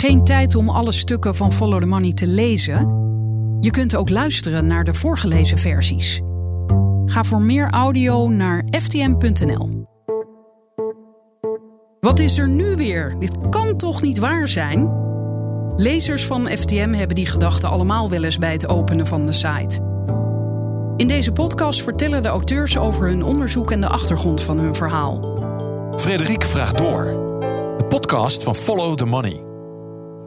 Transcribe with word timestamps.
Geen 0.00 0.24
tijd 0.24 0.54
om 0.54 0.68
alle 0.68 0.92
stukken 0.92 1.34
van 1.34 1.52
Follow 1.52 1.80
the 1.80 1.86
Money 1.86 2.12
te 2.12 2.26
lezen? 2.26 2.76
Je 3.60 3.70
kunt 3.70 3.96
ook 3.96 4.10
luisteren 4.10 4.66
naar 4.66 4.84
de 4.84 4.94
voorgelezen 4.94 5.58
versies. 5.58 6.20
Ga 7.04 7.24
voor 7.24 7.42
meer 7.42 7.70
audio 7.70 8.28
naar 8.28 8.64
ftm.nl. 8.70 9.68
Wat 12.00 12.18
is 12.18 12.38
er 12.38 12.48
nu 12.48 12.76
weer? 12.76 13.18
Dit 13.18 13.48
kan 13.50 13.76
toch 13.76 14.02
niet 14.02 14.18
waar 14.18 14.48
zijn? 14.48 14.92
Lezers 15.76 16.26
van 16.26 16.48
FTM 16.48 16.92
hebben 16.92 17.16
die 17.16 17.26
gedachten 17.26 17.68
allemaal 17.68 18.10
wel 18.10 18.24
eens 18.24 18.38
bij 18.38 18.52
het 18.52 18.68
openen 18.68 19.06
van 19.06 19.26
de 19.26 19.32
site. 19.32 19.80
In 20.96 21.08
deze 21.08 21.32
podcast 21.32 21.82
vertellen 21.82 22.22
de 22.22 22.28
auteurs 22.28 22.78
over 22.78 23.08
hun 23.08 23.24
onderzoek 23.24 23.70
en 23.70 23.80
de 23.80 23.88
achtergrond 23.88 24.40
van 24.40 24.58
hun 24.58 24.74
verhaal. 24.74 25.38
Frederik 25.96 26.44
vraagt 26.44 26.78
door. 26.78 27.04
De 27.78 27.86
podcast 27.88 28.42
van 28.42 28.54
Follow 28.54 28.94
the 28.94 29.06
Money. 29.06 29.49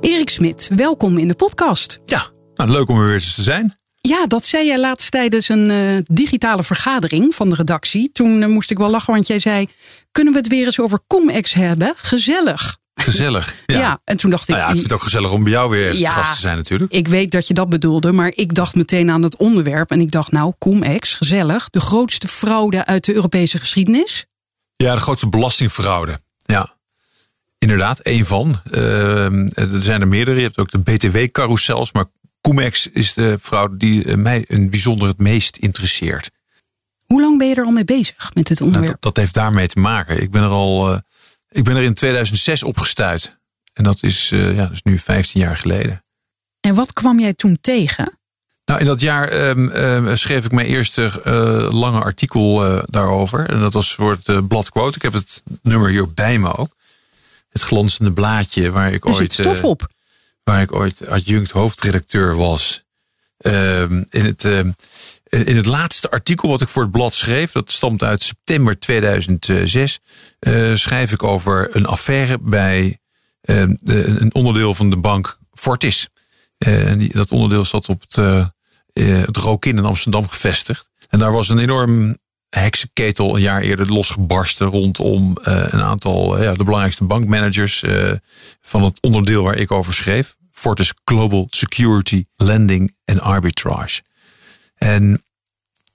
Erik 0.03 0.29
Smit, 0.29 0.69
welkom 0.75 1.17
in 1.17 1.27
de 1.27 1.33
podcast. 1.33 1.99
Ja, 2.05 2.27
nou, 2.55 2.69
leuk 2.69 2.89
om 2.89 2.97
er 2.99 3.05
weer 3.05 3.13
eens 3.13 3.35
te 3.35 3.41
zijn. 3.41 3.77
Ja, 4.01 4.25
dat 4.27 4.45
zei 4.45 4.65
jij 4.65 4.79
laatst 4.79 5.11
tijdens 5.11 5.49
een 5.49 5.69
uh, 5.69 5.97
digitale 6.05 6.63
vergadering 6.63 7.35
van 7.35 7.49
de 7.49 7.55
redactie. 7.55 8.09
Toen 8.13 8.41
uh, 8.41 8.47
moest 8.47 8.71
ik 8.71 8.77
wel 8.77 8.89
lachen, 8.89 9.13
want 9.13 9.27
jij 9.27 9.39
zei: 9.39 9.67
Kunnen 10.11 10.33
we 10.33 10.39
het 10.39 10.47
weer 10.47 10.65
eens 10.65 10.79
over 10.79 10.99
CumEx 11.07 11.53
hebben? 11.53 11.93
Gezellig. 11.95 12.77
Gezellig. 12.95 13.55
Ja. 13.65 13.79
ja. 13.79 13.99
en 14.03 14.17
toen 14.17 14.29
dacht 14.29 14.49
ik. 14.49 14.55
Nou 14.55 14.59
ja, 14.59 14.67
ik 14.67 14.73
vind 14.73 14.83
het 14.83 14.93
ook 14.93 15.03
gezellig 15.03 15.31
om 15.31 15.43
bij 15.43 15.51
jou 15.51 15.69
weer 15.69 15.85
even 15.87 15.99
Ja. 15.99 16.09
te 16.09 16.15
gast 16.15 16.33
te 16.33 16.39
zijn, 16.39 16.57
natuurlijk. 16.57 16.91
Ik 16.91 17.07
weet 17.07 17.31
dat 17.31 17.47
je 17.47 17.53
dat 17.53 17.69
bedoelde, 17.69 18.11
maar 18.11 18.31
ik 18.35 18.55
dacht 18.55 18.75
meteen 18.75 19.09
aan 19.09 19.21
het 19.23 19.37
onderwerp. 19.37 19.91
En 19.91 20.01
ik 20.01 20.11
dacht, 20.11 20.31
nou, 20.31 20.53
CumEx, 20.59 21.13
gezellig. 21.13 21.69
De 21.69 21.81
grootste 21.81 22.27
fraude 22.27 22.85
uit 22.85 23.05
de 23.05 23.13
Europese 23.13 23.59
geschiedenis. 23.59 24.25
Ja, 24.75 24.93
de 24.93 25.01
grootste 25.01 25.29
belastingfraude. 25.29 26.19
Ja. 26.45 26.75
Inderdaad, 27.63 27.99
één 27.99 28.25
van. 28.25 28.61
Ehm, 28.71 29.47
er 29.53 29.81
zijn 29.81 30.01
er 30.01 30.07
meerdere. 30.07 30.37
Je 30.37 30.43
hebt 30.43 30.57
ook 30.59 30.71
de 30.71 30.79
BTW-carousels. 30.79 31.91
Maar 31.91 32.05
Cumex 32.41 32.87
is 32.87 33.13
de 33.13 33.37
fraude 33.41 33.77
die 33.77 34.05
eh, 34.05 34.15
mij 34.15 34.45
een 34.47 34.69
bijzonder 34.69 35.07
het 35.07 35.17
meest 35.17 35.57
interesseert. 35.57 36.29
Hoe 37.05 37.21
lang 37.21 37.37
ben 37.37 37.47
je 37.47 37.55
er 37.55 37.65
al 37.65 37.71
mee 37.71 37.85
bezig 37.85 38.31
met 38.33 38.47
dit 38.47 38.59
Nou, 38.59 38.71
onderwerp? 38.71 39.01
dat, 39.01 39.13
dat 39.13 39.23
heeft 39.23 39.33
daarmee 39.33 39.67
te 39.67 39.79
maken. 39.79 40.21
Ik 40.21 40.31
ben 40.31 40.41
er 40.43 40.49
al. 40.49 40.91
eh, 40.91 40.97
ik 41.49 41.63
ben 41.63 41.75
er 41.75 41.83
in 41.83 41.93
2006 41.93 42.63
opgestuurd. 42.63 43.35
En 43.73 43.83
dat 43.83 44.03
is, 44.03 44.31
eh, 44.31 44.55
ja, 44.55 44.61
dat 44.63 44.71
is 44.71 44.83
nu 44.83 44.99
15 44.99 45.41
jaar 45.41 45.57
geleden. 45.57 46.03
En 46.59 46.75
wat 46.75 46.93
kwam 46.93 47.19
jij 47.19 47.33
toen 47.33 47.57
tegen? 47.61 48.17
Nou, 48.65 48.79
in 48.79 48.85
dat 48.85 49.01
jaar 49.01 49.27
ehm, 49.27 49.69
ehm, 49.69 50.15
schreef 50.15 50.45
ik 50.45 50.51
mijn 50.51 50.67
eerste 50.67 51.21
lange 51.71 52.01
artikel 52.01 52.57
daarover. 52.85 53.49
En 53.49 53.59
dat 53.59 53.73
was 53.73 53.93
voor 53.93 54.17
het 54.23 54.47
blad 54.47 54.69
Quote. 54.69 54.95
Ik 54.95 55.01
heb 55.01 55.13
het 55.13 55.43
nummer 55.61 55.89
hier 55.89 56.13
bij 56.13 56.39
me 56.39 56.57
ook. 56.57 56.75
Het 57.53 57.61
glanzende 57.61 58.13
blaadje 58.13 58.71
waar 58.71 58.93
ik 58.93 59.05
Er 59.05 59.11
ooit, 59.15 59.33
stof 59.33 59.57
eh, 59.57 59.63
op. 59.69 59.87
waar 60.43 60.61
ik 60.61 60.73
ooit 60.75 61.07
adjunct 61.07 61.51
hoofdredacteur 61.51 62.35
was. 62.35 62.83
Ehm, 63.37 64.03
in, 64.09 64.25
het, 64.25 64.43
ehm, 64.43 64.71
in 65.29 65.55
het 65.55 65.65
laatste 65.65 66.09
artikel 66.11 66.49
wat 66.49 66.61
ik 66.61 66.67
voor 66.67 66.83
het 66.83 66.91
blad 66.91 67.13
schreef, 67.13 67.51
dat 67.51 67.71
stamt 67.71 68.03
uit 68.03 68.21
september 68.21 68.79
2006, 68.79 69.99
eh, 70.39 70.75
schrijf 70.75 71.11
ik 71.11 71.23
over 71.23 71.75
een 71.75 71.85
affaire 71.85 72.37
bij 72.41 72.97
ehm, 73.41 73.75
de- 73.79 74.03
een 74.05 74.33
onderdeel 74.33 74.73
van 74.73 74.89
de 74.89 74.97
bank 74.97 75.37
Fortis. 75.53 76.07
Eh, 76.57 76.87
en 76.91 76.99
die, 76.99 77.11
dat 77.13 77.31
onderdeel 77.31 77.65
zat 77.65 77.89
op 77.89 78.01
het, 78.01 78.17
eh, 78.17 78.47
het 79.25 79.37
Rokin 79.37 79.77
in 79.77 79.85
Amsterdam 79.85 80.27
gevestigd. 80.27 80.89
En 81.09 81.19
daar 81.19 81.31
was 81.31 81.49
een 81.49 81.59
enorm 81.59 82.17
heksenketel 82.59 83.35
een 83.35 83.41
jaar 83.41 83.61
eerder 83.61 83.93
losgebarsten 83.93 84.67
rondom 84.67 85.37
eh, 85.43 85.65
een 85.69 85.81
aantal 85.81 86.37
eh, 86.37 86.43
ja, 86.43 86.53
de 86.53 86.63
belangrijkste 86.63 87.03
bankmanagers 87.03 87.83
eh, 87.83 88.11
van 88.61 88.83
het 88.83 89.01
onderdeel 89.01 89.43
waar 89.43 89.57
ik 89.57 89.71
over 89.71 89.93
schreef. 89.93 90.35
Fortis 90.51 90.93
Global 91.05 91.47
Security, 91.49 92.25
Lending 92.35 92.95
en 93.05 93.19
Arbitrage. 93.19 94.01
En 94.75 95.23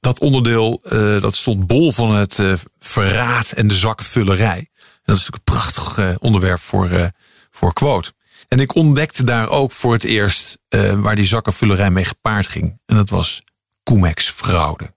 dat 0.01 0.20
onderdeel 0.20 0.81
dat 1.20 1.34
stond 1.34 1.67
bol 1.67 1.92
van 1.92 2.14
het 2.14 2.42
verraad 2.79 3.52
en 3.52 3.69
de 3.69 3.75
zakkenvullerij. 3.75 4.58
En 4.58 5.02
dat 5.05 5.17
is 5.17 5.27
natuurlijk 5.27 5.36
een 5.36 5.55
prachtig 5.55 6.19
onderwerp 6.19 6.61
voor, 6.61 7.11
voor 7.51 7.73
quote. 7.73 8.13
En 8.48 8.61
ik 8.61 8.75
ontdekte 8.75 9.25
daar 9.25 9.48
ook 9.48 9.73
voor 9.73 9.92
het 9.92 10.05
eerst 10.05 10.58
waar 10.96 11.17
die 11.17 11.25
zakkenvullerij 11.25 11.90
mee 11.90 12.05
gepaard 12.05 12.46
ging. 12.46 12.80
En 12.86 12.96
dat 12.96 13.11
was 13.11 13.42
Cumex 13.83 14.30
fraude. 14.30 14.96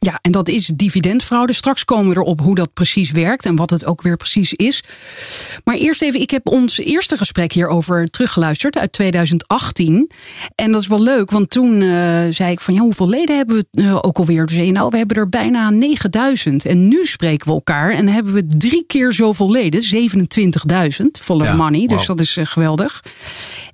Ja, 0.00 0.18
en 0.22 0.32
dat 0.32 0.48
is 0.48 0.66
dividendfraude. 0.66 1.52
Straks 1.52 1.84
komen 1.84 2.14
we 2.14 2.20
erop 2.20 2.40
hoe 2.40 2.54
dat 2.54 2.72
precies 2.72 3.10
werkt 3.10 3.44
en 3.44 3.56
wat 3.56 3.70
het 3.70 3.84
ook 3.84 4.02
weer 4.02 4.16
precies 4.16 4.52
is. 4.52 4.82
Maar 5.64 5.74
eerst 5.74 6.02
even, 6.02 6.20
ik 6.20 6.30
heb 6.30 6.46
ons 6.46 6.78
eerste 6.78 7.16
gesprek 7.16 7.52
hierover 7.52 8.10
teruggeluisterd 8.10 8.78
uit 8.78 8.92
2018. 8.92 10.10
En 10.54 10.72
dat 10.72 10.80
is 10.80 10.86
wel 10.86 11.02
leuk, 11.02 11.30
want 11.30 11.50
toen 11.50 11.82
eh, 11.82 12.20
zei 12.30 12.52
ik 12.52 12.60
van 12.60 12.74
ja, 12.74 12.80
hoeveel 12.80 13.08
leden 13.08 13.36
hebben 13.36 13.56
we 13.56 13.82
eh, 13.82 13.98
ook 14.00 14.18
alweer? 14.18 14.46
Toen 14.46 14.54
zei 14.54 14.66
je 14.66 14.72
nou, 14.72 14.90
we 14.90 14.96
hebben 14.96 15.16
er 15.16 15.28
bijna 15.28 15.70
9000. 15.70 16.64
En 16.64 16.88
nu 16.88 17.06
spreken 17.06 17.46
we 17.46 17.52
elkaar 17.52 17.90
en 17.90 18.08
hebben 18.08 18.32
we 18.32 18.46
drie 18.46 18.84
keer 18.86 19.12
zoveel 19.12 19.50
leden, 19.50 19.82
27.000 19.82 21.06
Follow 21.20 21.42
the 21.42 21.48
Ja, 21.48 21.54
Money. 21.54 21.86
Dus 21.86 22.06
dat 22.06 22.20
is 22.20 22.36
eh, 22.36 22.46
geweldig. 22.46 23.04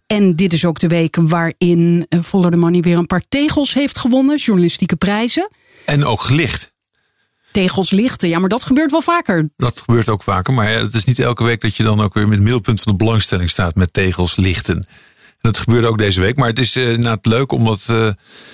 En 0.06 0.36
dit 0.36 0.52
is 0.52 0.64
ook 0.64 0.78
de 0.80 0.88
week 0.88 1.16
waarin 1.20 2.06
Follow 2.24 2.50
the 2.50 2.56
Money 2.56 2.80
weer 2.80 2.98
een 2.98 3.06
paar 3.06 3.24
tegels 3.28 3.74
heeft 3.74 3.98
gewonnen, 3.98 4.36
journalistieke 4.36 4.96
prijzen. 4.96 5.48
En 5.84 6.04
ook 6.04 6.20
gelicht. 6.20 6.72
Tegels 7.52 7.90
lichten, 7.90 8.28
ja, 8.28 8.38
maar 8.38 8.48
dat 8.48 8.64
gebeurt 8.64 8.90
wel 8.90 9.02
vaker. 9.02 9.50
Dat 9.56 9.80
gebeurt 9.80 10.08
ook 10.08 10.22
vaker. 10.22 10.54
Maar 10.54 10.68
het 10.70 10.94
is 10.94 11.04
niet 11.04 11.18
elke 11.18 11.44
week 11.44 11.60
dat 11.60 11.76
je 11.76 11.82
dan 11.82 12.00
ook 12.00 12.14
weer 12.14 12.22
met 12.22 12.32
het 12.32 12.42
middelpunt 12.42 12.80
van 12.80 12.92
de 12.92 12.98
belangstelling 12.98 13.50
staat 13.50 13.74
met 13.74 13.92
tegels 13.92 14.36
lichten. 14.36 14.86
Dat 15.40 15.58
gebeurde 15.58 15.88
ook 15.88 15.98
deze 15.98 16.20
week. 16.20 16.36
Maar 16.36 16.48
het 16.48 16.58
is 16.58 16.76
eh, 16.76 16.88
inderdaad 16.88 17.26
leuk 17.26 17.52
omdat 17.52 17.86
eh, 17.90 18.08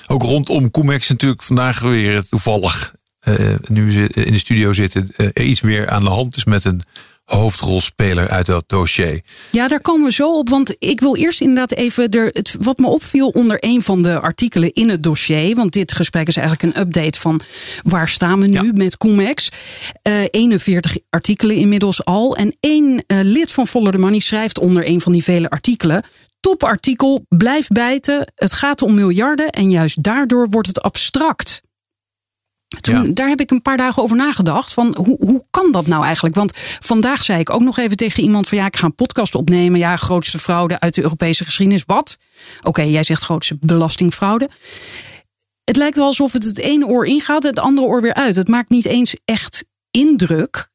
ook 0.07 0.23
rondom 0.23 0.71
Cumex 0.71 1.09
natuurlijk 1.09 1.43
vandaag 1.43 1.81
weer 1.81 2.29
toevallig 2.29 2.95
eh, 3.21 3.35
nu 3.67 3.93
ze 3.93 4.09
in 4.09 4.33
de 4.33 4.39
studio 4.39 4.73
zitten 4.73 5.09
iets 5.35 5.61
meer 5.61 5.91
aan 5.91 6.05
de 6.05 6.11
hand 6.11 6.37
is 6.37 6.45
met 6.45 6.65
een 6.65 6.83
hoofdrolspeler 7.37 8.29
uit 8.29 8.47
dat 8.47 8.65
dossier. 8.67 9.23
Ja, 9.51 9.69
daar 9.69 9.81
komen 9.81 10.07
we 10.07 10.13
zo 10.13 10.39
op. 10.39 10.49
Want 10.49 10.75
ik 10.79 11.01
wil 11.01 11.17
eerst 11.17 11.41
inderdaad 11.41 11.73
even 11.73 12.11
er, 12.11 12.31
het, 12.33 12.55
wat 12.61 12.79
me 12.79 12.87
opviel 12.87 13.29
onder 13.29 13.57
een 13.61 13.83
van 13.83 14.03
de 14.03 14.21
artikelen 14.21 14.73
in 14.73 14.89
het 14.89 15.03
dossier. 15.03 15.55
Want 15.55 15.73
dit 15.73 15.93
gesprek 15.93 16.29
is 16.29 16.37
eigenlijk 16.37 16.77
een 16.77 16.83
update 16.83 17.21
van 17.21 17.41
waar 17.83 18.09
staan 18.09 18.41
we 18.41 18.47
nu 18.47 18.53
Ja. 18.67 18.71
met 18.75 18.97
Cumex. 18.99 19.49
Eh 20.03 20.13
41 20.31 20.97
artikelen 21.11 21.57
inmiddels 21.57 22.05
al. 22.05 22.37
En 22.37 22.57
één 22.61 23.05
eh, 23.07 23.19
lid 23.23 23.53
van 23.53 23.67
Follow 23.67 23.93
the 23.93 23.99
Money 23.99 24.21
schrijft 24.21 24.59
onder 24.59 24.87
een 24.87 25.01
van 25.01 25.13
die 25.13 25.23
vele 25.25 25.51
artikelen. 25.51 26.05
Topartikel, 26.41 27.25
blijf 27.29 27.69
bijten. 27.69 28.33
Het 28.35 28.53
gaat 28.53 28.83
om 28.83 28.95
miljarden 28.95 29.51
en 29.51 29.71
juist 29.71 30.03
daardoor 30.03 30.49
wordt 30.51 30.69
het 30.69 30.83
abstract. 30.83 31.63
Toen, 32.81 32.95
Ja. 33.03 33.11
Daar 33.15 33.29
heb 33.29 33.41
ik 33.41 33.51
een 33.51 33.63
paar 33.63 33.77
dagen 33.77 34.03
over 34.03 34.17
nagedacht. 34.17 34.73
Van 34.73 34.97
hoe, 34.97 35.17
hoe 35.21 35.45
kan 35.51 35.73
dat 35.73 35.87
nou 35.87 36.05
eigenlijk? 36.05 36.35
Want 36.35 36.53
vandaag 36.81 37.23
zei 37.25 37.41
ik 37.41 37.51
ook 37.51 37.61
nog 37.63 37.79
even 37.79 37.97
tegen 37.97 38.23
iemand 38.23 38.49
van 38.49 38.59
ja, 38.59 38.67
ik 38.67 38.77
ga 38.77 38.87
een 38.87 38.95
podcast 38.95 39.35
opnemen. 39.35 39.79
Ja, 39.79 39.97
grootste 39.97 40.39
fraude 40.39 40.81
uit 40.81 40.95
de 40.95 41.03
Europese 41.03 41.45
geschiedenis. 41.45 41.85
Wat? 41.87 42.19
Oké, 42.63 42.83
jij 42.83 43.03
zegt 43.03 43.23
grootste 43.23 43.57
belastingfraude. 43.61 44.49
Het 45.65 45.77
lijkt 45.77 45.97
wel 45.97 46.07
alsof 46.07 46.33
het 46.33 46.45
het 46.45 46.59
ene 46.59 46.87
oor 46.87 47.07
ingaat, 47.07 47.43
het 47.43 47.59
andere 47.59 47.87
oor 47.87 48.03
weer 48.03 48.15
uit. 48.15 48.37
Het 48.37 48.49
maakt 48.49 48.71
niet 48.71 48.87
eens 48.87 49.17
echt 49.25 49.65
indruk. 49.91 50.69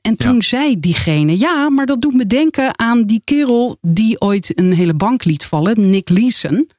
En 0.00 0.16
toen 0.16 0.34
Ja. 0.34 0.40
zei 0.40 0.80
diegene, 0.80 1.38
ja, 1.38 1.68
maar 1.68 1.86
dat 1.86 2.00
doet 2.00 2.14
me 2.14 2.26
denken 2.26 2.78
aan 2.78 3.04
die 3.04 3.20
kerel 3.24 3.78
die 3.80 4.20
ooit 4.20 4.58
een 4.58 4.72
hele 4.72 4.94
bank 4.94 5.24
liet 5.24 5.44
vallen, 5.44 5.90
Nick 5.90 6.08
Leeson 6.08 6.70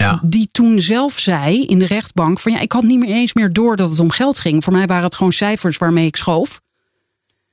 Ja. 0.00 0.20
die 0.22 0.48
toen 0.52 0.80
zelf 0.80 1.18
zei 1.18 1.64
in 1.66 1.78
de 1.78 1.86
rechtbank: 1.86 2.40
van 2.40 2.52
ja, 2.52 2.58
ik 2.58 2.72
had 2.72 2.82
niet 2.82 2.98
meer 2.98 3.14
eens 3.14 3.34
meer 3.34 3.52
door 3.52 3.76
dat 3.76 3.90
het 3.90 3.98
om 3.98 4.10
geld 4.10 4.38
ging. 4.38 4.64
Voor 4.64 4.72
mij 4.72 4.86
waren 4.86 5.04
het 5.04 5.14
gewoon 5.14 5.32
cijfers 5.32 5.78
waarmee 5.78 6.06
ik 6.06 6.16
schoof. 6.16 6.60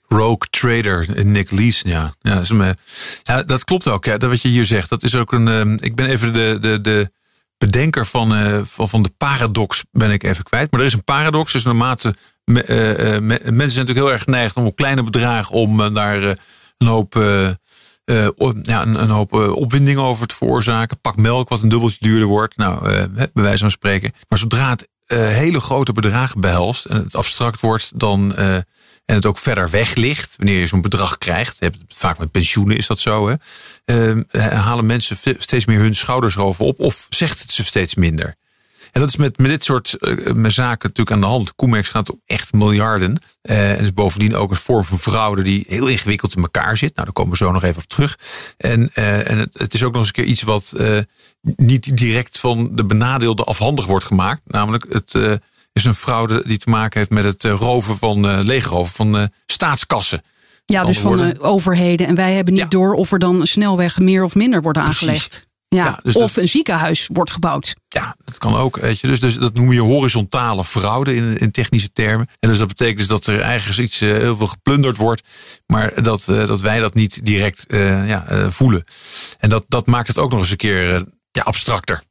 Rogue 0.08 0.48
Trader, 0.50 1.26
Nick 1.26 1.52
Leeson, 1.52 1.92
ja. 1.92 2.14
Eh, 2.22 2.70
ja, 3.24 3.44
dat 3.44 3.64
klopt 3.64 3.88
ook. 3.88 4.06
Ja, 4.06 4.18
dat 4.18 4.30
wat 4.30 4.42
je 4.42 4.48
hier 4.48 4.66
zegt, 4.66 4.90
dat 4.90 5.04
is 5.04 5.16
ook 5.16 5.32
een. 5.32 5.48
ehm, 5.48 5.78
ik 5.80 5.96
ben 5.96 6.06
even 6.10 6.34
de, 6.34 6.58
de, 6.62 6.82
de 6.82 7.10
bedenker 7.58 8.06
van, 8.06 8.36
eh, 8.36 8.60
van, 8.64 8.90
van 8.90 9.04
de 9.04 9.12
paradox 9.18 9.84
ben 9.92 10.12
ik 10.12 10.24
even 10.24 10.44
kwijt. 10.44 10.72
Maar 10.72 10.80
er 10.80 10.86
is 10.86 10.94
een 10.94 11.04
paradox. 11.04 11.52
Dus 11.52 11.64
naarmate 11.64 12.14
me- 12.46 12.64
eh, 12.64 13.16
eh, 13.16 13.22
me- 13.22 13.40
mensen 13.44 13.44
zijn 13.44 13.86
natuurlijk 13.86 13.98
heel 13.98 14.12
erg 14.12 14.24
geneigd 14.24 14.56
om 14.56 14.66
op 14.66 14.76
kleine 14.76 15.04
bedragen 15.04 15.56
om 15.56 15.82
eh, 15.82 15.94
daar 15.94 16.24
eh, 16.24 16.36
een 16.78 16.88
hoop. 16.88 17.16
Eh, 18.08 18.50
ja, 18.62 18.82
een, 18.82 19.10
hoop 19.10 19.34
eh, 19.34 19.56
opwinding 19.56 19.98
over 19.98 20.28
te 20.28 20.36
veroorzaken. 20.36 21.00
Pak 21.02 21.16
melk 21.16 21.50
wat 21.50 21.62
een 21.62 21.70
dubbeltje 21.70 21.98
duurder 22.00 22.28
wordt. 22.28 22.58
Nou, 22.58 22.90
hè, 22.90 23.08
bij 23.08 23.44
wijze 23.44 23.58
van 23.58 23.72
spreken. 23.72 24.14
Maar 24.30 24.40
zodra 24.40 24.70
het 24.70 24.88
hele 25.08 25.60
grote 25.60 25.94
bedragen 25.94 26.42
behelst 26.42 26.86
en 26.86 27.04
het 27.04 27.16
abstract 27.16 27.62
wordt, 27.62 27.92
dan 27.96 28.36
en 29.08 29.16
het 29.16 29.26
ook 29.26 29.38
verder 29.38 29.70
weg 29.70 29.96
ligt, 29.96 30.34
wanneer 30.38 30.60
je 30.60 30.68
zo'n 30.68 30.82
bedrag 30.82 31.18
krijgt, 31.18 31.56
het 31.60 31.76
vaak 31.88 32.18
met 32.18 32.32
pensioenen 32.32 32.78
is 32.78 32.88
dat 32.88 33.00
zo, 33.00 33.28
hè, 33.28 33.36
eh, 33.86 34.48
halen 34.48 34.86
mensen 34.86 35.18
steeds 35.38 35.66
meer 35.66 35.80
hun 35.80 35.96
schouders 35.96 36.36
erover 36.36 36.66
op 36.66 36.80
of 36.80 37.06
zegt 37.10 37.42
het 37.42 37.52
ze 37.52 37.66
steeds 37.66 37.96
minder. 37.96 38.36
En 38.98 39.04
dat 39.04 39.12
is 39.12 39.18
met, 39.18 39.38
met 39.38 39.50
dit 39.50 39.64
soort 39.64 39.96
uh, 40.00 40.34
met 40.34 40.54
zaken 40.54 40.88
natuurlijk 40.88 41.12
aan 41.12 41.22
de 41.22 41.26
hand. 41.26 41.56
Comex 41.56 41.90
gaat 41.90 42.12
om 42.12 42.22
echt 42.26 42.54
miljarden. 42.54 43.22
Uh, 43.42 43.72
en 43.72 43.80
is 43.80 43.94
bovendien 43.94 44.36
ook 44.36 44.50
een 44.52 44.58
vorm 44.58 44.84
van 44.84 45.00
fraude 45.00 45.42
die 45.42 45.66
heel 45.68 45.88
ingewikkeld 45.88 46.36
in 46.36 46.42
elkaar 46.42 46.78
zit. 46.78 46.96
Nou, 46.96 47.06
daar 47.06 47.14
komen 47.14 47.32
we 47.32 47.38
zo 47.38 47.52
nog 47.52 47.64
even 47.64 47.82
op 47.82 47.88
terug. 47.88 48.20
En, 48.58 48.92
uh, 48.96 49.30
en 49.30 49.38
het, 49.38 49.60
het, 49.60 49.74
is 49.74 49.84
ook 49.84 49.92
nog 49.92 50.00
eens 50.00 50.08
een 50.08 50.14
keer 50.14 50.24
iets 50.26 50.42
wat 50.42 50.74
niet 51.56 51.98
direct 51.98 52.40
van 52.40 52.76
de 52.76 52.86
benadeelde 52.86 53.44
afhandig 53.44 53.86
wordt 53.86 54.06
gemaakt. 54.06 54.42
Namelijk, 54.46 54.86
het 54.90 55.40
is 55.74 55.84
een 55.84 55.96
fraude 55.96 56.44
die 56.46 56.58
te 56.58 56.70
maken 56.70 57.00
heeft 57.00 57.12
met 57.12 57.24
het 57.24 57.44
roven 57.44 57.98
van, 57.98 58.42
leegroven 58.42 58.94
van 58.94 59.30
staatskassen. 59.46 60.22
Ja, 60.66 60.86
dus 60.86 61.00
van 61.00 61.18
de 61.18 61.36
overheden. 61.40 62.08
En 62.08 62.16
wij 62.16 62.34
hebben 62.34 62.54
niet 62.54 62.72
door 62.72 62.94
of 62.94 63.12
er 63.12 63.20
dan 63.20 63.48
snelweg 63.48 64.00
meer 64.00 64.24
of 64.24 64.36
minder 64.36 64.62
wordt 64.62 64.78
aangelegd. 64.78 65.47
Ja, 65.70 66.00
dus 66.04 66.16
of 66.16 66.36
een 66.36 66.48
ziekenhuis 66.48 67.10
wordt 67.14 67.32
gebouwd. 67.32 67.76
Ja, 67.88 68.16
dat 68.26 68.38
kan 68.38 68.56
ook. 68.56 68.78
Weet 68.78 69.00
je. 69.00 69.08
Dus, 69.08 69.20
dus 69.20 69.36
dat 69.36 69.54
noem 69.54 69.74
je 69.74 69.80
horizontale 69.80 70.64
fraude 70.64 71.16
in, 71.16 71.38
in 71.38 71.52
technische 71.52 71.92
termen. 71.94 72.28
En 72.40 72.50
dus 72.50 72.58
dat 72.58 72.68
betekent 72.68 72.98
dus 72.98 73.08
dat 73.08 73.26
er 73.26 73.40
eigenlijk 73.40 73.80
iets 73.80 74.02
uh, 74.02 74.18
heel 74.18 74.36
veel 74.36 74.48
geplunderd 74.48 74.98
wordt. 74.98 75.22
Maar 75.66 76.04
dat, 76.04 76.28
uh, 76.30 76.48
dat 76.48 76.62
wij 76.62 76.80
dat 76.80 76.94
niet 76.94 77.26
direct 77.26 77.66
uh, 77.68 78.08
ja, 78.08 78.52
voelen. 78.52 78.84
En 79.40 79.50
dat, 79.50 79.64
dat 79.68 79.88
maakt 79.88 80.08
het 80.08 80.18
ook 80.18 80.32
nog 80.32 80.40
eens 80.40 80.52
een 80.52 80.58
keer 80.58 81.06
ja, 81.32 81.42
abstracter. 81.42 82.04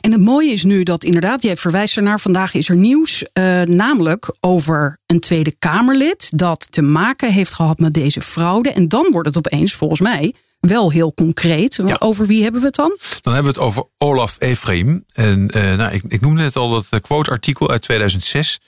En 0.00 0.12
het 0.12 0.20
mooie 0.20 0.52
is 0.52 0.64
nu 0.64 0.82
dat 0.82 1.04
inderdaad, 1.04 1.42
jij 1.42 1.56
verwijst 1.56 1.96
ernaar, 1.96 2.20
vandaag 2.20 2.54
is 2.54 2.68
er 2.68 2.76
nieuws, 2.76 3.24
namelijk 3.64 4.36
over 4.40 4.98
een 5.06 5.20
Tweede 5.20 5.54
Kamerlid 5.58 6.30
dat 6.34 6.66
te 6.70 6.82
maken 6.82 7.32
heeft 7.32 7.52
gehad 7.52 7.78
met 7.78 7.94
deze 7.94 8.20
fraude. 8.20 8.72
En 8.72 8.88
dan 8.88 9.06
wordt 9.10 9.28
het 9.28 9.36
opeens, 9.36 9.74
volgens 9.74 10.00
mij, 10.00 10.34
wel 10.60 10.90
heel 10.90 11.14
concreet. 11.14 12.00
Over 12.00 12.26
wie 12.26 12.42
hebben 12.42 12.60
we 12.60 12.66
het 12.66 12.76
dan? 12.76 12.98
Dan 13.22 13.34
hebben 13.34 13.52
we 13.52 13.58
het 13.58 13.68
over 13.68 13.84
Olaf 13.98 14.36
Efraim. 14.38 15.04
En 15.14 15.50
uh, 15.56 15.76
nou, 15.76 15.92
ik, 15.92 16.02
ik 16.02 16.20
noemde 16.20 16.42
net 16.42 16.56
al 16.56 16.70
dat 16.70 16.86
eh, 16.90 17.00
quote-artikel 17.00 17.70
uit 17.70 17.82
2006. 17.82 18.58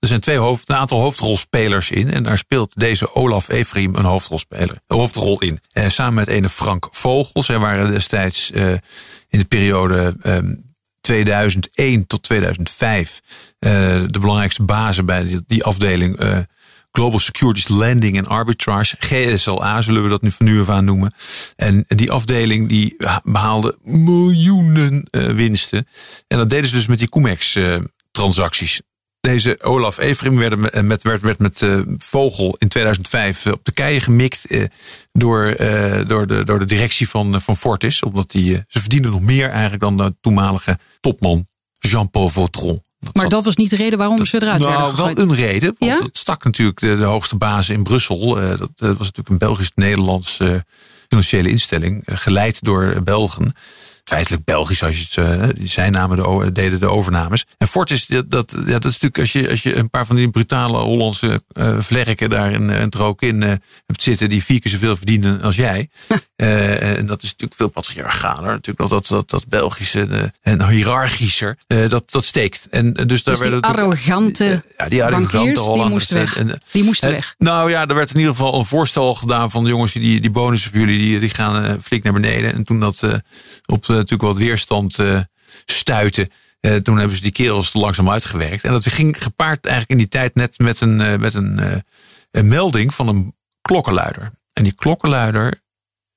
Er 0.00 0.08
zijn 0.08 0.20
twee 0.20 0.36
hoofd, 0.36 0.68
een 0.68 0.76
aantal 0.76 1.00
hoofdrolspelers 1.00 1.90
in. 1.90 2.12
En 2.12 2.22
daar 2.22 2.38
speelt 2.38 2.72
deze 2.74 3.14
Olaf 3.14 3.48
Efraim 3.48 3.94
een 3.94 4.04
hoofdrolspeler, 4.04 4.80
een 4.86 4.96
hoofdrol 4.96 5.40
in. 5.40 5.60
Uh, 5.72 5.88
samen 5.88 6.14
met 6.14 6.28
ene 6.28 6.48
Frank 6.48 6.88
Vogel. 6.90 7.42
Zij 7.42 7.58
waren 7.58 7.90
destijds 7.90 8.50
in 9.28 9.38
de 9.38 9.44
periode 9.44 10.16
um, 10.22 10.70
2001 11.00 12.06
tot 12.06 12.22
2005 12.22 13.20
uh, 13.58 13.70
de 14.06 14.18
belangrijkste 14.18 14.62
bazen 14.62 15.06
bij 15.06 15.24
die, 15.24 15.42
die 15.46 15.64
afdeling 15.64 16.20
Global 16.92 17.18
Securities 17.18 17.68
Lending 17.68 18.18
and 18.18 18.28
Arbitrage, 18.28 18.96
GSLA 18.98 19.82
zullen 19.82 20.02
we 20.02 20.08
dat 20.08 20.22
nu 20.22 20.30
van 20.30 20.46
nu 20.46 20.60
af 20.60 20.68
aan 20.68 20.84
noemen. 20.84 21.12
En 21.56 21.84
die 21.88 22.10
afdeling 22.10 22.68
die 22.68 22.96
behaalde 23.22 23.78
miljoenen 23.82 25.08
uh, 25.10 25.26
winsten. 25.26 25.86
En 26.26 26.38
dat 26.38 26.50
deden 26.50 26.68
ze 26.68 26.74
dus 26.74 26.86
met 26.86 26.98
die 26.98 27.08
Cumex 27.08 27.56
uh, 27.56 27.80
transacties. 28.10 28.80
Deze 29.20 29.62
Olaf 29.62 29.98
Efrim 29.98 30.36
werd 30.36 30.82
met, 30.82 31.02
werd, 31.02 31.22
werd 31.22 31.38
met 31.38 31.66
Vogel 31.98 32.56
in 32.58 32.68
2005 32.68 33.46
op 33.46 33.64
de 33.64 33.72
keien 33.72 34.00
gemikt 34.00 34.46
door, 35.12 35.56
door, 36.06 36.26
de, 36.26 36.44
door 36.44 36.58
de 36.58 36.64
directie 36.64 37.08
van, 37.08 37.40
van 37.40 37.56
Fortis. 37.56 38.02
Omdat 38.02 38.30
die, 38.30 38.64
ze 38.68 38.80
verdienden 38.80 39.10
nog 39.10 39.20
meer 39.20 39.48
eigenlijk 39.48 39.82
dan 39.82 39.96
de 39.96 40.14
toenmalige 40.20 40.78
topman 41.00 41.46
Jean-Paul 41.78 42.28
Vautron 42.28 42.82
maar 43.12 43.28
dat 43.28 43.44
was 43.44 43.56
niet 43.56 43.70
de 43.70 43.76
reden 43.76 43.98
waarom 43.98 44.24
ze 44.24 44.42
eruit 44.42 44.60
nou, 44.60 44.72
werden 44.72 44.94
gegooid? 44.94 45.16
wel 45.16 45.28
een 45.28 45.34
reden. 45.34 45.76
Want 45.78 45.92
ja? 45.92 46.04
het 46.04 46.16
stak 46.16 46.44
natuurlijk 46.44 46.80
de, 46.80 46.96
de 46.96 47.04
hoogste 47.04 47.36
baas 47.36 47.68
in 47.68 47.82
Brussel. 47.82 48.42
Uh, 48.42 48.48
dat, 48.48 48.58
dat, 48.58 48.96
was 48.96 49.06
natuurlijk 49.06 49.28
een 49.28 49.38
Belgisch-Nederlands 49.38 50.38
uh, 50.38 50.54
financiële 51.08 51.50
instelling. 51.50 52.02
Geleid 52.06 52.64
door 52.64 53.02
Belgen 53.02 53.54
feitelijk 54.10 54.44
Belgisch 54.44 54.82
als 54.82 54.98
je 54.98 55.22
het 55.22 55.56
uh, 55.58 55.68
zij 55.68 55.90
namen 55.90 56.16
de, 56.16 56.52
deden 56.52 56.80
de 56.80 56.90
overnames. 56.90 57.46
En 57.58 57.68
Fortis, 57.68 58.06
dat, 58.06 58.30
dat, 58.30 58.54
ja, 58.66 58.78
dat 58.78 58.84
is 58.84 58.98
natuurlijk 58.98 59.18
als 59.18 59.32
je, 59.32 59.48
als 59.50 59.62
je 59.62 59.74
een 59.74 59.90
paar 59.90 60.06
van 60.06 60.16
die 60.16 60.30
brutale 60.30 60.78
Hollandse 60.78 61.42
uh, 61.52 61.76
vlerken 61.78 62.30
daar 62.30 62.52
in, 62.52 62.70
uh, 62.70 63.06
ook 63.06 63.22
in 63.22 63.42
hebt 63.42 64.02
zitten 64.02 64.28
die 64.28 64.44
vier 64.44 64.60
keer 64.60 64.70
zoveel 64.70 64.96
verdienen 64.96 65.42
als 65.42 65.56
jij. 65.56 65.88
en 66.36 67.06
dat 67.06 67.22
is 67.22 67.30
natuurlijk 67.30 67.54
veel 67.54 67.68
patriarchaler. 67.68 68.50
Natuurlijk 68.52 68.78
nog 68.78 68.88
dat, 68.88 69.06
dat, 69.06 69.30
dat 69.30 69.48
Belgische 69.48 70.32
en 70.42 70.68
hiërarchischer. 70.68 71.58
dat, 71.66 72.10
dat 72.10 72.24
steekt. 72.24 72.66
En 72.70 72.92
dus 72.92 73.22
daar 73.22 73.34
dus 73.34 73.42
werden 73.42 73.60
arrogante 73.60 74.62
ja, 74.78 74.88
die 74.88 75.04
arrogante 75.04 75.60
Hollanders. 75.60 76.08
Die 76.08 76.18
moesten 76.18 76.18
weg. 76.18 76.36
En, 76.36 76.62
die 76.70 76.84
moesten 76.84 77.10
weg. 77.10 77.34
Nou 77.38 77.70
ja, 77.70 77.86
er 77.86 77.94
werd 77.94 78.10
in 78.10 78.18
ieder 78.18 78.34
geval 78.34 78.58
een 78.58 78.66
voorstel 78.66 79.14
gedaan 79.14 79.50
van 79.50 79.64
jongens, 79.64 79.92
die, 79.92 80.20
die 80.20 80.30
bonussen 80.30 80.70
voor 80.70 80.80
jullie, 80.80 80.98
die, 80.98 81.18
die 81.18 81.28
gaan 81.34 81.82
flink 81.82 82.02
naar 82.02 82.12
beneden. 82.12 82.52
En 82.52 82.64
toen 82.64 82.80
dat 82.80 83.02
op 83.66 83.99
natuurlijk 84.00 84.32
wat 84.32 84.46
weerstand 84.46 84.98
uh, 84.98 85.20
stuiten. 85.64 86.28
Uh, 86.60 86.76
toen 86.76 86.98
hebben 86.98 87.16
ze 87.16 87.22
die 87.22 87.32
kerels 87.32 87.72
langzaam 87.72 88.10
uitgewerkt. 88.10 88.64
En 88.64 88.72
dat 88.72 88.88
ging 88.88 89.22
gepaard 89.22 89.66
eigenlijk 89.66 89.92
in 89.92 89.98
die 89.98 90.08
tijd 90.08 90.34
net 90.34 90.58
met 90.58 90.80
een, 90.80 91.00
uh, 91.00 91.16
met 91.16 91.34
een, 91.34 91.82
een, 92.30 92.48
melding 92.48 92.94
van 92.94 93.08
een 93.08 93.34
klokkenluider. 93.60 94.32
En 94.52 94.62
die 94.62 94.72
klokkenluider 94.72 95.62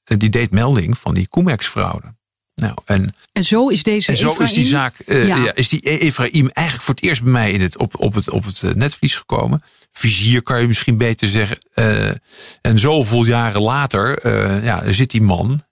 die 0.03 0.29
deed 0.29 0.51
melding 0.51 0.97
van 0.97 1.13
die 1.13 1.27
Cumex-fraude. 1.27 2.13
Nou, 2.55 2.73
en, 2.85 3.15
en 3.31 3.45
zo 3.45 3.67
is 3.67 3.83
deze 3.83 4.11
en 4.11 4.17
zo 4.17 4.29
Ephraim, 4.29 4.49
is 4.49 4.55
die 4.55 4.65
zaak, 4.65 4.95
ja. 5.05 5.15
ja. 5.23 5.55
is 5.55 5.69
die 5.69 5.89
e- 5.89 5.97
Ephraim 5.97 6.49
eigenlijk 6.49 6.85
voor 6.85 6.95
het 6.95 7.03
eerst 7.03 7.23
bij 7.23 7.31
mij 7.31 7.51
in 7.51 7.61
het, 7.61 7.77
op, 7.77 7.99
op 7.99 8.13
het, 8.13 8.29
op 8.29 8.45
het 8.45 8.75
netvlies 8.75 9.15
gekomen. 9.15 9.63
Vizier 9.91 10.43
kan 10.43 10.61
je 10.61 10.67
misschien 10.67 10.97
beter 10.97 11.27
zeggen. 11.27 11.57
En 12.61 12.79
zoveel 12.79 13.25
jaren 13.25 13.61
later 13.61 14.27
ja, 14.63 14.91
zit 14.91 15.11
die 15.11 15.21
man 15.21 15.63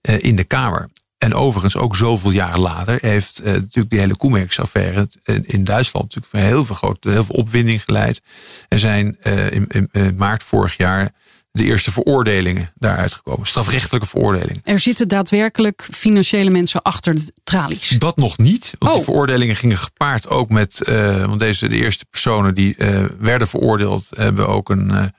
in 0.00 0.36
de 0.36 0.44
Kamer. 0.44 0.88
En 1.18 1.34
overigens 1.34 1.76
ook 1.76 1.96
zoveel 1.96 2.30
jaar 2.30 2.58
later 2.58 2.98
heeft 3.00 3.40
uh, 3.40 3.46
natuurlijk 3.46 3.90
die 3.90 3.98
hele 3.98 4.16
Koemerks-affaire 4.16 5.08
in 5.42 5.64
Duitsland 5.64 6.04
natuurlijk 6.14 6.26
voor 6.26 6.40
heel 6.40 6.64
veel, 6.64 6.74
grote, 6.74 7.10
heel 7.10 7.24
veel 7.24 7.34
opwinding 7.34 7.84
geleid. 7.84 8.22
Er 8.68 8.78
zijn 8.78 9.18
uh, 9.22 9.50
in, 9.50 9.66
in, 9.92 10.16
maart 10.16 10.42
vorig 10.42 10.76
jaar 10.76 11.12
de 11.50 11.64
eerste 11.64 11.92
veroordelingen 11.92 12.72
daaruit 12.74 13.14
gekomen. 13.14 13.46
Strafrechtelijke 13.46 14.08
veroordelingen. 14.08 14.60
Er 14.64 14.78
zitten 14.78 15.08
daadwerkelijk 15.08 15.88
financiële 15.92 16.50
mensen 16.50 16.82
achter 16.82 17.14
de 17.14 17.32
tralies. 17.44 17.88
Dat 17.88 18.16
nog 18.16 18.38
niet. 18.38 18.72
Want 18.78 18.92
oh. 18.92 18.98
de 18.98 19.04
veroordelingen 19.04 19.56
gingen 19.56 19.78
gepaard 19.78 20.28
ook 20.28 20.48
met. 20.48 20.80
Uh, 20.88 21.24
want 21.26 21.40
deze 21.40 21.68
de 21.68 21.76
eerste 21.76 22.04
personen 22.10 22.54
die 22.54 22.76
werden 23.18 23.48
veroordeeld, 23.48 24.10
hebben 24.16 24.48
ook 24.48 24.68
een 24.68 25.12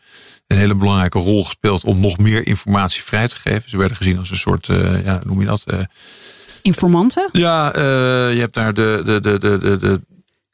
een 0.48 0.58
hele 0.58 0.76
belangrijke 0.76 1.20
rol 1.20 1.46
gespeeld 1.46 1.84
om 1.84 2.00
nog 2.00 2.18
meer 2.18 2.48
informatie 2.48 3.04
vrij 3.04 3.28
te 3.28 3.40
geven. 3.40 3.70
Ze 3.70 3.78
werden 3.78 3.98
gezien 3.98 4.18
als 4.18 4.30
een 4.30 4.38
soort, 4.38 4.68
uh, 4.68 5.06
ja, 5.06 5.22
noem 5.24 5.40
je 5.40 5.46
dat? 5.46 5.64
Uh, 5.74 5.80
Informanten? 6.62 7.30
Ja, 7.32 7.76
uh, 7.76 7.82
je 8.34 8.40
hebt 8.40 8.54
daar 8.54 8.74
de, 8.74 9.02
de, 9.06 9.20
de, 9.20 9.40
de, 9.40 9.58
de, 9.58 9.78
de 9.78 10.02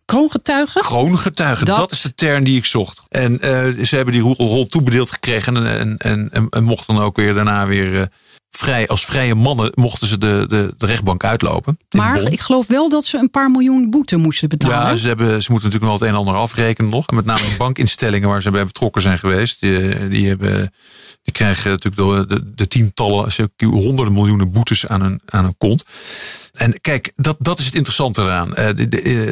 Kroongetuigen? 0.06 0.82
Kroongetuigen, 0.82 1.66
dat... 1.66 1.78
dat... 1.78 1.92
is 1.92 2.02
de 2.02 2.14
term 2.14 2.44
die 2.44 2.58
ik 2.58 2.66
zocht. 2.66 3.06
En 3.10 3.38
ze 3.86 3.96
hebben 3.96 4.14
die 4.14 4.22
rol 4.22 4.66
toebedeeld 4.66 5.12
gekregen 5.12 5.68
en, 5.68 5.98
en, 5.98 6.30
en, 6.32 6.50
en 6.50 6.64
mochten 6.64 6.96
dan 6.96 7.04
ook 7.04 7.16
weer 7.16 7.34
daarna 7.34 7.66
weer 7.66 8.10
vrij, 8.58 8.88
als 8.88 9.06
vrije 9.06 9.36
mannen 9.36 9.72
mochten 9.74 10.08
ze 10.08 10.18
de, 10.18 10.46
de, 10.48 10.74
de 10.78 10.86
rechtbank 10.86 11.24
uitlopen. 11.24 11.78
Maar 11.90 12.22
ik 12.22 12.40
geloof 12.40 12.68
wel 12.68 12.90
dat 12.90 13.06
ze 13.06 13.18
een 13.18 13.30
paar 13.30 13.52
miljoen 13.52 13.90
boete 13.90 14.18
moesten 14.18 14.50
betalen. 14.50 14.92
Ja, 14.92 14.96
ze, 14.96 15.08
hebben, 15.08 15.28
ze 15.28 15.52
moeten 15.52 15.70
natuurlijk 15.70 15.84
nog 15.84 15.94
het 15.94 16.02
een 16.02 16.08
en 16.08 16.16
ander 16.16 16.36
afrekenen 16.36 16.92
nog. 16.92 17.08
En 17.08 17.16
met 17.16 17.26
name 17.26 17.44
bankinstellingen 17.58 18.30
waar 18.30 18.42
ze 18.42 18.52
bij 18.52 18.66
betrokken 18.66 19.02
zijn 19.02 19.20
geweest. 19.20 19.60
Die, 19.60 20.08
die, 20.08 20.28
hebben, 20.28 20.74
die 21.22 21.34
krijgen 21.34 21.72
natuurlijk 21.72 22.30
de, 22.30 22.36
de, 22.36 22.54
de 22.56 22.68
tientallen, 22.68 23.32
honderden 23.58 24.14
miljoenen 24.14 24.52
boetes 24.52 24.88
aan 24.88 25.02
hun, 25.02 25.22
aan 25.26 25.44
hun 25.44 25.58
kont. 25.58 25.84
En 26.54 26.82
kijk, 26.82 27.12
dat, 27.16 27.36
dat 27.40 27.60
is 27.60 27.66
het 27.66 27.76
interessante 27.76 28.22
eraan. 28.22 28.54
Uh, 28.60 28.68
die, 28.76 28.88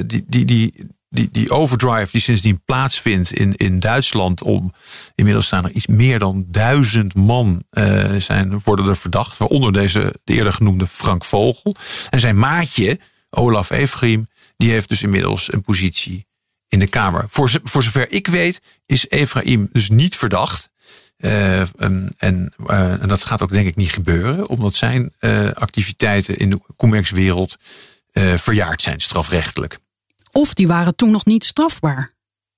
die, 0.05 0.25
die, 0.25 0.45
die, 0.45 0.73
die, 1.13 1.29
die 1.31 1.51
overdrive 1.51 2.11
die 2.11 2.21
sindsdien 2.21 2.61
plaatsvindt 2.65 3.33
in, 3.33 3.55
in 3.55 3.79
Duitsland 3.79 4.43
om 4.43 4.71
inmiddels 5.15 5.45
staan 5.45 5.65
er 5.65 5.71
iets 5.71 5.87
meer 5.87 6.19
dan 6.19 6.45
duizend 6.47 7.15
man 7.15 7.63
uh, 7.71 8.15
zijn, 8.17 8.61
worden 8.63 8.87
er 8.87 8.97
verdacht. 8.97 9.37
Waaronder 9.37 9.73
deze 9.73 10.19
de 10.23 10.33
eerder 10.33 10.53
genoemde 10.53 10.87
Frank 10.87 11.25
Vogel. 11.25 11.75
En 12.09 12.19
zijn 12.19 12.37
maatje, 12.37 12.99
Olaf 13.29 13.69
Efraim, 13.69 14.27
die 14.57 14.71
heeft 14.71 14.89
dus 14.89 15.01
inmiddels 15.01 15.53
een 15.53 15.61
positie 15.61 16.25
in 16.67 16.79
de 16.79 16.87
Kamer. 16.87 17.25
Voor, 17.29 17.49
zover 17.63 18.11
ik 18.11 18.27
weet 18.27 18.61
is 18.85 19.09
Efraim 19.09 19.69
dus 19.71 19.89
niet 19.89 20.15
verdacht. 20.15 20.69
Uh, 21.17 21.59
en, 21.59 22.13
en, 22.17 22.53
uh, 22.67 23.01
en, 23.01 23.07
dat 23.07 23.25
gaat 23.25 23.41
ook 23.41 23.51
denk 23.51 23.67
ik 23.67 23.75
niet 23.75 23.91
gebeuren, 23.91 24.47
omdat 24.47 24.73
zijn 24.73 25.13
activiteiten 25.53 26.37
in 26.37 26.49
de 26.49 26.59
commerkswereld 26.77 27.57
verjaard 28.35 28.81
zijn, 28.81 28.99
strafrechtelijk. 28.99 29.79
Of 30.31 30.53
die 30.53 30.67
waren 30.67 30.95
toen 30.95 31.11
nog 31.11 31.25
niet 31.25 31.45
strafbaar. 31.45 32.11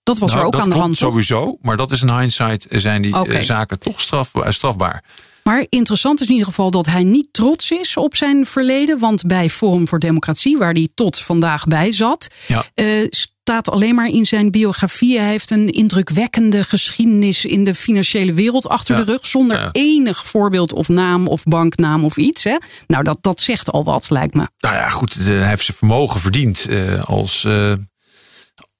Dat 0.03 0.17
was 0.17 0.31
er 0.31 0.37
nou, 0.37 0.47
ook 0.47 0.61
aan 0.61 0.69
de 0.69 0.77
hand. 0.77 0.97
Sowieso, 0.97 1.57
maar 1.61 1.77
dat 1.77 1.91
is 1.91 2.01
in 2.01 2.17
hindsight 2.17 2.65
zijn 2.69 3.01
die 3.01 3.15
eh, 3.15 3.41
zaken 3.41 3.79
toch 3.79 4.25
eh, 4.33 4.49
strafbaar. 4.49 5.03
Maar 5.43 5.65
interessant 5.69 6.21
is 6.21 6.25
in 6.25 6.31
ieder 6.31 6.47
geval 6.47 6.71
dat 6.71 6.85
hij 6.85 7.03
niet 7.03 7.27
trots 7.31 7.71
is 7.71 7.97
op 7.97 8.15
zijn 8.15 8.45
verleden. 8.45 8.99
Want 8.99 9.25
bij 9.25 9.49
Forum 9.49 9.87
voor 9.87 9.99
Democratie, 9.99 10.57
waar 10.57 10.73
hij 10.73 10.89
tot 10.95 11.19
vandaag 11.19 11.65
bij 11.65 11.91
zat, 11.91 12.33
ja. 12.47 12.65
uh, 12.75 13.07
staat 13.43 13.69
alleen 13.69 13.95
maar 13.95 14.07
in 14.07 14.25
zijn 14.25 14.51
biografie. 14.51 15.19
Hij 15.19 15.29
heeft 15.29 15.51
een 15.51 15.69
indrukwekkende 15.69 16.63
geschiedenis 16.63 17.45
in 17.45 17.63
de 17.63 17.75
financiële 17.75 18.33
wereld 18.33 18.67
achter 18.67 18.95
de 18.95 19.03
rug. 19.03 19.25
Zonder 19.25 19.69
enig 19.71 20.25
voorbeeld 20.25 20.73
of 20.73 20.87
naam 20.87 21.27
of 21.27 21.43
banknaam 21.43 22.05
of 22.05 22.17
iets. 22.17 22.43
Hè? 22.43 22.57
Nou, 22.87 23.03
dat, 23.03 23.17
dat 23.21 23.41
zegt 23.41 23.71
al 23.71 23.83
wat, 23.83 24.09
lijkt 24.09 24.33
me. 24.33 24.47
Nou 24.57 24.75
ja, 24.75 24.89
goed. 24.89 25.13
hij 25.13 25.47
heeft 25.47 25.65
zijn 25.65 25.77
vermogen 25.77 26.19
verdiend 26.19 26.65
uh, 26.69 27.03
als, 27.03 27.43
uh, 27.43 27.73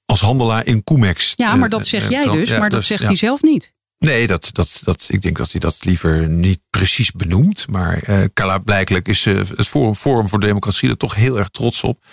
als 0.04 0.20
handelaar 0.20 0.66
in 0.66 0.84
Comex. 0.84 1.32
Ja, 1.36 1.54
maar 1.54 1.68
dat 1.68 1.86
zeg 1.86 2.10
jij 2.10 2.24
dus. 2.24 2.50
Maar 2.50 2.70
dat 2.70 2.84
zegt 2.84 3.02
hij 3.02 3.16
zelf 3.16 3.42
niet. 3.42 3.72
Nee, 3.98 4.26
dat, 4.26 4.48
dat, 4.52 4.80
dat, 4.84 5.06
ik 5.08 5.22
denk 5.22 5.36
dat 5.36 5.50
hij 5.50 5.60
dat 5.60 5.84
liever 5.84 6.28
niet 6.28 6.60
precies 6.70 7.12
benoemt. 7.12 7.68
Maar 7.68 8.08
uh, 8.08 8.56
blijkelijk 8.64 9.08
is 9.08 9.26
uh, 9.26 9.40
het 9.56 9.68
Forum, 9.68 9.94
Forum 9.94 10.28
voor 10.28 10.40
Democratie 10.40 10.88
er 10.88 10.96
toch 10.96 11.14
heel 11.14 11.38
erg 11.38 11.48
trots 11.48 11.82
op. 11.82 12.04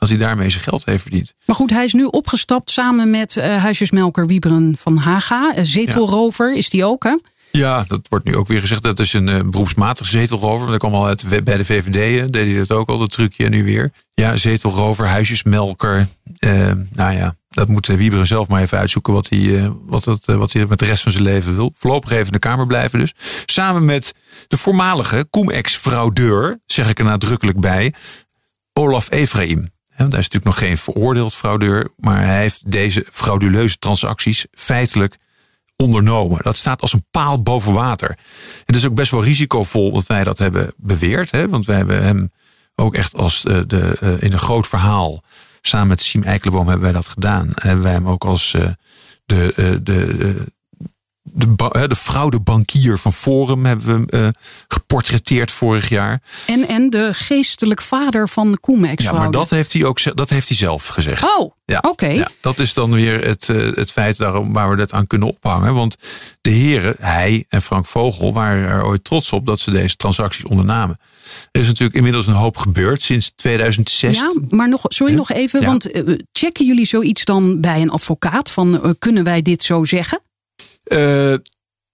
Dat 0.00 0.08
hij 0.08 0.18
daarmee 0.18 0.50
zijn 0.50 0.62
geld 0.62 0.84
heeft 0.84 1.02
verdiend. 1.02 1.34
Maar 1.44 1.56
goed, 1.56 1.70
hij 1.70 1.84
is 1.84 1.92
nu 1.92 2.04
opgestapt 2.04 2.70
samen 2.70 3.10
met 3.10 3.36
uh, 3.36 3.56
huisjesmelker 3.56 4.26
Wieberen 4.26 4.76
van 4.78 4.96
Haga. 4.96 5.64
Zetelrover 5.64 6.54
is 6.54 6.68
die 6.68 6.84
ook, 6.84 7.02
hè? 7.04 7.16
Ja, 7.50 7.84
dat 7.88 8.00
wordt 8.08 8.24
nu 8.24 8.36
ook 8.36 8.48
weer 8.48 8.60
gezegd. 8.60 8.82
Dat 8.82 8.98
is 8.98 9.12
een 9.12 9.28
uh, 9.28 9.40
beroepsmatig 9.40 10.06
zetelrover. 10.06 10.66
Dat 10.66 10.78
kwam 10.78 10.94
al 10.94 11.06
uit 11.06 11.44
bij 11.44 11.56
de 11.56 11.64
VVD. 11.64 12.32
Deed 12.32 12.46
hij 12.46 12.56
dat 12.56 12.72
ook 12.72 12.88
al, 12.88 12.98
dat 12.98 13.10
trucje 13.10 13.48
nu 13.48 13.64
weer. 13.64 13.92
Ja, 14.14 14.36
zetelrover, 14.36 15.06
huisjesmelker. 15.06 16.06
Nou 16.92 17.12
ja, 17.12 17.34
dat 17.48 17.68
moet 17.68 17.86
Wieberen 17.86 18.26
zelf 18.26 18.48
maar 18.48 18.62
even 18.62 18.78
uitzoeken 18.78 19.12
wat 19.12 19.28
hij, 19.28 19.72
wat, 19.86 20.04
het, 20.04 20.26
wat 20.26 20.52
hij 20.52 20.66
met 20.66 20.78
de 20.78 20.84
rest 20.84 21.02
van 21.02 21.12
zijn 21.12 21.24
leven 21.24 21.56
wil. 21.56 21.72
Voorlopig 21.76 22.10
even 22.10 22.26
in 22.26 22.32
de 22.32 22.38
Kamer 22.38 22.66
blijven 22.66 22.98
dus. 22.98 23.14
Samen 23.46 23.84
met 23.84 24.14
de 24.48 24.56
voormalige 24.56 25.26
cum-ex-fraudeur, 25.30 26.60
zeg 26.66 26.88
ik 26.88 26.98
er 26.98 27.04
nadrukkelijk 27.04 27.60
bij, 27.60 27.94
Olaf 28.72 29.10
Efraim. 29.10 29.70
Hij 30.08 30.18
is 30.18 30.28
natuurlijk 30.28 30.44
nog 30.44 30.58
geen 30.68 30.76
veroordeeld 30.76 31.34
fraudeur, 31.34 31.90
maar 31.96 32.24
hij 32.24 32.40
heeft 32.40 32.70
deze 32.70 33.06
frauduleuze 33.10 33.78
transacties 33.78 34.46
feitelijk 34.52 35.16
ondernomen. 35.76 36.42
Dat 36.42 36.56
staat 36.56 36.80
als 36.80 36.92
een 36.92 37.06
paal 37.10 37.42
boven 37.42 37.72
water. 37.72 38.18
Het 38.64 38.76
is 38.76 38.86
ook 38.86 38.94
best 38.94 39.10
wel 39.10 39.22
risicovol 39.22 39.92
dat 39.92 40.06
wij 40.06 40.24
dat 40.24 40.38
hebben 40.38 40.72
beweerd. 40.76 41.30
Hè? 41.30 41.48
Want 41.48 41.66
wij 41.66 41.76
hebben 41.76 42.02
hem 42.02 42.30
ook 42.74 42.94
echt 42.94 43.16
als 43.16 43.42
de, 43.42 43.66
de 43.66 43.96
uh, 44.02 44.22
in 44.22 44.32
een 44.32 44.38
groot 44.38 44.68
verhaal. 44.68 45.22
Samen 45.62 45.88
met 45.88 46.02
Siem 46.02 46.22
Eikelenboom 46.22 46.66
hebben 46.66 46.84
wij 46.84 46.92
dat 46.92 47.08
gedaan. 47.08 47.50
Hebben 47.54 47.82
wij 47.84 47.92
hem 47.92 48.08
ook 48.08 48.24
als 48.24 48.52
uh, 48.54 48.66
de, 49.24 49.80
de, 49.82 50.46
de, 51.32 51.86
de 51.88 51.96
fraudebankier 51.96 52.98
van 52.98 53.12
Forum 53.12 53.64
hebben 53.64 54.06
we 54.06 54.18
uh, 54.18 54.28
geportretteerd 54.68 55.50
vorig 55.50 55.88
jaar. 55.88 56.22
En, 56.46 56.68
en 56.68 56.90
de 56.90 57.08
geestelijk 57.12 57.82
vader 57.82 58.28
van 58.28 58.52
de 58.52 58.60
Comex. 58.60 59.04
Ja, 59.04 59.12
maar 59.12 59.30
dat 59.30 59.50
heeft 59.50 59.72
hij 59.72 59.84
ook 59.84 60.16
dat 60.16 60.28
heeft 60.28 60.48
hij 60.48 60.56
zelf 60.56 60.86
gezegd. 60.86 61.24
Oh, 61.38 61.52
ja, 61.64 61.78
oké. 61.88 62.06
Ja, 62.06 62.28
dat 62.40 62.58
is 62.58 62.74
dan 62.74 62.92
weer 62.92 63.24
het, 63.24 63.48
uh, 63.48 63.76
het 63.76 63.92
feit 63.92 64.16
daarom, 64.16 64.52
waar 64.52 64.70
we 64.70 64.76
dat 64.76 64.92
aan 64.92 65.06
kunnen 65.06 65.28
ophangen. 65.28 65.74
Want 65.74 65.96
de 66.40 66.50
heren, 66.50 66.96
hij 67.00 67.44
en 67.48 67.62
Frank 67.62 67.86
Vogel, 67.86 68.32
waren 68.32 68.68
er 68.68 68.84
ooit 68.84 69.04
trots 69.04 69.32
op 69.32 69.46
dat 69.46 69.60
ze 69.60 69.70
deze 69.70 69.96
transacties 69.96 70.44
ondernamen. 70.44 70.98
Er 71.52 71.60
is 71.60 71.66
natuurlijk 71.66 71.96
inmiddels 71.96 72.26
een 72.26 72.32
hoop 72.32 72.56
gebeurd 72.56 73.02
sinds 73.02 73.32
2006. 73.34 74.16
Ja, 74.16 74.32
maar 74.48 74.68
nog, 74.68 74.84
sorry, 74.88 75.14
nog 75.14 75.30
even. 75.30 75.64
Want 75.64 75.94
uh, 75.94 76.18
checken 76.32 76.66
jullie 76.66 76.86
zoiets 76.86 77.24
dan 77.24 77.60
bij 77.60 77.82
een 77.82 77.90
advocaat? 77.90 78.50
Van 78.50 78.96
kunnen 78.98 79.24
wij 79.24 79.42
dit 79.42 79.62
zo 79.62 79.84
zeggen? 79.84 80.20
Uh, 80.84 81.34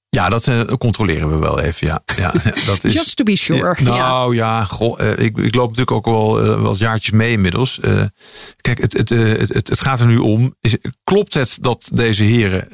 ja, 0.08 0.28
dat 0.28 0.46
uh, 0.46 0.60
controleren 0.60 1.30
we 1.30 1.36
wel 1.36 1.60
even. 1.60 1.86
Ja, 1.86 2.00
ja, 2.16 2.32
dat 2.66 2.84
is, 2.84 2.92
Just 2.92 3.16
to 3.16 3.24
be 3.24 3.36
sure. 3.36 3.82
nou 3.82 4.34
ja, 4.34 4.64
goh, 4.64 5.00
uh, 5.00 5.10
ik, 5.10 5.36
ik 5.36 5.54
loop 5.54 5.68
natuurlijk 5.68 5.90
ook 5.90 6.04
wel 6.04 6.44
uh, 6.44 6.62
wat 6.62 6.78
jaartjes 6.78 7.10
mee 7.10 7.32
inmiddels. 7.32 7.80
kijk, 8.60 8.80
het, 8.80 8.92
het, 8.92 9.08
het, 9.08 9.68
het, 9.68 9.80
gaat 9.80 10.00
er 10.00 10.06
nu 10.06 10.16
om. 10.16 10.54
Is, 10.60 10.76
klopt 11.04 11.34
het 11.34 11.58
dat 11.60 11.88
deze 11.92 12.22
heren 12.24 12.68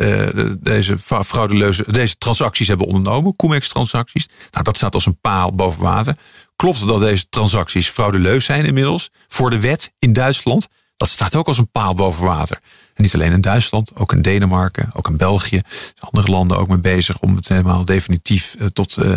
deze 0.63 0.99
fraudeleuze, 0.99 1.85
deze 1.87 2.17
transacties 2.17 2.69
hebben 2.69 2.87
ondernomen? 2.87 3.37
Comex 3.37 3.69
transacties. 3.69 4.29
Nou, 4.51 4.65
dat 4.65 4.77
staat 4.77 4.95
als 4.95 5.07
een 5.07 5.21
paal 5.21 5.55
boven 5.55 5.83
water. 5.83 6.17
Klopt 6.57 6.79
het 6.79 6.89
dat 6.89 7.01
deze 7.01 7.29
transacties 7.29 7.89
fraudeleus 7.89 8.45
zijn 8.45 8.65
inmiddels? 8.65 9.11
Voor 9.29 9.51
de 9.51 9.61
wet 9.61 9.93
in 9.99 10.13
Duitsland? 10.13 10.69
Dat 10.97 11.09
staat 11.09 11.37
ook 11.37 11.47
als 11.47 11.59
een 11.59 11.71
paal 11.71 11.95
boven 11.95 12.25
water. 12.25 12.61
En 12.95 13.03
niet 13.03 13.15
alleen 13.15 13.33
in 13.33 13.41
Duitsland, 13.41 13.97
ook 13.97 14.13
in 14.13 14.23
Denemarken, 14.23 14.91
ook 14.93 15.09
in 15.09 15.17
België. 15.17 15.63
Andere 15.99 16.31
landen 16.31 16.59
ook 16.59 16.69
mee 16.69 16.81
bezig 16.81 17.19
om 17.19 17.37
het 17.37 17.49
helemaal 17.49 17.85
definitief 17.85 18.57
uh, 18.59 18.67
tot 18.67 18.97
uh, 18.97 19.17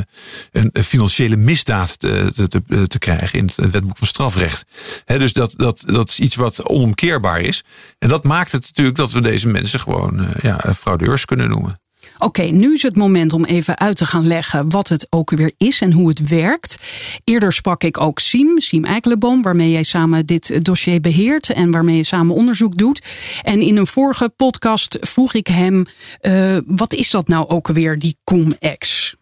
een, 0.52 0.84
financiële 0.84 1.36
misdaad 1.36 2.00
te, 2.00 2.32
te, 2.36 2.48
te, 2.48 2.88
te, 2.88 3.00
krijgen 3.00 3.40
in 3.40 3.46
het 3.56 3.72
wetboek 3.72 3.98
van 3.98 4.08
strafrecht. 4.08 4.66
Dus 5.06 5.34
dat, 5.34 5.54
dat, 5.58 5.84
dat 5.86 6.10
is 6.10 6.20
iets 6.20 6.36
wat 6.36 6.66
onomkeerbaar 6.66 7.42
is. 7.42 7.64
En 8.00 8.10
dat 8.10 8.24
maakt 8.24 8.52
het 8.52 8.62
natuurlijk 8.62 8.98
dat 8.98 9.12
we 9.12 9.22
deze 9.22 9.48
mensen 9.48 9.80
gewoon 9.80 10.28
ja, 10.42 10.74
fraudeurs 10.74 11.26
kunnen 11.26 11.50
noemen. 11.50 11.80
Oké, 12.18 12.42
nu 12.42 12.74
is 12.74 12.82
het 12.82 12.96
moment 12.96 13.34
om 13.34 13.46
even 13.46 13.80
uit 13.80 13.98
te 13.98 14.06
gaan 14.06 14.28
leggen 14.28 14.70
wat 14.70 14.90
het 14.90 15.08
ook 15.10 15.30
weer 15.30 15.52
is 15.58 15.82
en 15.82 15.92
hoe 15.92 16.08
het 16.08 16.28
werkt. 16.28 16.78
Eerder 17.24 17.54
sprak 17.54 17.84
ik 17.84 18.02
ook 18.02 18.20
Siem, 18.20 18.60
Siem 18.60 18.84
Eikelenboom, 18.84 19.42
waarmee 19.42 19.72
jij 19.72 19.84
samen 19.84 20.26
dit 20.26 20.66
dossier 20.66 21.02
beheert 21.02 21.50
en 21.50 21.72
waarmee 21.72 21.96
je 21.96 22.04
samen 22.04 22.36
onderzoek 22.36 22.78
doet. 22.78 23.02
En 23.42 23.62
in 23.62 23.78
een 23.78 23.88
vorige 23.88 24.30
podcast 24.30 24.98
vroeg 25.02 25.34
ik 25.34 25.48
hem, 25.48 25.86
uh, 26.22 26.58
wat 26.66 26.94
is 26.94 27.10
dat 27.10 27.28
nou 27.28 27.48
ook 27.48 27.68
weer, 27.68 28.00
die 28.00 28.18
cum-ex? 28.24 29.16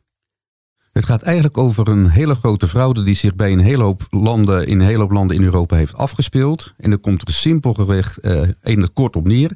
Het 0.92 1.06
gaat 1.06 1.22
eigenlijk 1.22 1.58
over 1.58 1.88
een 1.88 2.10
hele 2.10 2.36
grote 2.36 2.68
fraude 2.68 3.02
die 3.02 3.16
zich 3.16 3.36
bij 3.36 3.52
een 3.52 3.60
hele 3.60 3.84
hoop 3.84 4.08
landen, 4.10 4.68
in 4.68 4.80
een 4.80 4.86
hele 4.86 5.00
hoop 5.00 5.12
landen 5.12 5.38
in 5.38 5.44
Europa 5.44 5.76
heeft 5.76 5.96
afgespeeld. 5.96 6.74
En 6.78 6.92
er 6.92 6.98
komt 6.98 7.28
er 7.28 7.34
simpelweg 7.34 8.18
uh, 8.22 8.42
in 8.64 8.82
het 8.82 8.94
kort 8.94 9.16
op 9.16 9.28
neer 9.28 9.52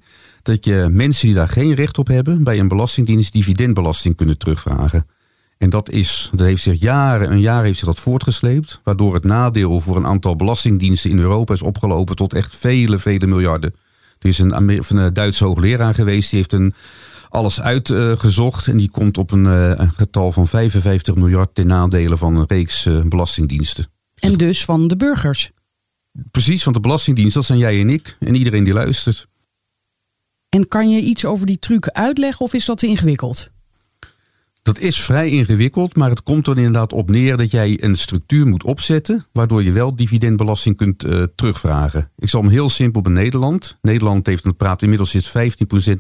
dat 0.48 0.66
je 0.66 0.88
mensen 0.92 1.28
die 1.28 1.36
daar 1.36 1.50
geen 1.50 1.74
recht 1.74 1.98
op 1.98 2.08
hebben, 2.08 2.44
bij 2.44 2.60
een 2.60 2.68
belastingdienst 2.68 3.34
dividendbelasting 3.34 4.16
kunnen 4.16 4.38
terugvragen. 4.38 5.06
En 5.58 5.70
dat, 5.70 5.90
is, 5.90 6.30
dat 6.32 6.48
heeft 6.48 6.62
zich 6.62 6.80
jaren 6.80 7.30
en 7.30 7.40
jaren 7.40 7.66
heeft 7.66 7.78
zich 7.78 7.88
dat 7.88 8.00
voortgesleept, 8.00 8.80
waardoor 8.84 9.14
het 9.14 9.24
nadeel 9.24 9.82
voor 9.82 9.96
een 9.96 10.06
aantal 10.06 10.36
belastingdiensten 10.36 11.10
in 11.10 11.20
Europa 11.20 11.54
is 11.54 11.62
opgelopen 11.62 12.16
tot 12.16 12.34
echt 12.34 12.56
vele, 12.56 13.00
vele 13.00 13.28
miljarden. 13.28 13.76
Er 14.20 14.30
is 14.30 14.40
een, 14.40 14.78
een 14.88 15.14
Duitse 15.14 15.46
hoogleraar 15.46 15.96
geweest, 15.96 16.30
die 16.30 16.40
heeft 16.40 16.54
een, 16.54 16.74
alles 17.30 17.62
uitgezocht 17.62 18.68
en 18.68 18.78
die 18.78 18.90
komt 18.90 19.18
op 19.18 19.32
een, 19.32 19.46
eh, 19.46 19.72
een, 19.76 19.92
getal 19.92 20.32
van 20.32 20.48
55 20.48 21.16
miljard 21.16 21.56
ten 21.56 21.68
nadele 21.68 22.18
van 22.18 22.36
een 22.36 22.46
reeks 22.48 22.88
belastingdiensten. 23.06 23.88
En 24.20 24.34
dus 24.34 24.66
van 24.66 24.88
de 24.88 24.96
burgers? 24.96 25.52
Precies, 26.32 26.64
van 26.64 26.74
de 26.74 26.80
belastingdienst, 26.80 27.34
dat 27.34 27.46
zijn 27.46 27.60
jij 27.60 27.80
en 27.80 27.90
ik 27.90 28.18
en 28.20 28.36
iedereen 28.36 28.64
die 28.64 28.74
luistert. 28.74 29.28
En 30.50 30.68
kan 30.68 30.90
je 30.90 31.02
iets 31.02 31.26
over 31.26 31.46
die 31.46 31.60
truc 31.60 31.88
uitleggen 31.88 32.46
of 32.46 32.54
is 32.54 32.66
dat 32.66 32.78
te 32.78 32.88
ingewikkeld? 32.88 33.50
Dat 34.62 34.80
is 34.80 35.02
vrij 35.02 35.30
ingewikkeld, 35.30 35.96
maar 35.96 36.10
het 36.10 36.24
komt 36.24 36.48
er 36.48 36.58
inderdaad 36.58 36.94
op 36.94 37.10
neer 37.10 37.38
dat 37.38 37.52
jij 37.52 37.84
een 37.84 37.98
structuur 37.98 38.48
moet 38.48 38.64
opzetten, 38.64 39.26
waardoor 39.32 39.64
je 39.64 39.72
wel 39.72 39.96
dividendbelasting 39.96 40.78
kunt 40.78 41.06
uh, 41.06 41.24
terugvragen. 41.36 42.12
Ik 42.18 42.30
zal 42.30 42.42
hem 42.42 42.52
heel 42.52 42.70
simpel 42.70 43.02
bij 43.02 43.12
Nederland. 43.12 43.78
Nederland 43.82 44.26
heeft, 44.26 44.46
een 44.46 44.56
praat 44.56 44.82
inmiddels 44.82 45.16
is 45.16 45.30
15% 45.30 45.34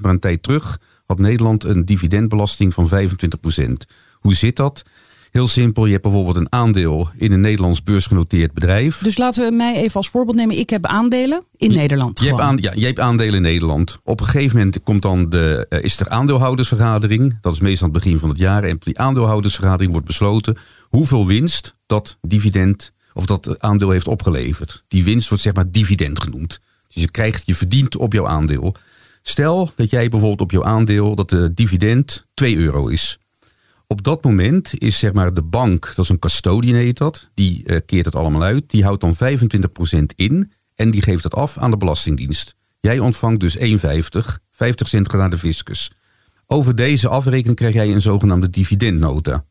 maar 0.02 0.12
een 0.12 0.20
tijd 0.20 0.44
terug, 0.44 0.80
had 1.06 1.20
Nederland 1.20 1.64
een 1.64 1.86
dividendbelasting 1.86 2.74
van 2.74 2.90
25%. 2.90 3.72
Hoe 4.14 4.34
zit 4.34 4.56
dat? 4.56 4.84
Heel 5.32 5.48
simpel, 5.48 5.86
je 5.86 5.92
hebt 5.92 6.04
bijvoorbeeld 6.04 6.36
een 6.36 6.52
aandeel 6.52 7.10
in 7.18 7.32
een 7.32 7.42
Nederlands 7.42 7.84
beursgenoteerd 7.84 8.54
bedrijf. 8.54 8.98
Dus 8.98 9.18
laten 9.18 9.50
we 9.50 9.56
mij 9.56 9.76
even 9.76 9.96
als 9.96 10.10
voorbeeld 10.10 10.38
nemen. 10.38 10.58
Ik 10.58 10.70
heb 10.70 10.86
aandelen 10.86 11.44
in 11.56 11.72
Nederland. 11.72 12.20
Je 12.20 12.28
hebt, 12.28 12.40
aan, 12.40 12.58
ja, 12.62 12.72
je 12.76 12.86
hebt 12.86 13.00
aandelen 13.00 13.34
in 13.34 13.42
Nederland. 13.42 14.00
Op 14.04 14.20
een 14.20 14.26
gegeven 14.26 14.58
moment 14.58 14.84
komt 14.84 15.02
dan 15.02 15.30
de, 15.30 15.66
uh, 15.70 15.84
is 15.84 16.00
er 16.00 16.10
aandeelhoudersvergadering. 16.10 17.38
Dat 17.42 17.54
is 17.54 17.60
meestal 17.60 17.88
aan 17.88 17.94
het 17.94 18.04
begin 18.04 18.20
van 18.20 18.30
het 18.30 18.38
jaar. 18.38 18.64
En 18.64 18.76
op 18.76 18.86
die 18.86 19.00
aandeelhoudersvergadering 19.00 19.92
wordt 19.92 20.08
besloten 20.08 20.58
hoeveel 20.82 21.28
winst 21.28 21.76
dat 21.86 22.18
dividend 22.22 22.92
of 23.14 23.26
dat 23.26 23.60
aandeel 23.60 23.90
heeft 23.90 24.08
opgeleverd. 24.08 24.84
Die 24.88 25.04
winst 25.04 25.30
wordt 25.30 25.44
zeg 25.44 25.54
maar 25.54 25.72
dividend 25.72 26.22
genoemd. 26.22 26.60
Dus 26.88 27.04
je 27.04 27.12
krijgt, 27.12 27.44
je 27.46 27.56
verdient 27.56 27.98
op 27.98 28.14
jouw 28.14 28.28
aandeel. 28.28 28.76
Stel 29.22 29.72
dat 29.76 29.90
jij 29.90 30.10
bijvoorbeeld 30.10 30.42
op 30.42 30.52
jouw 30.52 30.64
aandeel 30.64 31.16
dat 31.16 31.30
de 31.30 31.54
dividend 31.54 32.26
2 32.34 32.58
euro 32.58 32.88
is. 32.88 33.18
Op 33.88 34.04
dat 34.04 34.24
moment 34.24 34.80
is 34.80 35.00
zeg 35.00 35.14
maar 35.14 35.34
de 35.34 35.44
bank, 35.44 35.94
dat 35.96 36.06
is 36.06 36.10
een 36.10 36.20
custodian 36.20 36.76
heet 36.76 36.98
dat, 36.98 37.30
die 37.34 37.64
uh, 37.64 37.78
keert 37.86 38.06
het 38.06 38.16
allemaal 38.16 38.44
uit. 38.44 38.70
Die 38.70 38.84
houdt 38.84 39.02
dan 39.02 39.16
25% 39.16 40.00
in 40.16 40.52
en 40.76 40.92
die 40.92 41.02
geeft 41.02 41.24
het 41.24 41.36
af 41.36 41.58
aan 41.58 41.72
de 41.72 41.78
Belastingdienst. 41.78 42.56
Jij 42.80 43.00
ontvangt 43.00 43.40
dus 43.40 43.58
1,50, 43.58 43.64
50 44.52 44.88
cent 44.88 45.10
gaat 45.10 45.20
naar 45.20 45.30
de 45.30 45.38
fiscus. 45.38 45.92
Over 46.46 46.76
deze 46.76 47.08
afrekening 47.08 47.56
krijg 47.56 47.74
jij 47.74 47.94
een 47.94 48.02
zogenaamde 48.02 48.50
dividendnota. 48.50 49.46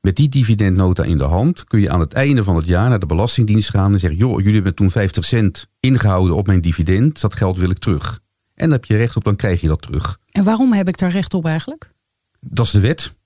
Met 0.00 0.16
die 0.16 0.28
dividendnota 0.28 1.04
in 1.04 1.18
de 1.18 1.24
hand 1.24 1.64
kun 1.64 1.80
je 1.80 1.90
aan 1.90 2.00
het 2.00 2.12
einde 2.12 2.44
van 2.44 2.56
het 2.56 2.66
jaar 2.66 2.88
naar 2.88 2.98
de 2.98 3.06
Belastingdienst 3.06 3.70
gaan 3.70 3.92
en 3.92 3.98
zeggen: 3.98 4.18
Joh, 4.18 4.38
jullie 4.38 4.54
hebben 4.54 4.74
toen 4.74 4.90
50 4.90 5.24
cent 5.24 5.66
ingehouden 5.80 6.36
op 6.36 6.46
mijn 6.46 6.60
dividend, 6.60 7.20
dat 7.20 7.34
geld 7.34 7.58
wil 7.58 7.70
ik 7.70 7.78
terug. 7.78 8.20
En 8.54 8.64
dan 8.64 8.72
heb 8.72 8.84
je 8.84 8.96
recht 8.96 9.16
op, 9.16 9.24
dan 9.24 9.36
krijg 9.36 9.60
je 9.60 9.68
dat 9.68 9.82
terug. 9.82 10.18
En 10.30 10.44
waarom 10.44 10.72
heb 10.72 10.88
ik 10.88 10.98
daar 10.98 11.10
recht 11.10 11.34
op 11.34 11.46
eigenlijk? 11.46 11.92
Dat 12.40 12.66
is 12.66 12.72
de 12.72 12.80
wet. 12.80 13.16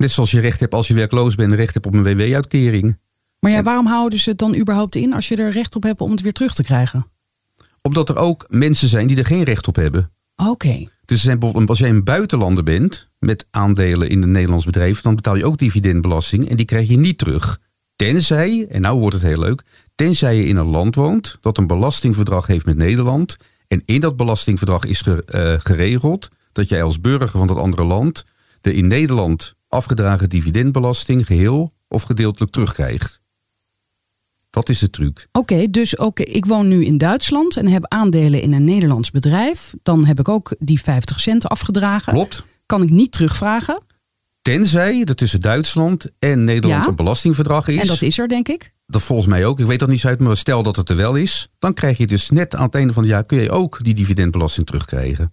Net 0.00 0.10
zoals 0.10 0.30
je 0.30 0.40
recht 0.40 0.60
hebt 0.60 0.74
als 0.74 0.88
je 0.88 0.94
werkloos 0.94 1.34
bent, 1.34 1.52
recht 1.52 1.74
hebt 1.74 1.86
op 1.86 1.94
een 1.94 2.02
WW-uitkering. 2.02 2.98
Maar 3.40 3.50
ja, 3.50 3.62
waarom 3.62 3.86
houden 3.86 4.18
ze 4.18 4.30
het 4.30 4.38
dan 4.38 4.56
überhaupt 4.56 4.94
in 4.94 5.12
als 5.12 5.28
je 5.28 5.36
er 5.36 5.50
recht 5.50 5.76
op 5.76 5.82
hebt 5.82 6.00
om 6.00 6.10
het 6.10 6.20
weer 6.20 6.32
terug 6.32 6.54
te 6.54 6.62
krijgen? 6.62 7.06
Omdat 7.82 8.08
er 8.08 8.16
ook 8.16 8.46
mensen 8.48 8.88
zijn 8.88 9.06
die 9.06 9.16
er 9.16 9.24
geen 9.24 9.42
recht 9.42 9.68
op 9.68 9.76
hebben. 9.76 10.10
Oké. 10.36 10.76
Dus 11.04 11.16
er 11.18 11.24
zijn 11.24 11.38
bijvoorbeeld, 11.38 11.68
als 11.70 11.78
jij 11.78 11.88
een 11.88 12.04
buitenlander 12.04 12.64
bent 12.64 13.08
met 13.18 13.46
aandelen 13.50 14.08
in 14.08 14.22
een 14.22 14.30
Nederlands 14.30 14.64
bedrijf, 14.64 15.00
dan 15.00 15.14
betaal 15.14 15.36
je 15.36 15.44
ook 15.44 15.58
dividendbelasting 15.58 16.48
en 16.48 16.56
die 16.56 16.66
krijg 16.66 16.88
je 16.88 16.98
niet 16.98 17.18
terug. 17.18 17.58
Tenzij, 17.96 18.66
en 18.70 18.80
nou 18.80 18.98
wordt 18.98 19.14
het 19.14 19.24
heel 19.24 19.38
leuk, 19.38 19.62
tenzij 19.94 20.36
je 20.36 20.46
in 20.46 20.56
een 20.56 20.66
land 20.66 20.94
woont 20.94 21.36
dat 21.40 21.58
een 21.58 21.66
belastingverdrag 21.66 22.46
heeft 22.46 22.64
met 22.66 22.76
Nederland. 22.76 23.36
En 23.68 23.82
in 23.84 24.00
dat 24.00 24.16
belastingverdrag 24.16 24.84
is 24.84 25.00
ge- 25.00 25.22
eh, 25.24 25.54
geregeld 25.58 26.28
dat 26.52 26.68
jij 26.68 26.82
als 26.82 27.00
burger 27.00 27.28
van 27.28 27.46
dat 27.46 27.56
andere 27.56 27.84
land 27.84 28.24
de 28.60 28.74
in 28.74 28.86
Nederland 28.86 29.54
afgedragen 29.70 30.28
dividendbelasting 30.28 31.26
geheel 31.26 31.72
of 31.88 32.02
gedeeltelijk 32.02 32.52
terugkrijgt. 32.52 33.20
Dat 34.50 34.68
is 34.68 34.78
de 34.78 34.90
truc. 34.90 35.26
Oké, 35.32 35.66
dus 35.70 35.96
oké, 35.96 36.22
ik 36.22 36.44
woon 36.44 36.68
nu 36.68 36.84
in 36.84 36.98
Duitsland 36.98 37.56
en 37.56 37.66
heb 37.66 37.84
aandelen 37.88 38.42
in 38.42 38.52
een 38.52 38.64
Nederlands 38.64 39.10
bedrijf. 39.10 39.74
Dan 39.82 40.04
heb 40.06 40.18
ik 40.18 40.28
ook 40.28 40.54
die 40.58 40.82
50 40.82 41.20
cent 41.20 41.48
afgedragen. 41.48 42.12
Klopt. 42.12 42.44
Kan 42.66 42.82
ik 42.82 42.90
niet 42.90 43.12
terugvragen. 43.12 43.82
Tenzij 44.42 45.04
er 45.04 45.14
tussen 45.14 45.40
Duitsland 45.40 46.06
en 46.18 46.44
Nederland 46.44 46.84
Ja. 46.84 46.90
een 46.90 46.96
belastingverdrag 46.96 47.68
is. 47.68 47.80
En 47.80 47.86
dat 47.86 48.02
is 48.02 48.18
er, 48.18 48.28
denk 48.28 48.48
ik. 48.48 48.72
Dat 48.86 49.02
volgens 49.02 49.28
mij 49.28 49.46
ook. 49.46 49.60
Ik 49.60 49.66
weet 49.66 49.78
dat 49.78 49.88
niet 49.88 50.00
zo 50.00 50.08
uit, 50.08 50.20
maar 50.20 50.36
stel 50.36 50.62
dat 50.62 50.76
het 50.76 50.88
er 50.88 50.96
wel 50.96 51.14
is. 51.14 51.48
Dan 51.58 51.74
krijg 51.74 51.98
je 51.98 52.06
dus 52.06 52.30
net 52.30 52.54
aan 52.54 52.64
het 52.64 52.74
einde 52.74 52.92
van 52.92 53.02
het 53.02 53.12
jaar 53.12 53.24
kun 53.26 53.38
je 53.38 53.50
ook 53.50 53.78
die 53.84 53.94
dividendbelasting 53.94 54.66
terugkrijgen. 54.66 55.32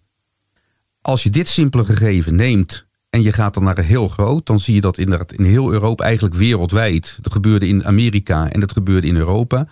Als 1.01 1.23
je 1.23 1.29
dit 1.29 1.47
simpele 1.47 1.85
gegeven 1.85 2.35
neemt 2.35 2.86
en 3.17 3.23
je 3.23 3.33
gaat 3.33 3.53
dan 3.53 3.63
naar 3.63 3.79
heel 3.79 4.07
groot, 4.07 4.45
dan 4.45 4.59
zie 4.59 4.75
je 4.75 4.81
dat 4.81 4.97
inderdaad 4.97 5.33
in 5.33 5.45
heel 5.45 5.71
Europa, 5.71 6.03
eigenlijk 6.03 6.35
wereldwijd. 6.35 7.17
Dat 7.21 7.33
gebeurde 7.33 7.67
in 7.67 7.85
Amerika 7.85 8.49
en 8.51 8.59
dat 8.59 8.71
gebeurde 8.71 9.07
in 9.07 9.15
Europa. 9.15 9.67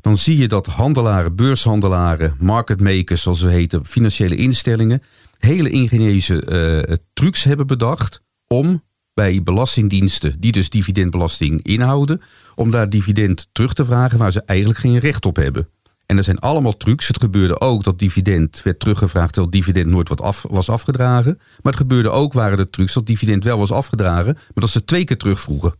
Dan 0.00 0.16
zie 0.16 0.36
je 0.36 0.48
dat 0.48 0.66
handelaren, 0.66 1.34
beurshandelaren, 1.34 2.34
market 2.38 2.80
makers, 2.80 3.22
zoals 3.22 3.38
ze 3.38 3.48
heten, 3.48 3.86
financiële 3.86 4.36
instellingen, 4.36 5.02
hele 5.38 5.70
ingenieuze 5.70 6.44
eh, 6.44 6.96
trucs 7.12 7.44
hebben 7.44 7.66
bedacht 7.66 8.22
om 8.46 8.82
bij 9.14 9.42
belastingdiensten, 9.42 10.40
die 10.40 10.52
dus 10.52 10.70
dividendbelasting 10.70 11.62
inhouden, 11.62 12.20
om 12.54 12.70
daar 12.70 12.88
dividend 12.88 13.48
terug 13.52 13.72
te 13.72 13.84
vragen 13.84 14.18
waar 14.18 14.32
ze 14.32 14.42
eigenlijk 14.46 14.78
geen 14.78 14.98
recht 14.98 15.26
op 15.26 15.36
hebben. 15.36 15.68
En 16.10 16.16
er 16.16 16.24
zijn 16.24 16.38
allemaal 16.38 16.76
trucs. 16.76 17.08
Het 17.08 17.20
gebeurde 17.20 17.60
ook 17.60 17.84
dat 17.84 17.98
dividend 17.98 18.62
werd 18.62 18.80
teruggevraagd 18.80 19.32
terwijl 19.32 19.52
dividend 19.52 19.86
nooit 19.86 20.08
wat 20.08 20.20
af, 20.20 20.44
was 20.48 20.68
afgedragen. 20.68 21.36
Maar 21.36 21.72
het 21.72 21.80
gebeurde 21.80 22.10
ook 22.10 22.32
waren 22.32 22.58
er 22.58 22.70
trucs 22.70 22.92
dat 22.92 23.06
dividend 23.06 23.44
wel 23.44 23.58
was 23.58 23.72
afgedragen, 23.72 24.34
maar 24.34 24.52
dat 24.54 24.70
ze 24.70 24.84
twee 24.84 25.04
keer 25.04 25.16
terugvroegen. 25.16 25.74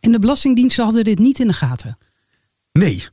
En 0.00 0.12
de 0.12 0.18
belastingdiensten 0.18 0.84
hadden 0.84 1.04
dit 1.04 1.18
niet 1.18 1.38
in 1.38 1.46
de 1.46 1.52
gaten. 1.52 1.98
Nee, 2.72 3.06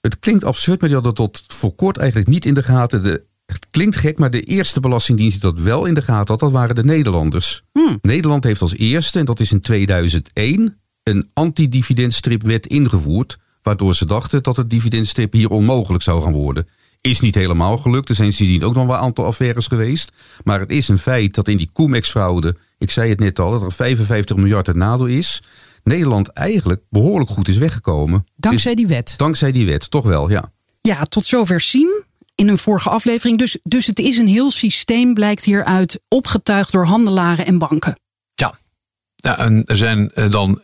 het 0.00 0.18
klinkt 0.18 0.44
absurd, 0.44 0.80
maar 0.80 0.88
die 0.88 0.98
hadden 0.98 1.14
tot 1.14 1.42
voor 1.46 1.74
kort 1.74 1.96
eigenlijk 1.96 2.28
niet 2.28 2.44
in 2.44 2.54
de 2.54 2.62
gaten. 2.62 3.02
De, 3.02 3.24
het 3.46 3.66
klinkt 3.70 3.96
gek, 3.96 4.18
maar 4.18 4.30
de 4.30 4.42
eerste 4.42 4.80
belastingdienst 4.80 5.40
die 5.40 5.52
dat 5.52 5.62
wel 5.62 5.84
in 5.84 5.94
de 5.94 6.02
gaten 6.02 6.28
had, 6.28 6.40
dat 6.40 6.52
waren 6.52 6.74
de 6.74 6.84
Nederlanders. 6.84 7.62
Nederland 8.02 8.44
heeft 8.44 8.62
als 8.62 8.76
eerste, 8.76 9.18
en 9.18 9.24
dat 9.24 9.40
is 9.40 9.52
in 9.52 9.60
2001, 9.60 10.80
een 11.02 11.30
antidividendstripwet 11.32 12.66
ingevoerd. 12.66 13.38
Waardoor 13.62 13.94
ze 13.94 14.06
dachten 14.06 14.42
dat 14.42 14.56
het 14.56 14.70
dividendstrip 14.70 15.32
hier 15.32 15.50
onmogelijk 15.50 16.02
zou 16.02 16.22
gaan 16.22 16.32
worden. 16.32 16.68
Is 17.00 17.20
niet 17.20 17.34
helemaal 17.34 17.78
gelukt. 17.78 18.08
Er 18.08 18.14
zijn 18.14 18.32
sindsdien 18.32 18.64
ook 18.64 18.74
nog 18.74 18.86
wel 18.86 18.94
een 18.94 19.02
aantal 19.02 19.24
affaires 19.24 19.66
geweest. 19.66 20.12
Maar 20.44 20.60
het 20.60 20.70
is 20.70 20.88
een 20.88 20.98
feit 20.98 21.34
dat 21.34 21.48
in 21.48 21.56
die 21.56 21.70
Comex-fraude, 21.72 22.56
ik 22.78 22.90
zei 22.90 23.10
het 23.10 23.20
net 23.20 23.38
al, 23.38 23.50
dat 23.50 23.62
er 23.62 23.72
55 23.72 24.36
miljard 24.36 24.66
het 24.66 24.76
nadeel 24.76 25.06
is. 25.06 25.42
Nederland 25.84 26.28
eigenlijk 26.28 26.82
behoorlijk 26.88 27.30
goed 27.30 27.48
is 27.48 27.56
weggekomen. 27.56 28.26
Dankzij 28.36 28.74
die 28.74 28.86
wet. 28.86 29.14
Dankzij 29.16 29.52
die 29.52 29.66
wet, 29.66 29.90
toch 29.90 30.04
wel, 30.04 30.30
ja. 30.30 30.52
Ja, 30.80 31.04
tot 31.04 31.26
zover 31.26 31.60
Siem 31.60 32.04
in 32.34 32.48
een 32.48 32.58
vorige 32.58 32.90
aflevering. 32.90 33.38
Dus, 33.38 33.58
dus 33.62 33.86
het 33.86 33.98
is 33.98 34.18
een 34.18 34.28
heel 34.28 34.50
systeem, 34.50 35.14
blijkt 35.14 35.44
hieruit, 35.44 36.00
opgetuigd 36.08 36.72
door 36.72 36.84
handelaren 36.84 37.46
en 37.46 37.58
banken. 37.58 38.00
Ja, 38.34 38.54
ja 39.14 39.38
en 39.38 39.64
er 39.64 39.76
zijn 39.76 40.10
eh, 40.10 40.30
dan 40.30 40.62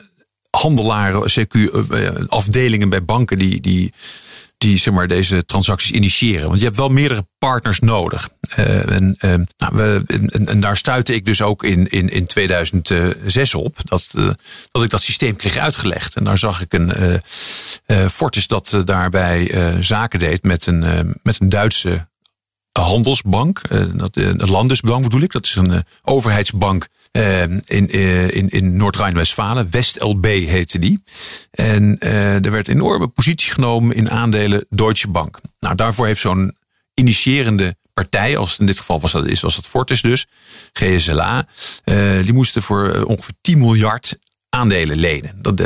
handelaren, 0.56 1.30
CQ, 1.30 1.54
eh, 1.90 2.10
afdelingen 2.26 2.88
bij 2.88 3.04
banken 3.04 3.36
die, 3.36 3.60
die, 3.60 3.92
die 4.58 4.78
zeg 4.78 4.94
maar, 4.94 5.08
deze 5.08 5.44
transacties 5.44 5.90
initiëren. 5.90 6.46
Want 6.46 6.58
je 6.58 6.64
hebt 6.64 6.76
wel 6.76 6.88
meerdere 6.88 7.26
partners 7.38 7.80
nodig. 7.80 8.28
Eh, 8.40 8.90
en, 8.90 9.16
eh, 9.18 9.34
nou, 9.58 9.76
we, 9.76 10.58
daar 10.58 10.76
stuitte 10.76 11.14
ik 11.14 11.26
dus 11.26 11.42
ook 11.42 11.64
in, 11.64 11.86
in, 11.90 12.08
in 12.08 12.26
2006 12.26 13.54
op. 13.54 13.76
Dat, 13.84 14.12
eh, 14.16 14.28
dat 14.70 14.82
ik 14.82 14.90
dat 14.90 15.02
systeem 15.02 15.36
kreeg 15.36 15.56
uitgelegd. 15.56 16.14
En 16.16 16.25
daar 16.25 16.38
zag 16.38 16.60
ik 16.60 16.72
een 16.72 16.92
eh 16.92 17.14
eh, 17.86 18.06
Fortis 18.06 18.46
dat 18.46 18.72
eh, 18.72 18.80
daarbij 18.84 19.50
eh, 19.50 19.75
zaken 19.80 20.18
deed 20.18 20.42
met 20.42 20.66
een, 20.66 20.82
eh, 20.82 21.00
met 21.23 21.40
een 21.40 21.49
Duitse 21.49 22.08
handelsbank. 22.80 23.58
eh, 23.58 23.84
dat, 23.93 24.17
eh, 24.17 24.32
de 24.32 24.47
Landesbank 24.47 25.02
bedoel 25.02 25.21
ik. 25.21 25.32
Dat 25.32 25.45
is 25.45 25.54
een 25.54 25.73
eh, 25.73 25.80
overheidsbank 26.02 26.89
in, 27.67 27.91
in, 28.30 28.49
in 28.49 28.76
Noord-Rijn-Westfalen. 28.76 29.71
West-LB 29.71 30.25
heette 30.25 30.78
die. 30.78 31.02
En 31.50 31.99
er 31.99 32.50
werd 32.50 32.69
enorme 32.69 33.08
positie 33.08 33.52
genomen 33.52 33.97
in 33.97 34.10
aandelen 34.10 34.67
Deutsche 34.69 35.08
Bank. 35.08 35.41
Nou, 35.60 35.75
daarvoor 35.75 36.06
heeft 36.06 36.21
zo'n 36.21 36.56
initiërende 36.95 37.76
partij, 37.95 38.36
als 38.36 38.58
in 38.58 38.67
dit 38.67 38.78
geval 38.78 39.00
was 39.00 39.12
dat, 39.12 39.26
is, 39.26 39.41
was 39.41 39.54
dat 39.54 39.67
Fortis 39.67 40.02
dus, 40.02 40.26
GSLA, 40.73 41.47
die 42.23 42.32
moesten 42.32 42.62
voor 42.62 43.02
ongeveer 43.02 43.34
10 43.41 43.58
miljard 43.58 44.19
aandelen 44.49 44.97
lenen. 44.97 45.43
Dat, 45.43 45.56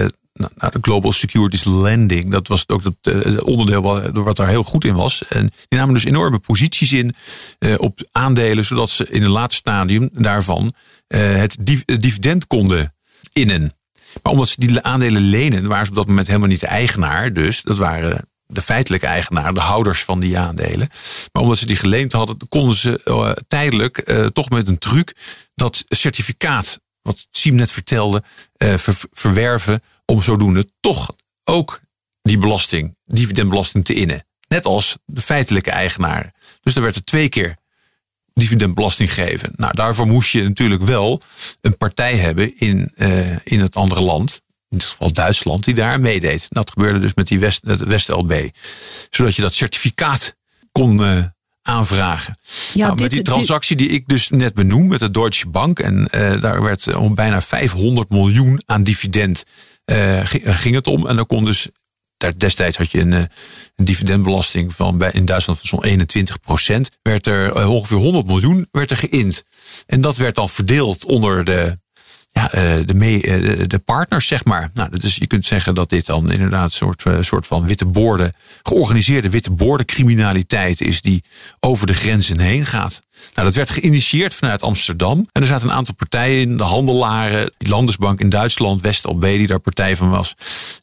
nou, 0.41 0.53
nou, 0.57 0.73
de 0.73 0.79
Global 0.81 1.13
Securities 1.13 1.65
Lending, 1.65 2.31
dat 2.31 2.49
was 2.49 2.69
ook 2.69 2.85
het 2.85 2.97
eh, 3.01 3.47
onderdeel 3.47 3.83
wat, 4.13 4.37
daar 4.37 4.49
heel 4.49 4.63
goed 4.63 4.85
in 4.85 4.95
was. 4.95 5.23
En 5.29 5.53
die 5.69 5.79
namen 5.79 5.95
dus 5.95 6.05
enorme 6.05 6.39
posities 6.39 6.93
in 6.93 7.15
eh, 7.59 7.75
op 7.79 8.01
aandelen, 8.13 8.65
zodat 8.65 8.91
ze 8.91 9.07
in 9.11 9.23
een 9.23 9.31
later 9.31 9.57
stadium 9.57 10.11
daarvan 10.13 10.75
eh, 11.07 11.35
het 11.35 11.57
div- 11.61 11.83
het 11.87 12.03
dividend 12.03 12.47
konden 12.47 12.95
innen. 13.33 13.75
Maar 14.23 14.33
omdat 14.33 14.49
ze 14.49 14.55
die 14.59 14.81
aandelen 14.81 15.23
lenen, 15.23 15.67
waren 15.67 15.85
ze 15.85 15.91
op 15.91 15.97
dat 15.97 16.07
moment 16.07 16.27
helemaal 16.27 16.49
niet 16.49 16.61
de 16.61 16.67
eigenaar. 16.67 17.33
Dus 17.33 17.63
dat 17.63 17.77
waren 17.77 18.29
de 18.47 18.63
feitelijke 18.63 19.07
eigenaar, 19.07 19.55
de 19.55 19.61
houders 19.61 20.05
van 20.05 20.21
die 20.21 20.39
aandelen. 20.39 20.89
Maar 21.33 21.43
omdat 21.43 21.59
ze 21.59 21.67
die 21.67 21.77
geleend 21.77 22.13
hadden, 22.13 22.37
konden 22.49 22.75
ze 22.75 23.43
tijdelijk 23.49 24.13
toch 24.33 24.49
met 24.49 24.69
een 24.69 24.79
truc 24.79 25.15
dat 25.55 25.85
certificaat, 25.89 26.81
wat 27.03 27.27
Siem 27.31 27.55
net 27.55 27.73
vertelde, 27.73 28.23
ver- 28.57 29.05
verwerven 29.13 29.81
om 30.11 30.23
zodoende 30.23 30.71
toch 30.81 31.15
ook 31.45 31.81
die 32.23 32.39
belasting, 32.39 32.97
dividendbelasting 33.05 33.85
te 33.85 33.95
innen. 33.95 34.25
Net 34.49 34.67
als 34.67 34.97
de 35.05 35.21
feitelijke 35.21 35.71
eigenaar. 35.71 36.33
Dus 36.63 36.75
er 36.75 36.83
werd 36.83 36.97
er 36.97 37.05
twee 37.05 37.29
keer 37.29 37.57
dividendbelasting 38.33 39.15
geven. 39.15 39.53
Nou, 39.57 39.75
daarvoor 39.75 40.07
moest 40.07 40.31
je 40.33 40.43
natuurlijk 40.43 40.83
wel 40.83 41.21
een 41.61 41.77
partij 41.77 42.17
hebben 42.17 42.59
in, 42.59 42.93
eh, 42.97 43.31
in 43.45 43.61
het 43.61 43.77
andere 43.77 44.01
land. 44.03 44.41
In 44.69 44.79
dit 44.79 44.87
geval 44.87 45.13
Duitsland, 45.13 45.65
die 45.65 45.75
daar 45.75 46.01
meedeed. 46.01 46.47
Dat 46.49 46.71
gebeurde 46.71 46.99
dus 46.99 47.15
met 47.15 47.27
die 47.29 47.39
West, 47.39 47.61
het 47.67 47.81
West-LB. 47.81 48.49
Zodat 49.11 49.35
je 49.37 49.43
dat 49.43 49.55
certificaat 49.55 50.35
kon 50.73 51.05
eh, 51.05 51.25
aanvragen. 51.63 52.39
Ja, 52.73 52.85
nou, 52.87 52.91
dit- 52.91 53.01
met 53.01 53.11
die 53.11 53.23
dit- 53.23 53.33
transactie 53.33 53.77
die 53.77 53.89
ik 53.89 54.09
dus 54.09 54.29
net 54.29 54.55
benoem 54.55 54.87
met 54.89 54.99
de 55.01 55.11
Deutsche 55.11 55.49
Bank. 55.49 55.79
En 55.79 56.09
eh, 56.11 56.41
daar 56.41 56.63
werd 56.63 56.95
om 56.95 57.15
bijna 57.15 57.43
500 57.43 58.09
miljoen 58.11 58.63
aan 58.67 58.83
dividend 58.85 59.45
eh, 59.91 60.27
gi- 60.27 60.43
ging 60.45 60.75
het 60.75 60.87
om. 60.87 61.07
En 61.07 61.17
dan 61.17 61.27
kon 61.27 61.45
dus 61.45 61.69
destijds 62.37 62.77
had 62.77 62.91
je 62.91 63.01
een, 63.01 63.13
eh, 63.13 63.19
een 63.77 63.85
dividendbelasting 63.85 64.75
van 64.75 64.99
bij, 64.99 65.11
in 65.13 65.25
Duitsland 65.25 65.59
van 65.59 65.69
zo'n 65.69 65.85
21 65.85 66.41
procent. 66.41 66.91
Werd 67.03 67.27
er 67.27 67.53
eh, 67.57 67.71
ongeveer 67.71 67.97
100 67.97 68.27
miljoen 68.27 68.69
werd 68.71 68.91
er 68.91 68.97
geïnd. 68.97 69.43
En 69.87 70.01
dat 70.01 70.17
werd 70.17 70.35
dan 70.35 70.49
verdeeld 70.49 71.05
onder 71.05 71.45
de, 71.45 71.79
ja, 72.33 72.53
eh, 72.53 72.87
de, 72.87 72.95
mee, 72.95 73.23
eh, 73.23 73.65
de- 73.67 73.79
partners, 73.79 74.27
zeg 74.27 74.45
maar. 74.45 74.71
Nou, 74.75 74.99
dus 74.99 75.17
je 75.17 75.27
kunt 75.27 75.47
zeggen 75.47 75.75
dat 75.75 75.89
dit 75.89 76.07
dan 76.07 76.31
inderdaad 76.31 76.65
een 76.65 76.71
soort, 76.71 77.05
eh, 77.05 77.17
soort 77.21 77.47
van 77.47 77.67
witte 77.67 77.87
borden, 77.87 78.37
georganiseerde 78.63 79.31
witte 79.31 79.51
borden 79.51 79.87
criminaliteit 79.87 80.81
is 80.81 81.01
die 81.01 81.25
over 81.61 81.87
de 81.87 81.95
grenzen 81.95 82.41
heen 82.41 82.67
gaat. 82.67 83.01
Nou, 83.35 83.47
dat 83.47 83.55
werd 83.55 83.71
geïnitieerd 83.71 84.35
vanuit 84.35 84.63
Amsterdam. 84.63 85.27
En 85.33 85.41
er 85.41 85.47
zaten 85.47 85.69
een 85.69 85.75
aantal 85.75 85.95
partijen 85.95 86.41
in, 86.41 86.57
de 86.57 86.63
handelaren, 86.63 87.53
die 87.59 87.69
Landesbank 87.69 88.21
in 88.21 88.29
Duitsland, 88.29 88.81
West-LB 88.81 89.23
die 89.23 89.47
daar 89.47 89.59
partij 89.59 89.97
van 89.97 90.11
was. 90.11 90.35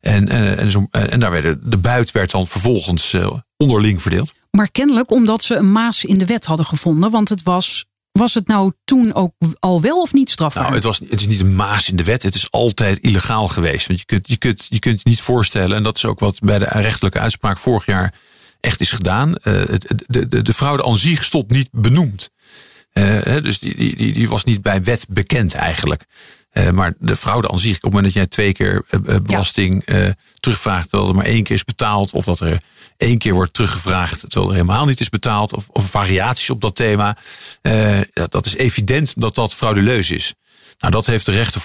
En, 0.01 0.29
en, 0.29 0.57
en, 0.57 1.09
en 1.09 1.19
daar 1.19 1.31
werden, 1.31 1.59
de 1.63 1.77
buit 1.77 2.11
werd 2.11 2.31
dan 2.31 2.47
vervolgens 2.47 3.15
onderling 3.57 4.01
verdeeld. 4.01 4.31
Maar 4.51 4.71
kennelijk 4.71 5.11
omdat 5.11 5.43
ze 5.43 5.55
een 5.55 5.71
maas 5.71 6.05
in 6.05 6.17
de 6.17 6.25
wet 6.25 6.45
hadden 6.45 6.65
gevonden. 6.65 7.11
Want 7.11 7.29
het 7.29 7.43
was, 7.43 7.85
was 8.17 8.33
het 8.33 8.47
nou 8.47 8.71
toen 8.85 9.13
ook 9.13 9.33
al 9.59 9.81
wel 9.81 10.01
of 10.01 10.13
niet 10.13 10.29
strafbaar? 10.29 10.63
Nou, 10.63 10.75
het, 10.75 10.83
was, 10.83 10.99
het 10.99 11.19
is 11.19 11.27
niet 11.27 11.39
een 11.39 11.55
maas 11.55 11.89
in 11.89 11.95
de 11.95 12.03
wet. 12.03 12.23
Het 12.23 12.35
is 12.35 12.51
altijd 12.51 12.99
illegaal 12.99 13.47
geweest. 13.47 13.87
Want 13.87 13.99
je 13.99 14.05
kunt 14.05 14.27
je, 14.27 14.37
kunt, 14.37 14.65
je 14.69 14.79
kunt 14.79 15.01
je 15.03 15.09
niet 15.09 15.21
voorstellen, 15.21 15.77
en 15.77 15.83
dat 15.83 15.97
is 15.97 16.05
ook 16.05 16.19
wat 16.19 16.39
bij 16.39 16.59
de 16.59 16.65
rechterlijke 16.65 17.19
uitspraak 17.19 17.57
vorig 17.57 17.85
jaar 17.85 18.13
echt 18.59 18.81
is 18.81 18.91
gedaan. 18.91 19.35
eh, 19.35 19.53
de, 20.07 20.27
de, 20.27 20.41
de 20.41 20.53
fraude 20.53 20.83
aan 20.83 20.97
zich 20.97 21.23
stond 21.23 21.49
niet 21.49 21.69
benoemd. 21.71 22.29
Eh, 22.91 23.41
dus 23.41 23.59
die, 23.59 23.75
die, 23.75 23.95
die, 23.95 24.13
die 24.13 24.29
was 24.29 24.43
niet 24.43 24.61
bij 24.61 24.83
wet 24.83 25.05
bekend 25.09 25.53
eigenlijk. 25.53 26.05
Eh, 26.49 26.69
maar 26.69 26.93
de 26.99 27.15
fraude 27.15 27.49
aan 27.49 27.59
zich, 27.59 27.75
op 27.75 27.81
het 27.81 27.93
moment 27.93 28.03
dat 28.03 28.13
jij 28.13 28.27
twee 28.27 28.53
keer 28.53 28.85
belasting 29.21 29.83
terugvraagt, 30.33 30.89
terwijl 30.89 31.09
er 31.09 31.15
maar 31.15 31.25
één 31.25 31.43
keer 31.43 31.55
is 31.55 31.63
betaald, 31.63 32.11
of 32.11 32.25
dat 32.25 32.39
er 32.39 32.61
één 32.97 33.17
keer 33.17 33.33
wordt 33.33 33.53
teruggevraagd 33.53 34.19
terwijl 34.19 34.47
er 34.47 34.57
helemaal 34.57 34.85
niet 34.85 34.99
is 34.99 35.09
betaald. 35.09 35.53
Of, 35.53 35.67
of 35.67 35.89
variaties 35.89 36.49
op 36.49 36.61
dat 36.61 36.75
thema. 36.75 37.17
Uh, 37.61 37.99
dat 38.29 38.45
is 38.45 38.55
evident 38.55 39.21
dat 39.21 39.35
dat 39.35 39.53
frauduleus 39.53 40.11
is. 40.11 40.33
Nou, 40.79 40.91
dat 40.91 41.05
heeft 41.05 41.25
de 41.25 41.31
rechter 41.31 41.61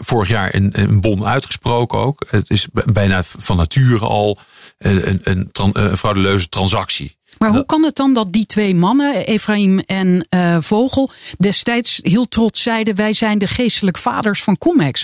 vorig, 0.00 0.28
jaar 0.28 0.54
in, 0.54 0.72
in 0.72 1.00
Bon 1.00 1.26
uitgesproken 1.26 1.98
ook. 1.98 2.26
Het 2.28 2.50
is 2.50 2.66
bijna 2.72 3.22
van 3.22 3.56
nature 3.56 4.04
al 4.06 4.38
een, 4.78 5.08
een, 5.08 5.20
een, 5.24 5.70
een 5.72 5.96
frauduleuze 5.96 6.48
transactie. 6.48 7.16
Maar 7.38 7.50
hoe 7.50 7.66
kan 7.66 7.82
het 7.82 7.96
dan 7.96 8.14
dat 8.14 8.32
die 8.32 8.46
twee 8.46 8.74
mannen, 8.74 9.26
Efraim 9.26 9.78
en 9.78 10.26
uh, 10.30 10.56
Vogel, 10.60 11.10
destijds 11.38 11.98
heel 12.02 12.28
trots 12.28 12.62
zeiden: 12.62 12.94
wij 12.94 13.14
zijn 13.14 13.38
de 13.38 13.46
geestelijk 13.46 13.98
vaders 13.98 14.42
van 14.42 14.58
Comex? 14.58 15.00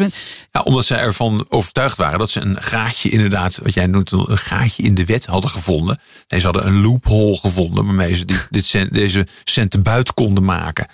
Ja, 0.53 0.61
omdat 0.65 0.87
zij 0.87 0.99
ervan 0.99 1.47
overtuigd 1.49 1.97
waren 1.97 2.19
dat 2.19 2.31
ze 2.31 2.41
een 2.41 2.63
gaatje, 2.63 3.09
inderdaad, 3.09 3.59
wat 3.63 3.75
jij 3.75 3.87
noemt, 3.87 4.11
een 4.11 4.39
gaatje 4.39 4.83
in 4.83 4.95
de 4.95 5.05
wet 5.05 5.27
hadden 5.27 5.51
gevonden. 5.51 6.01
Nee, 6.29 6.41
ze 6.41 6.47
hadden 6.47 6.67
een 6.67 6.81
loophole 6.81 7.37
gevonden 7.37 7.85
waarmee 7.85 8.15
ze 8.15 8.25
dit, 8.25 8.47
dit 8.51 8.67
cent, 8.67 8.95
deze 8.95 9.27
centen 9.45 9.83
buiten 9.83 10.15
konden 10.15 10.45
maken. 10.45 10.87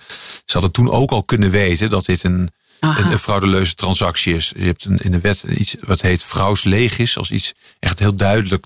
Ze 0.44 0.52
hadden 0.52 0.70
toen 0.70 0.90
ook 0.90 1.10
al 1.10 1.22
kunnen 1.22 1.50
weten 1.50 1.90
dat 1.90 2.04
dit 2.04 2.24
een, 2.24 2.50
een, 2.80 3.10
een, 3.10 3.18
frauduleuze 3.18 3.74
transactie 3.74 4.34
is. 4.34 4.52
Je 4.56 4.64
hebt 4.64 4.84
een, 4.84 4.98
in 4.98 5.10
de 5.10 5.20
wet 5.20 5.44
iets 5.48 5.76
wat 5.80 6.00
heet 6.00 6.22
vrouwslegis, 6.22 7.18
als 7.18 7.30
iets 7.30 7.54
echt 7.78 7.98
heel 7.98 8.14
duidelijk 8.14 8.64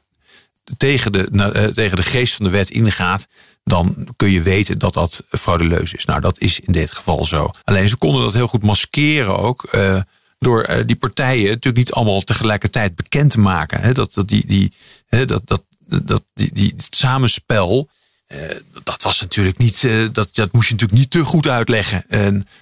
tegen 0.76 1.12
de, 1.12 1.28
uh, 1.32 1.64
tegen 1.64 1.96
de 1.96 2.02
geest 2.02 2.34
van 2.34 2.44
de 2.44 2.50
wet 2.50 2.70
ingaat, 2.70 3.26
dan 3.64 4.08
kun 4.16 4.30
je 4.30 4.42
weten 4.42 4.78
dat 4.78 4.94
dat 4.94 5.24
fraudeleus 5.30 5.94
is. 5.94 6.04
Nou, 6.04 6.20
dat 6.20 6.38
is 6.38 6.60
in 6.60 6.72
dit 6.72 6.90
geval 6.90 7.24
zo. 7.24 7.50
Alleen 7.64 7.88
ze 7.88 7.96
konden 7.96 8.22
dat 8.22 8.34
heel 8.34 8.48
goed 8.48 8.62
maskeren 8.62 9.38
ook. 9.38 9.68
Uh, 9.74 10.00
door 10.38 10.70
uh, 10.70 10.76
die 10.86 10.96
partijen 10.96 11.44
natuurlijk 11.44 11.76
niet 11.76 11.92
allemaal 11.92 12.20
tegelijkertijd 12.20 12.94
bekend 12.94 13.30
te 13.30 13.40
maken. 13.40 13.80
Hè, 13.80 13.92
dat, 13.92 14.14
dat, 14.14 14.28
die, 14.28 14.46
die, 14.46 14.72
hè, 15.06 15.24
dat, 15.24 15.42
dat, 15.44 15.62
dat, 15.86 16.22
die, 16.34 16.50
die, 16.52 16.72
het 16.76 16.96
samenspel. 16.96 17.88
dat 18.84 19.02
was 19.02 19.20
natuurlijk 19.20 19.58
niet, 19.58 19.88
dat, 20.12 20.28
dat 20.32 20.52
moest 20.52 20.68
je 20.68 20.74
natuurlijk 20.74 21.00
niet 21.00 21.10
te 21.10 21.24
goed 21.24 21.46
uitleggen 21.46 22.04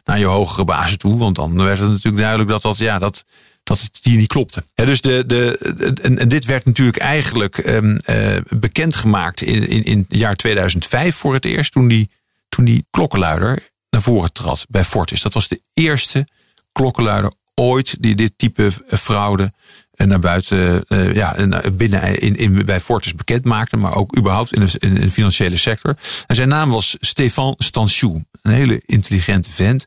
naar 0.05 0.19
je 0.19 0.25
hogere 0.25 0.65
bazen 0.65 0.99
toe. 0.99 1.19
Want 1.19 1.37
dan 1.37 1.57
werd 1.57 1.79
het 1.79 1.89
natuurlijk 1.89 2.17
duidelijk 2.17 2.51
dat 2.51 2.63
dat, 2.63 2.79
ja, 2.79 2.99
dat, 2.99 3.25
dat 3.69 3.81
het 3.81 4.01
hier 4.03 4.17
niet 4.17 4.29
klopte. 4.29 4.63
Dus 4.75 5.01
de, 5.01 5.25
de, 5.27 5.59
en, 6.03 6.29
dit 6.29 6.45
werd 6.45 6.65
natuurlijk 6.65 6.97
eigenlijk 6.97 7.57
um, 7.67 7.99
uh, 8.07 8.37
bekendgemaakt 8.49 9.43
in, 9.43 9.69
in, 9.69 9.85
in 9.85 9.99
het 10.09 10.19
jaar 10.19 10.35
2005 10.35 11.17
voor 11.17 11.35
het 11.35 11.45
eerst. 11.45 11.73
Toen 11.73 11.89
die, 11.89 12.11
toen 12.49 12.65
die 12.65 12.87
klokkenluider 12.91 13.69
naar 13.91 14.03
voren 14.03 14.33
trad 14.33 14.67
bij 14.69 14.85
Fortis. 14.85 15.21
Dat 15.21 15.35
was 15.35 15.49
de 15.49 15.61
eerste 15.75 16.27
klokkenluider 16.73 17.33
ooit 17.55 17.97
die 18.03 18.15
dit 18.15 18.33
type 18.37 18.71
fraude 18.91 19.53
eh, 19.93 20.07
naar 20.07 20.19
buiten, 20.19 20.85
uh, 20.89 21.15
ja, 21.15 21.37
binnen 21.73 22.19
in, 22.19 22.37
in, 22.37 22.65
bij 22.65 22.81
Fortis 22.81 23.15
bekend 23.15 23.45
maakte, 23.45 23.77
maar 23.77 23.95
ook 23.95 24.17
überhaupt 24.17 24.53
in 24.53 24.67
de, 24.67 24.79
in 24.79 24.95
de 24.95 25.11
financiële 25.11 25.57
sector. 25.57 25.97
En 26.27 26.37
zijn 26.37 26.49
naam 26.49 26.71
was 26.71 26.97
Stefan 27.01 27.55
Stanchou, 27.59 28.23
een 28.43 28.53
hele 28.53 28.83
intelligente 28.87 29.51
vent, 29.51 29.87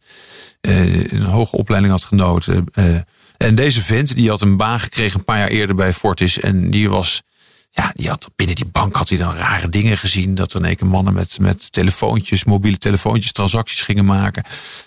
een 0.61 1.23
hoge 1.23 1.57
opleiding 1.57 1.93
had 1.93 2.03
genoten. 2.03 2.65
En 3.41 3.55
deze 3.55 3.81
vent 3.81 4.15
die 4.15 4.29
had 4.29 4.41
een 4.41 4.57
baan 4.57 4.79
gekregen 4.79 5.19
een 5.19 5.25
paar 5.25 5.37
jaar 5.37 5.47
eerder 5.47 5.75
bij 5.75 5.93
Fortis. 5.93 6.39
En 6.39 6.69
die 6.69 6.89
was, 6.89 7.21
ja, 7.71 7.91
die 7.95 8.09
had 8.09 8.29
binnen 8.35 8.55
die 8.55 8.65
bank 8.65 8.95
had 8.95 9.09
hij 9.09 9.17
dan 9.17 9.35
rare 9.35 9.69
dingen 9.69 9.97
gezien. 9.97 10.35
Dat 10.35 10.53
er 10.53 10.63
één 10.63 10.75
keer 10.75 10.87
mannen 10.87 11.13
met, 11.13 11.39
met 11.39 11.71
telefoontjes, 11.71 12.43
mobiele 12.43 12.77
telefoontjes, 12.77 13.31
transacties 13.31 13.81
gingen 13.81 14.05
maken. 14.05 14.43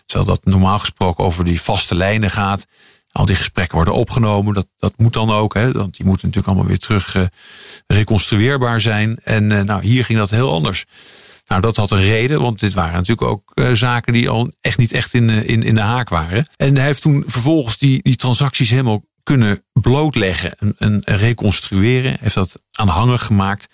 Terwijl 0.07 0.29
dat 0.29 0.45
normaal 0.45 0.79
gesproken 0.79 1.25
over 1.25 1.45
die 1.45 1.61
vaste 1.61 1.97
lijnen 1.97 2.31
gaat. 2.31 2.67
Al 3.13 3.27
die 3.27 3.37
gesprekken 3.37 3.77
worden 3.77 3.95
opgenomen. 3.95 4.55
Dat, 4.55 4.67
dat 4.79 4.93
moet 4.97 5.13
dan 5.13 5.31
ook, 5.31 5.55
hè, 5.55 5.73
want 5.73 5.97
die 5.97 6.07
moeten 6.07 6.27
natuurlijk 6.27 6.55
allemaal 6.55 6.69
weer 6.69 6.79
terug 6.79 7.15
uh, 7.15 7.25
reconstrueerbaar 7.87 8.81
zijn. 8.81 9.19
En 9.25 9.51
uh, 9.51 9.61
nou, 9.61 9.85
hier 9.85 10.05
ging 10.05 10.19
dat 10.19 10.31
heel 10.31 10.53
anders. 10.53 10.85
Nou, 11.47 11.61
dat 11.61 11.77
had 11.77 11.91
een 11.91 12.03
reden, 12.03 12.41
want 12.41 12.61
dit 12.61 12.75
waren 12.75 12.93
natuurlijk 12.93 13.29
ook 13.29 13.53
uh, 13.55 13.73
zaken 13.73 14.13
die 14.13 14.29
al 14.29 14.53
echt 14.61 14.79
niet 14.79 14.93
echt 14.93 15.15
in, 15.15 15.31
in, 15.31 15.63
in 15.63 15.75
de 15.75 15.81
haak 15.81 16.09
waren. 16.09 16.47
En 16.57 16.77
hij 16.77 16.85
heeft 16.85 17.03
toen 17.03 17.25
vervolgens 17.27 17.79
die, 17.79 18.03
die 18.03 18.17
transacties 18.17 18.71
helemaal 18.71 19.05
kunnen 19.23 19.65
blootleggen 19.73 20.55
en, 20.59 20.75
en 20.79 21.03
reconstrueren. 21.05 22.17
Heeft 22.21 22.35
dat 22.35 22.57
aanhangig 22.73 23.25
gemaakt. 23.25 23.67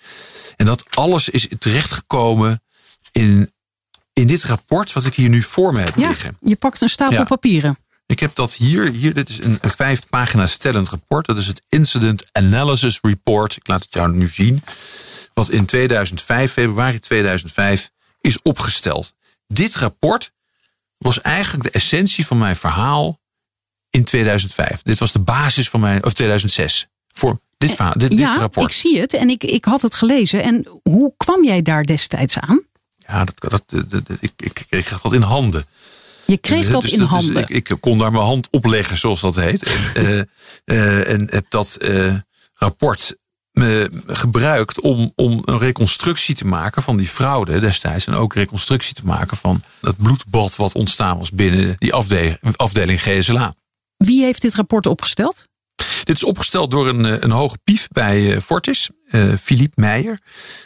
En 0.55 0.65
dat 0.65 0.85
alles 0.89 1.29
is 1.29 1.47
terechtgekomen 1.59 2.61
in, 3.11 3.51
in 4.13 4.27
dit 4.27 4.43
rapport 4.43 4.93
wat 4.93 5.05
ik 5.05 5.13
hier 5.13 5.29
nu 5.29 5.41
voor 5.41 5.73
me 5.73 5.79
heb 5.79 5.95
ja, 5.95 6.07
liggen. 6.07 6.37
Je 6.41 6.55
pakt 6.55 6.81
een 6.81 6.89
stapel 6.89 7.15
ja. 7.15 7.23
papieren. 7.23 7.77
Ik 8.05 8.19
heb 8.19 8.35
dat 8.35 8.53
hier, 8.53 8.91
hier 8.91 9.13
dit 9.13 9.29
is 9.29 9.43
een, 9.43 9.57
een 9.61 9.69
vijf 9.69 10.07
pagina 10.09 10.47
stellend 10.47 10.89
rapport. 10.89 11.25
Dat 11.25 11.37
is 11.37 11.47
het 11.47 11.61
Incident 11.69 12.29
Analysis 12.31 12.99
Report. 13.01 13.55
Ik 13.55 13.67
laat 13.67 13.83
het 13.83 13.93
jou 13.93 14.11
nu 14.11 14.27
zien 14.27 14.61
wat 15.47 15.55
in 15.55 15.65
2005, 15.65 16.51
februari 16.51 16.99
2005, 16.99 17.89
is 18.19 18.41
opgesteld. 18.41 19.13
Dit 19.47 19.75
rapport 19.75 20.31
was 20.97 21.21
eigenlijk 21.21 21.63
de 21.63 21.79
essentie 21.79 22.25
van 22.25 22.37
mijn 22.37 22.55
verhaal 22.55 23.19
in 23.89 24.03
2005. 24.03 24.81
Dit 24.81 24.99
was 24.99 25.11
de 25.11 25.19
basis 25.19 25.69
van 25.69 25.79
mijn, 25.79 26.05
of 26.05 26.13
2006, 26.13 26.87
voor 27.07 27.39
dit, 27.57 27.73
verhaal, 27.73 27.93
dit, 27.97 28.11
ja, 28.11 28.31
dit 28.31 28.39
rapport. 28.39 28.71
ik 28.71 28.77
zie 28.77 28.99
het 28.99 29.13
en 29.13 29.29
ik, 29.29 29.43
ik 29.43 29.65
had 29.65 29.81
het 29.81 29.95
gelezen. 29.95 30.43
En 30.43 30.67
hoe 30.83 31.13
kwam 31.17 31.43
jij 31.43 31.61
daar 31.61 31.83
destijds 31.83 32.37
aan? 32.37 32.63
Ja, 32.97 33.23
dat, 33.23 33.65
dat, 33.65 33.89
dat, 33.89 34.03
ik, 34.19 34.31
ik 34.37 34.65
kreeg 34.69 35.01
dat 35.01 35.13
in 35.13 35.21
handen. 35.21 35.65
Je 36.25 36.37
kreeg 36.37 36.69
dat 36.69 36.81
dus, 36.81 36.93
in 36.93 37.01
handen? 37.01 37.33
Dus 37.33 37.43
ik, 37.47 37.69
ik, 37.69 37.77
kon 37.79 37.97
daar 37.97 38.11
mijn 38.11 38.23
hand 38.23 38.47
opleggen, 38.51 38.97
zoals 38.97 39.21
dat 39.21 39.35
heet. 39.35 39.63
En, 39.63 40.03
uh, 40.03 40.21
uh, 40.77 41.09
en 41.09 41.27
heb 41.31 41.45
dat 41.49 41.77
uh, 41.79 42.13
rapport 42.53 43.15
gebruikt 44.07 44.79
om, 44.79 45.11
om 45.15 45.41
een 45.45 45.59
reconstructie 45.59 46.35
te 46.35 46.47
maken 46.47 46.81
van 46.81 46.97
die 46.97 47.07
fraude 47.07 47.59
destijds. 47.59 48.05
En 48.05 48.13
ook 48.13 48.33
reconstructie 48.33 48.93
te 48.93 49.05
maken 49.05 49.37
van 49.37 49.63
het 49.81 49.97
bloedbad 49.97 50.55
wat 50.55 50.75
ontstaan 50.75 51.17
was 51.17 51.31
binnen 51.31 51.75
die 51.77 51.93
afdeling, 51.93 52.37
afdeling 52.55 53.01
GSLA. 53.01 53.53
Wie 53.97 54.23
heeft 54.23 54.41
dit 54.41 54.55
rapport 54.55 54.87
opgesteld? 54.87 55.49
Dit 56.03 56.15
is 56.15 56.23
opgesteld 56.23 56.71
door 56.71 56.87
een, 56.87 57.23
een 57.23 57.31
hoge 57.31 57.57
pief 57.63 57.87
bij 57.87 58.41
Fortis, 58.41 58.89
uh, 59.11 59.33
Philippe 59.41 59.81
Meijer. 59.81 60.19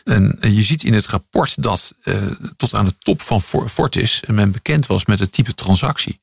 En 0.03 0.37
je 0.41 0.63
ziet 0.63 0.83
in 0.83 0.93
het 0.93 1.05
rapport 1.05 1.63
dat 1.63 1.93
uh, 2.03 2.15
tot 2.57 2.73
aan 2.73 2.85
de 2.85 2.97
top 2.97 3.21
van 3.21 3.41
Fortis 3.41 4.21
men 4.27 4.51
bekend 4.51 4.87
was 4.87 5.05
met 5.05 5.19
het 5.19 5.31
type 5.31 5.53
transactie. 5.53 6.19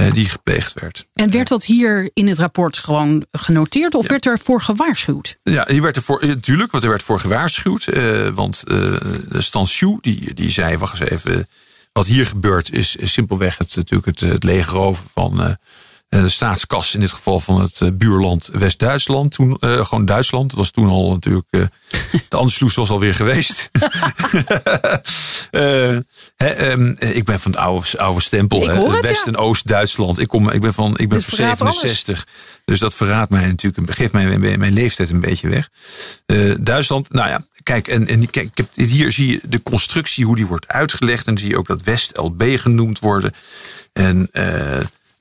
Uh, 0.00 0.12
die 0.12 0.28
gepleegd 0.28 0.80
werd. 0.80 1.06
En 1.14 1.30
werd 1.30 1.48
dat 1.48 1.64
hier 1.64 2.10
in 2.14 2.26
het 2.26 2.38
rapport 2.38 2.78
gewoon 2.78 3.26
genoteerd 3.32 3.94
of 3.94 4.02
ja. 4.02 4.08
werd 4.08 4.26
er 4.26 4.38
voor 4.38 4.62
gewaarschuwd? 4.62 5.36
Ja, 5.42 5.64
hier 5.68 5.82
werd 5.82 5.96
er 5.96 6.02
voor, 6.02 6.26
natuurlijk, 6.26 6.72
want 6.72 6.84
er 6.84 6.90
werd 6.90 7.02
voor 7.02 7.20
gewaarschuwd. 7.20 7.86
Uh, 7.86 8.28
want 8.28 8.64
uh, 8.66 8.96
Stan 9.38 9.66
Sjoe, 9.66 9.98
die, 10.00 10.34
die 10.34 10.50
zei, 10.50 10.76
wacht 10.76 11.00
eens 11.00 11.10
even, 11.10 11.48
wat 11.92 12.06
hier 12.06 12.26
gebeurt 12.26 12.72
is, 12.72 12.96
is 12.96 13.12
simpelweg 13.12 13.58
het, 13.58 13.76
natuurlijk 13.76 14.06
het, 14.06 14.30
het 14.30 14.44
legeroven 14.44 15.04
van 15.12 15.56
de 16.10 16.28
staatskas, 16.28 16.94
in 16.94 17.00
dit 17.00 17.10
geval 17.10 17.40
van 17.40 17.60
het 17.60 17.98
buurland 17.98 18.48
West-Duitsland. 18.52 19.30
Toen 19.30 19.56
uh, 19.60 19.84
gewoon 19.84 20.04
Duitsland. 20.04 20.50
Dat 20.50 20.58
was 20.58 20.70
toen 20.70 20.88
al 20.88 21.10
natuurlijk. 21.10 21.46
Uh, 21.50 21.64
de 22.28 22.36
Anschluss 22.36 22.76
was 22.76 22.90
alweer 22.90 23.14
geweest. 23.14 23.70
uh, 25.50 25.98
he, 26.36 26.70
um, 26.70 26.96
ik 26.98 27.24
ben 27.24 27.40
van 27.40 27.50
het 27.50 27.60
oude, 27.60 27.98
oude 27.98 28.20
stempel. 28.20 28.68
Het, 28.68 29.00
West- 29.00 29.26
en 29.26 29.36
Oost-Duitsland. 29.36 30.18
Ik, 30.18 30.28
kom, 30.28 30.50
ik 30.50 30.60
ben 30.60 30.74
van, 30.74 30.98
ik 30.98 31.08
ben 31.08 31.22
van 31.22 31.36
67. 31.36 32.14
Alles. 32.14 32.26
Dus 32.64 32.78
dat 32.78 32.94
verraadt 32.94 33.30
mij 33.30 33.46
natuurlijk. 33.46 33.94
Geeft 33.94 34.12
mij 34.12 34.38
mijn, 34.38 34.58
mijn 34.58 34.72
leeftijd 34.72 35.10
een 35.10 35.20
beetje 35.20 35.48
weg. 35.48 35.68
Duitsland, 36.60 37.12
nou 37.12 37.28
ja. 37.28 37.44
Kijk, 37.62 37.88
en, 37.88 38.06
en 38.06 38.30
kijk, 38.30 38.58
hier 38.74 39.12
zie 39.12 39.32
je 39.32 39.40
de 39.42 39.62
constructie, 39.62 40.24
hoe 40.24 40.36
die 40.36 40.46
wordt 40.46 40.68
uitgelegd. 40.68 41.26
En 41.26 41.38
zie 41.38 41.48
je 41.48 41.58
ook 41.58 41.66
dat 41.66 41.82
West-LB 41.82 42.42
genoemd 42.58 42.98
worden. 42.98 43.34
En 43.92 44.28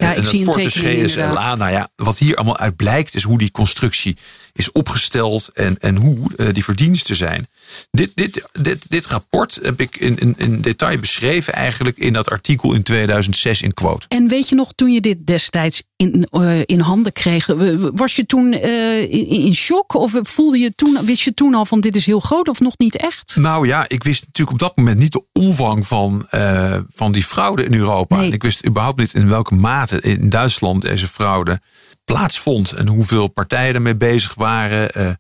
ja, 0.03 0.11
ik 0.11 0.17
en 0.17 0.25
zie 0.25 0.45
dat 0.45 0.53
Fortis 0.53 0.75
GSLA, 0.75 1.55
nou 1.55 1.71
ja, 1.71 1.89
wat 1.95 2.17
hier 2.17 2.35
allemaal 2.35 2.57
uit 2.57 2.75
blijkt, 2.75 3.15
is 3.15 3.23
hoe 3.23 3.37
die 3.37 3.51
constructie 3.51 4.17
is 4.53 4.71
opgesteld 4.71 5.49
en, 5.53 5.77
en 5.79 5.95
hoe 5.95 6.17
uh, 6.37 6.53
die 6.53 6.63
verdiensten 6.63 7.15
zijn. 7.15 7.47
Dit, 7.91 8.11
dit, 8.13 8.49
dit, 8.51 8.85
dit 8.89 9.05
rapport 9.05 9.59
heb 9.61 9.81
ik 9.81 9.95
in, 9.95 10.17
in, 10.17 10.35
in 10.37 10.61
detail 10.61 10.99
beschreven 10.99 11.53
eigenlijk 11.53 11.97
in 11.97 12.13
dat 12.13 12.29
artikel 12.29 12.73
in 12.73 12.83
2006 12.83 13.61
in 13.61 13.73
quote. 13.73 14.07
En 14.07 14.27
weet 14.27 14.49
je 14.49 14.55
nog, 14.55 14.71
toen 14.75 14.91
je 14.91 15.01
dit 15.01 15.27
destijds 15.27 15.83
in, 16.01 16.27
uh, 16.31 16.61
in 16.65 16.79
handen 16.79 17.13
kreeg, 17.13 17.45
was 17.93 18.15
je 18.15 18.25
toen 18.25 18.53
uh, 18.53 19.01
in, 19.01 19.27
in 19.27 19.55
shock? 19.55 19.93
Of 19.93 20.19
voelde 20.21 20.59
je 20.59 20.75
toen, 20.75 20.97
wist 21.05 21.23
je 21.23 21.33
toen 21.33 21.53
al 21.53 21.65
van 21.65 21.81
dit 21.81 21.95
is 21.95 22.05
heel 22.05 22.19
groot 22.19 22.49
of 22.49 22.59
nog 22.59 22.77
niet 22.77 22.95
echt? 22.97 23.35
Nou 23.39 23.67
ja, 23.67 23.85
ik 23.87 24.03
wist 24.03 24.25
natuurlijk 24.25 24.51
op 24.51 24.67
dat 24.67 24.77
moment 24.77 24.97
niet 24.97 25.11
de 25.11 25.23
omvang 25.33 25.87
van, 25.87 26.27
van 26.93 27.11
die 27.11 27.23
fraude 27.23 27.63
in 27.63 27.73
Europa. 27.73 28.15
Nee. 28.15 28.25
En 28.25 28.33
ik 28.33 28.43
wist 28.43 28.65
überhaupt 28.65 28.99
niet 28.99 29.13
in 29.13 29.29
welke 29.29 29.55
mate 29.55 30.01
in 30.01 30.29
Duitsland 30.29 30.81
deze 30.81 31.07
fraude 31.07 31.61
plaatsvond 32.05 32.71
en 32.71 32.87
hoeveel 32.87 33.27
partijen 33.27 33.75
ermee 33.75 33.95
bezig 33.95 34.33
waren. 34.33 35.17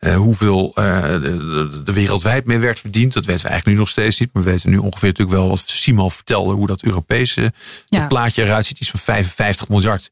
Uh, 0.00 0.10
uh, 0.10 0.16
hoeveel 0.16 0.72
uh, 0.74 1.02
de, 1.02 1.82
de 1.84 1.92
wereldwijd 1.92 2.46
mee 2.46 2.58
werd 2.58 2.80
verdiend. 2.80 3.12
Dat 3.12 3.24
weten 3.24 3.42
we 3.42 3.48
eigenlijk 3.48 3.78
nu 3.78 3.82
nog 3.84 3.92
steeds 3.92 4.18
niet. 4.18 4.30
Maar 4.32 4.42
we 4.42 4.50
weten 4.50 4.70
nu 4.70 4.76
ongeveer 4.76 5.08
natuurlijk 5.08 5.38
wel 5.38 5.48
wat 5.48 5.62
Simon 5.66 6.10
vertelde. 6.10 6.54
Hoe 6.54 6.66
dat 6.66 6.82
Europese 6.82 7.52
Ja. 7.86 8.06
plaatje 8.06 8.44
eruit 8.44 8.66
ziet. 8.66 8.80
Iets 8.80 8.90
van 8.90 9.00
55 9.00 9.68
miljard 9.68 10.10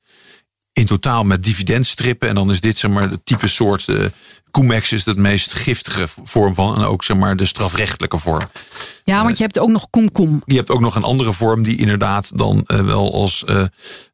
in 0.72 0.86
totaal 0.86 1.24
met 1.24 1.44
dividendstrippen. 1.44 2.28
En 2.28 2.34
dan 2.34 2.50
is 2.50 2.60
dit 2.60 2.78
zeg 2.78 2.90
maar 2.90 3.10
het 3.10 3.26
type 3.26 3.46
soort. 3.46 3.86
Uh, 3.86 4.04
Comex 4.50 4.92
is 4.92 5.04
het 5.04 5.16
meest 5.16 5.52
giftige 5.54 6.06
vorm 6.24 6.54
van. 6.54 6.76
En 6.76 6.82
ook 6.84 7.04
zeg 7.04 7.16
maar 7.16 7.36
de 7.36 7.44
strafrechtelijke 7.44 8.18
vorm. 8.18 8.48
Ja, 9.04 9.22
want 9.22 9.36
je 9.36 9.42
hebt 9.42 9.58
ook 9.58 9.68
nog 9.68 9.90
komkom. 9.90 10.42
Je 10.44 10.56
hebt 10.56 10.70
ook 10.70 10.80
nog 10.80 10.94
een 10.94 11.02
andere 11.02 11.32
vorm 11.32 11.62
die 11.62 11.76
inderdaad 11.76 12.38
dan 12.38 12.64
uh, 12.66 12.80
wel 12.80 13.12
als 13.12 13.44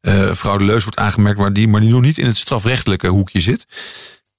uh, 0.01 0.31
fraudeleus 0.33 0.83
wordt 0.83 0.99
aangemerkt. 0.99 1.39
Maar 1.39 1.53
die, 1.53 1.67
maar 1.67 1.81
die 1.81 1.89
nog 1.89 2.01
niet 2.01 2.17
in 2.17 2.25
het 2.25 2.37
strafrechtelijke 2.37 3.07
hoekje 3.07 3.39
zit. 3.39 3.65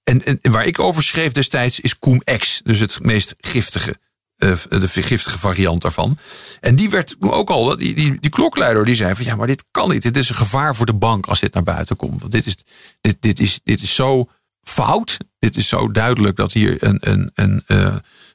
En, 0.07 0.25
en, 0.25 0.53
waar 0.53 0.67
ik 0.67 0.79
over 0.79 1.03
schreef 1.03 1.33
destijds 1.33 1.81
is 1.81 1.99
Cum-Ex. 1.99 2.61
Dus 2.65 2.79
het 2.79 3.03
meest 3.03 3.35
giftige. 3.41 3.99
de 4.37 4.89
giftige 4.89 5.39
variant 5.39 5.83
daarvan. 5.83 6.19
En 6.61 6.75
die 6.75 6.91
werd 6.91 7.17
ook 7.21 7.51
al, 7.51 7.77
die, 7.77 7.95
die, 7.95 8.21
die 8.21 8.31
klokluider 8.31 8.85
die 8.85 8.95
zei 8.95 9.15
van 9.15 9.25
ja, 9.25 9.37
maar 9.37 9.47
dit 9.47 9.65
kan 9.71 9.91
niet. 9.91 10.03
Dit 10.03 10.17
is 10.17 10.29
een 10.29 10.35
gevaar 10.35 10.75
voor 10.75 10.87
de 10.87 10.95
bank 10.95 11.27
als 11.27 11.41
dit 11.41 11.55
naar 11.55 11.63
buiten 11.63 11.97
komt. 11.97 12.21
Want 12.21 12.33
dit 12.33 12.47
is, 12.47 12.57
dit, 13.01 13.17
dit 13.21 13.41
is, 13.41 13.61
dit 13.65 13.83
is 13.83 13.95
zo 13.95 14.29
fout. 14.63 15.17
Dit 15.39 15.57
is 15.57 15.69
zo 15.69 15.91
duidelijk 15.91 16.37
dat 16.37 16.53
hier 16.53 16.83
een, 16.83 16.99
een, 17.01 17.31
een, 17.35 17.63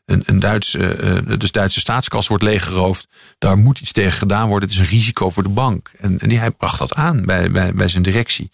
een, 0.06 0.24
een 0.26 0.40
Duitse, 0.40 1.34
dus 1.38 1.52
Duitse 1.52 1.80
staatskas 1.80 2.28
wordt 2.28 2.44
leeggeroofd. 2.44 3.08
Daar 3.38 3.58
moet 3.58 3.80
iets 3.80 3.92
tegen 3.92 4.18
gedaan 4.18 4.48
worden. 4.48 4.70
Het 4.70 4.78
is 4.78 4.84
een 4.84 4.98
risico 4.98 5.30
voor 5.30 5.44
de 5.44 5.50
bank. 5.50 5.92
En, 6.00 6.18
die, 6.18 6.40
hij 6.40 6.52
bracht 6.52 6.80
dat 6.80 6.94
aan 6.94 7.26
bij, 7.26 7.52
bij, 7.52 7.74
bij 7.74 7.88
zijn 7.88 8.04
directie 8.04 8.52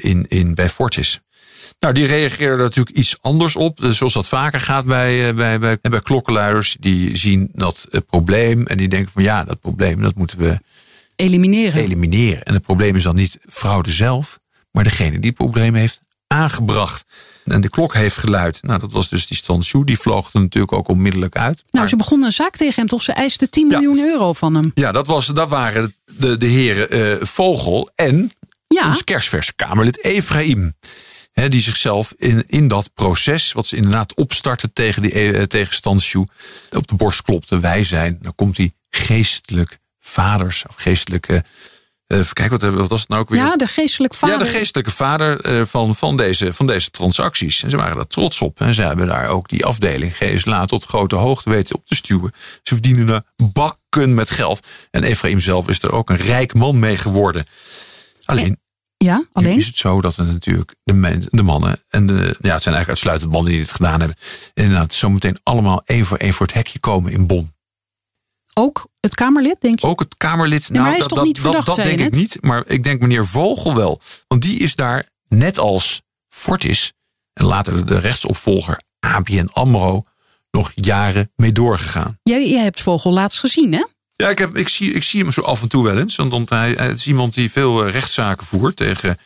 in, 0.00 0.26
in, 0.28 0.54
bij 0.54 0.70
Fortis. 0.70 1.20
Nou, 1.78 1.94
die 1.94 2.06
reageerden 2.06 2.58
natuurlijk 2.58 2.96
iets 2.96 3.16
anders 3.20 3.56
op. 3.56 3.80
Dus 3.80 3.96
zoals 3.96 4.12
dat 4.12 4.28
vaker 4.28 4.60
gaat 4.60 4.84
bij, 4.84 5.34
bij, 5.34 5.58
bij, 5.58 5.78
bij 5.80 6.00
klokkenluiders. 6.00 6.76
Die 6.80 7.16
zien 7.16 7.50
dat 7.52 7.88
probleem 8.06 8.66
en 8.66 8.76
die 8.76 8.88
denken 8.88 9.12
van 9.12 9.22
ja, 9.22 9.44
dat 9.44 9.60
probleem 9.60 10.00
dat 10.00 10.14
moeten 10.14 10.38
we 10.38 10.58
elimineren. 11.16 11.82
elimineren. 11.82 12.42
En 12.42 12.54
het 12.54 12.62
probleem 12.62 12.96
is 12.96 13.02
dan 13.02 13.14
niet 13.14 13.38
fraude 13.48 13.90
zelf, 13.90 14.38
maar 14.70 14.84
degene 14.84 15.18
die 15.18 15.28
het 15.28 15.34
probleem 15.34 15.74
heeft 15.74 16.00
aangebracht. 16.26 17.04
En 17.44 17.60
de 17.60 17.70
klok 17.70 17.94
heeft 17.94 18.16
geluid. 18.16 18.62
Nou, 18.62 18.80
dat 18.80 18.92
was 18.92 19.08
dus 19.08 19.26
die 19.26 19.36
Stanshoe. 19.36 19.84
Die 19.84 19.98
vloog 19.98 20.32
er 20.32 20.40
natuurlijk 20.40 20.72
ook 20.72 20.88
onmiddellijk 20.88 21.36
uit. 21.36 21.62
Nou, 21.70 21.86
ze 21.86 21.96
begonnen 21.96 22.26
een 22.26 22.32
zaak 22.32 22.56
tegen 22.56 22.74
hem, 22.74 22.88
toch? 22.88 23.02
Ze 23.02 23.12
eisten 23.12 23.50
10 23.50 23.66
miljoen 23.66 23.98
euro 23.98 24.32
van 24.32 24.54
hem. 24.54 24.70
Ja, 24.74 24.92
dat, 24.92 25.06
was, 25.06 25.26
dat 25.26 25.48
waren 25.48 25.94
de, 26.04 26.36
de 26.36 26.46
heren 26.46 27.18
uh, 27.20 27.26
Vogel 27.26 27.90
en 27.94 28.32
ja. 28.66 28.88
ons 28.88 29.04
kerstverse 29.04 29.54
Kamerlid 29.54 30.00
Die 31.44 31.60
zichzelf 31.60 32.14
in, 32.16 32.44
in 32.46 32.68
dat 32.68 32.90
proces, 32.94 33.52
wat 33.52 33.66
ze 33.66 33.76
inderdaad 33.76 34.14
opstarten 34.14 34.72
tegen, 34.72 35.02
die, 35.02 35.48
uh, 35.48 35.66
Stanshoe, 35.68 36.28
op 36.70 36.86
de 36.86 36.94
borst 36.94 37.22
klopte. 37.22 37.60
Wij 37.60 37.84
zijn, 37.84 38.18
dan 38.22 38.34
komt 38.34 38.56
die 38.56 38.74
geestelijk 38.90 39.78
vaders, 39.98 40.64
of 40.68 40.74
geestelijke. 40.74 41.44
Uh, 42.06 42.20
kijk, 42.32 42.50
wat, 42.50 42.62
wat 42.62 42.88
was 42.88 43.00
het 43.00 43.08
nou 43.08 43.22
ook 43.22 43.28
weer? 43.28 43.40
Ja, 43.40 43.56
de 43.56 43.66
geestelijke 43.66 44.16
vader. 44.16 44.38
Ja, 44.38 44.44
de 44.44 44.50
geestelijke 44.50 44.90
vader 44.90 45.46
uh, 45.46 45.64
van, 45.64 45.94
van, 45.94 46.16
deze, 46.16 46.52
van 46.52 46.66
deze 46.66 46.90
transacties. 46.90 47.62
En 47.62 47.70
ze 47.70 47.76
waren 47.76 47.96
daar 47.96 48.06
trots 48.06 48.40
op. 48.40 48.60
En 48.60 48.74
ze 48.74 48.82
hebben 48.82 49.06
daar 49.06 49.28
ook 49.28 49.48
die 49.48 49.64
afdeling 49.64 50.16
GSLA 50.16 50.64
tot 50.64 50.84
grote 50.84 51.16
hoogte 51.16 51.50
weten 51.50 51.74
op 51.74 51.86
te 51.86 51.94
stuwen. 51.94 52.32
Ze 52.62 52.74
verdienen 52.74 53.08
er 53.08 53.22
bakken 53.52 54.14
met 54.14 54.30
geld. 54.30 54.66
En 54.90 55.02
Ephraim 55.02 55.40
zelf 55.40 55.68
is 55.68 55.82
er 55.82 55.92
ook 55.92 56.10
een 56.10 56.16
rijk 56.16 56.54
man 56.54 56.78
mee 56.78 56.96
geworden. 56.96 57.46
Alleen, 58.24 58.58
ja, 58.96 59.24
alleen? 59.32 59.52
Nu 59.52 59.60
is 59.60 59.66
het 59.66 59.76
zo 59.76 60.00
dat 60.00 60.16
er 60.16 60.24
natuurlijk 60.24 60.74
de, 60.82 61.26
de 61.30 61.42
mannen 61.42 61.82
en 61.88 62.06
de, 62.06 62.14
ja, 62.14 62.54
het 62.54 62.62
zijn 62.62 62.74
eigenlijk 62.74 62.88
uitsluitend 62.88 63.32
mannen 63.32 63.50
die 63.50 63.60
dit 63.60 63.70
gedaan 63.72 64.00
hebben. 64.00 64.18
Inderdaad, 64.54 64.94
zometeen 64.94 65.38
allemaal 65.42 65.82
één 65.84 66.04
voor 66.04 66.18
één 66.18 66.32
voor 66.32 66.46
het 66.46 66.54
hekje 66.54 66.78
komen 66.78 67.12
in 67.12 67.26
Bonn. 67.26 67.54
Ook 68.54 68.88
het 69.00 69.14
Kamerlid, 69.14 69.60
denk 69.60 69.80
je? 69.80 69.86
Ook 69.86 70.00
het 70.00 70.16
Kamerlid. 70.16 70.70
nou, 70.70 70.86
hij 70.86 70.94
is 70.94 71.00
dat, 71.00 71.08
toch 71.08 71.24
niet 71.24 71.40
verdacht, 71.40 71.66
dat, 71.66 71.76
dat 71.76 71.84
denk 71.84 72.00
ik 72.00 72.14
niet. 72.14 72.38
Maar 72.40 72.62
ik 72.66 72.82
denk 72.82 73.00
meneer 73.00 73.26
Vogel 73.26 73.74
wel. 73.74 74.00
Want 74.28 74.42
die 74.42 74.58
is 74.58 74.74
daar 74.74 75.08
net 75.28 75.58
als 75.58 76.02
Fortis 76.28 76.92
en 77.32 77.44
later 77.44 77.86
de 77.86 77.98
rechtsopvolger 77.98 78.80
ABN 79.00 79.48
AMRO 79.52 80.04
nog 80.50 80.72
jaren 80.74 81.32
mee 81.36 81.52
doorgegaan. 81.52 82.18
Jij, 82.22 82.48
jij 82.48 82.62
hebt 82.62 82.80
Vogel 82.80 83.12
laatst 83.12 83.40
gezien, 83.40 83.72
hè? 83.72 83.84
Ja, 84.16 84.28
ik, 84.28 84.38
heb, 84.38 84.56
ik, 84.56 84.68
zie, 84.68 84.92
ik 84.92 85.02
zie 85.02 85.22
hem 85.22 85.32
zo 85.32 85.40
af 85.40 85.62
en 85.62 85.68
toe 85.68 85.84
wel 85.84 85.98
eens. 85.98 86.16
Want 86.16 86.50
hij, 86.50 86.70
het 86.70 86.98
is 86.98 87.06
iemand 87.06 87.34
die 87.34 87.50
veel 87.50 87.84
eh, 87.84 87.92
rechtszaken 87.92 88.46
voert 88.46 88.76
tegen 88.76 89.18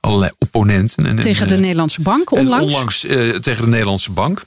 allerlei 0.00 0.30
opponenten. 0.38 1.06
En, 1.06 1.20
tegen 1.20 1.48
de 1.48 1.54
eh, 1.54 1.60
Nederlandse 1.60 2.00
bank 2.00 2.30
onlangs? 2.30 2.64
onlangs 2.64 3.04
uh, 3.04 3.36
tegen 3.36 3.64
de 3.64 3.70
Nederlandse 3.70 4.10
bank. 4.10 4.42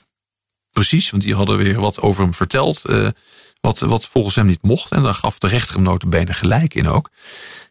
Precies, 0.70 1.10
want 1.10 1.22
die 1.22 1.34
hadden 1.34 1.56
weer 1.56 1.80
wat 1.80 2.00
over 2.00 2.22
hem 2.22 2.34
verteld. 2.34 2.82
Wat, 3.60 3.78
wat 3.78 4.06
volgens 4.06 4.34
hem 4.34 4.46
niet 4.46 4.62
mocht. 4.62 4.90
En 4.90 5.02
daar 5.02 5.14
gaf 5.14 5.38
de 5.38 5.46
rechter 5.46 5.74
hem 5.74 5.84
notabene 5.84 6.32
gelijk 6.32 6.74
in 6.74 6.88
ook. 6.88 7.10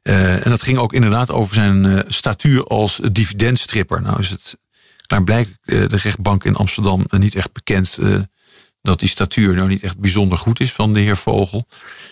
En 0.01 0.49
dat 0.49 0.61
ging 0.61 0.77
ook 0.77 0.93
inderdaad 0.93 1.31
over 1.31 1.53
zijn 1.53 2.03
statuur 2.07 2.67
als 2.67 2.99
dividendstripper. 3.11 4.01
Nou 4.01 4.19
is 4.19 4.29
het 4.29 4.57
klaarblijkelijk 5.07 5.89
de 5.89 5.97
rechtbank 5.97 6.43
in 6.43 6.55
Amsterdam 6.55 7.05
niet 7.09 7.35
echt 7.35 7.53
bekend 7.53 7.99
dat 8.81 8.99
die 8.99 9.09
statuur 9.09 9.55
nou 9.55 9.67
niet 9.67 9.83
echt 9.83 9.97
bijzonder 9.97 10.37
goed 10.37 10.59
is 10.59 10.71
van 10.71 10.93
de 10.93 10.99
heer 10.99 11.17
Vogel. 11.17 11.67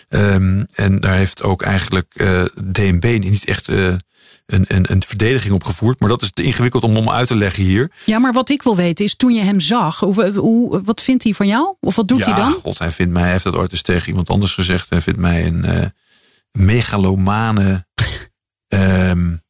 Um, 0.08 0.66
en 0.74 1.00
daar 1.00 1.16
heeft 1.16 1.42
ook 1.42 1.62
eigenlijk 1.62 2.12
uh, 2.14 2.44
DNB 2.72 3.16
niet 3.20 3.44
echt 3.44 3.68
uh, 3.68 3.94
een, 4.46 4.64
een, 4.68 4.92
een 4.92 5.02
verdediging 5.02 5.54
op 5.54 5.64
gevoerd. 5.64 6.00
Maar 6.00 6.08
dat 6.08 6.22
is 6.22 6.30
te 6.30 6.42
ingewikkeld 6.42 6.82
om 6.82 6.96
om 6.96 7.10
uit 7.10 7.26
te 7.26 7.36
leggen 7.36 7.64
hier. 7.64 7.90
Ja, 8.04 8.18
maar 8.18 8.32
wat 8.32 8.50
ik 8.50 8.62
wil 8.62 8.76
weten 8.76 9.04
is, 9.04 9.16
toen 9.16 9.32
je 9.32 9.42
hem 9.42 9.60
zag, 9.60 10.00
hoe, 10.00 10.32
hoe, 10.36 10.82
wat 10.82 11.00
vindt 11.00 11.24
hij 11.24 11.34
van 11.34 11.46
jou? 11.46 11.74
Of 11.80 11.96
wat 11.96 12.08
doet 12.08 12.18
ja, 12.18 12.24
hij 12.24 12.34
dan? 12.34 12.52
God, 12.52 12.78
hij 12.78 12.92
vindt 12.92 13.12
mij, 13.12 13.22
hij 13.22 13.32
heeft 13.32 13.44
dat 13.44 13.56
ooit 13.56 13.72
eens 13.72 13.82
tegen 13.82 14.08
iemand 14.08 14.30
anders 14.30 14.54
gezegd. 14.54 14.90
Hij 14.90 15.00
vindt 15.00 15.20
mij 15.20 15.46
een 15.46 15.64
uh, 15.64 15.86
megalomane 16.52 17.84
um, 18.68 19.42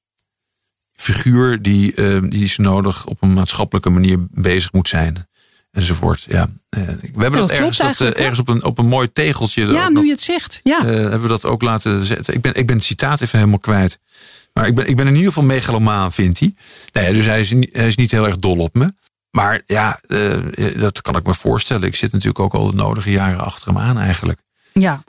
figuur 0.93 1.63
die, 1.63 1.97
uh, 1.97 2.23
die 2.31 2.45
is 2.45 2.57
nodig 2.57 3.07
op 3.07 3.23
een 3.23 3.33
maatschappelijke 3.33 3.91
manier 3.91 4.27
bezig 4.31 4.73
moet 4.73 4.89
zijn 4.89 5.29
enzovoort. 5.71 6.27
Ja. 6.29 6.49
Uh, 6.79 6.85
we 7.15 7.23
hebben 7.23 7.41
dat, 7.41 7.51
ergens, 7.51 7.77
dat, 7.77 8.01
ergens 8.01 8.39
op, 8.39 8.49
een, 8.49 8.65
op 8.65 8.79
een 8.79 8.87
mooi 8.87 9.13
tegeltje. 9.13 9.67
Ja, 9.67 9.89
nu 9.89 10.05
je 10.05 10.11
het 10.11 10.21
zegt. 10.21 10.61
Ja. 10.63 10.85
Uh, 10.85 10.91
hebben 10.91 11.23
we 11.23 11.29
dat 11.29 11.45
ook 11.45 11.63
laten 11.63 12.07
zetten. 12.07 12.35
Ik 12.35 12.41
ben, 12.41 12.55
ik 12.55 12.67
ben 12.67 12.77
het 12.77 12.85
citaat 12.85 13.21
even 13.21 13.39
helemaal 13.39 13.59
kwijt. 13.59 13.99
Maar 14.53 14.67
ik 14.67 14.75
ben, 14.75 14.89
ik 14.89 14.97
ben 14.97 15.07
in 15.07 15.15
ieder 15.15 15.29
geval 15.29 15.45
megalomaan, 15.45 16.13
vindt 16.13 16.39
hij. 16.39 16.55
Nee, 16.93 17.13
dus 17.13 17.27
hij 17.27 17.41
is, 17.41 17.51
hij 17.51 17.87
is 17.87 17.97
niet 17.97 18.11
heel 18.11 18.27
erg 18.27 18.39
dol 18.39 18.59
op 18.59 18.75
me. 18.75 18.93
Maar 19.31 19.63
ja, 19.67 20.01
dat 20.77 21.01
kan 21.01 21.17
ik 21.17 21.27
me 21.27 21.35
voorstellen. 21.35 21.89
Ik 21.89 21.97
zit 21.97 22.13
natuurlijk 22.13 22.41
ook 22.41 22.55
al 22.55 22.71
de 22.71 22.77
nodige 22.77 23.11
jaren 23.11 23.41
achter 23.41 23.73
hem 23.73 23.83
aan 23.83 23.99
eigenlijk. 23.99 24.41
Ja, 24.73 25.03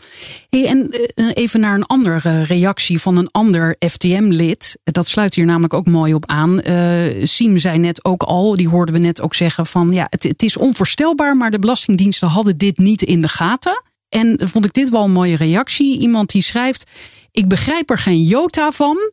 en 0.50 0.92
eh, 1.16 1.26
even 1.34 1.60
naar 1.60 1.76
een 1.76 1.86
andere 1.86 2.44
reactie 2.44 3.00
van 3.00 3.18
een 3.18 3.32
ander 3.32 3.76
FTM-lid. 3.80 4.80
Dat 4.84 5.08
sluit 5.08 5.36
hier 5.36 5.46
namelijk 5.46 5.74
ook 5.74 5.88
mooi 5.88 6.14
op 6.14 6.26
aan. 6.26 6.62
Uh, 6.70 7.26
Siem 7.26 7.58
zei 7.58 7.78
net 7.78 8.06
ook 8.06 8.24
al, 8.24 8.56
die 8.56 8.70
hoorden 8.70 8.94
we 8.94 9.00
net 9.00 9.22
ook 9.22 9.36
zeggen 9.36 9.66
van 9.66 9.92
ja, 9.92 10.08
het, 10.10 10.24
het 10.24 10.44
is 10.44 10.58
onvoorstelbaar, 10.58 11.38
maar 11.38 11.52
de 11.52 11.60
Belastingdiensten 11.60 12.28
hadden 12.28 12.58
dit 12.58 12.78
niet 12.78 13.02
in 13.02 13.22
de 13.22 13.28
gaten. 13.28 13.84
En 14.10 14.40
vond 14.44 14.66
ik 14.66 14.74
dit 14.74 14.90
wel 14.90 15.04
een 15.04 15.12
mooie 15.12 15.36
reactie. 15.36 16.00
Iemand 16.00 16.30
die 16.30 16.42
schrijft: 16.42 16.90
Ik 17.32 17.48
begrijp 17.48 17.90
er 17.90 17.98
geen 17.98 18.24
jota 18.24 18.72
van 18.72 19.12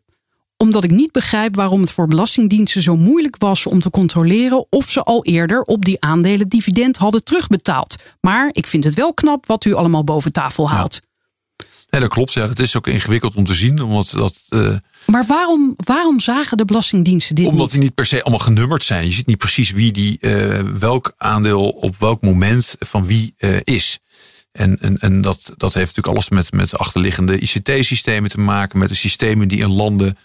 omdat 0.59 0.85
ik 0.85 0.91
niet 0.91 1.13
begrijp 1.13 1.55
waarom 1.55 1.81
het 1.81 1.93
voor 1.93 2.07
belastingdiensten 2.07 2.83
zo 2.83 2.97
moeilijk 2.97 3.37
was 3.37 3.67
om 3.67 3.81
te 3.81 3.91
controleren 3.91 4.67
of 4.71 4.91
ze 4.91 5.03
al 5.03 5.25
eerder 5.25 5.63
op 5.63 5.85
die 5.85 6.01
aandelen 6.01 6.49
dividend 6.49 6.97
hadden 6.97 7.25
terugbetaald. 7.25 7.97
Maar 8.21 8.49
ik 8.53 8.67
vind 8.67 8.85
het 8.85 8.95
wel 8.95 9.15
knap 9.15 9.47
wat 9.47 9.65
u 9.65 9.75
allemaal 9.75 10.05
boven 10.05 10.33
tafel 10.33 10.71
haalt. 10.71 11.01
Ja. 11.91 11.99
dat 11.99 12.09
klopt. 12.09 12.33
Ja, 12.33 12.47
dat 12.47 12.59
is 12.59 12.77
ook 12.77 12.87
ingewikkeld 12.87 13.35
om 13.35 13.45
te 13.45 13.55
zien. 13.55 13.83
Omdat 13.83 14.11
dat, 14.17 14.41
uh... 14.49 14.77
Maar 15.07 15.27
waarom, 15.27 15.75
waarom 15.77 16.21
zagen 16.21 16.57
de 16.57 16.65
belastingdiensten 16.65 17.35
dit 17.35 17.47
Omdat 17.47 17.61
niet? 17.61 17.71
die 17.71 17.81
niet 17.81 17.95
per 17.95 18.07
se 18.07 18.23
allemaal 18.23 18.47
genummerd 18.47 18.85
zijn. 18.85 19.05
Je 19.05 19.13
ziet 19.13 19.27
niet 19.27 19.39
precies 19.39 19.71
wie 19.71 19.93
die, 19.93 20.19
uh, 20.21 20.61
welk 20.61 21.13
aandeel 21.17 21.69
op 21.69 21.97
welk 21.99 22.23
moment 22.23 22.77
van 22.79 23.07
wie 23.07 23.35
uh, 23.39 23.57
is. 23.65 23.99
En, 24.53 24.79
en, 24.81 24.99
en 24.99 25.21
dat, 25.21 25.53
dat 25.57 25.75
heeft 25.75 25.97
natuurlijk 25.97 26.15
alles 26.15 26.29
met, 26.29 26.53
met 26.53 26.79
achterliggende 26.79 27.39
ICT-systemen 27.39 28.31
te 28.31 28.41
maken. 28.41 28.79
Met 28.79 28.89
de 28.89 28.95
systemen 28.95 29.49
die 29.49 29.59
in 29.59 29.75
landen 29.75 30.17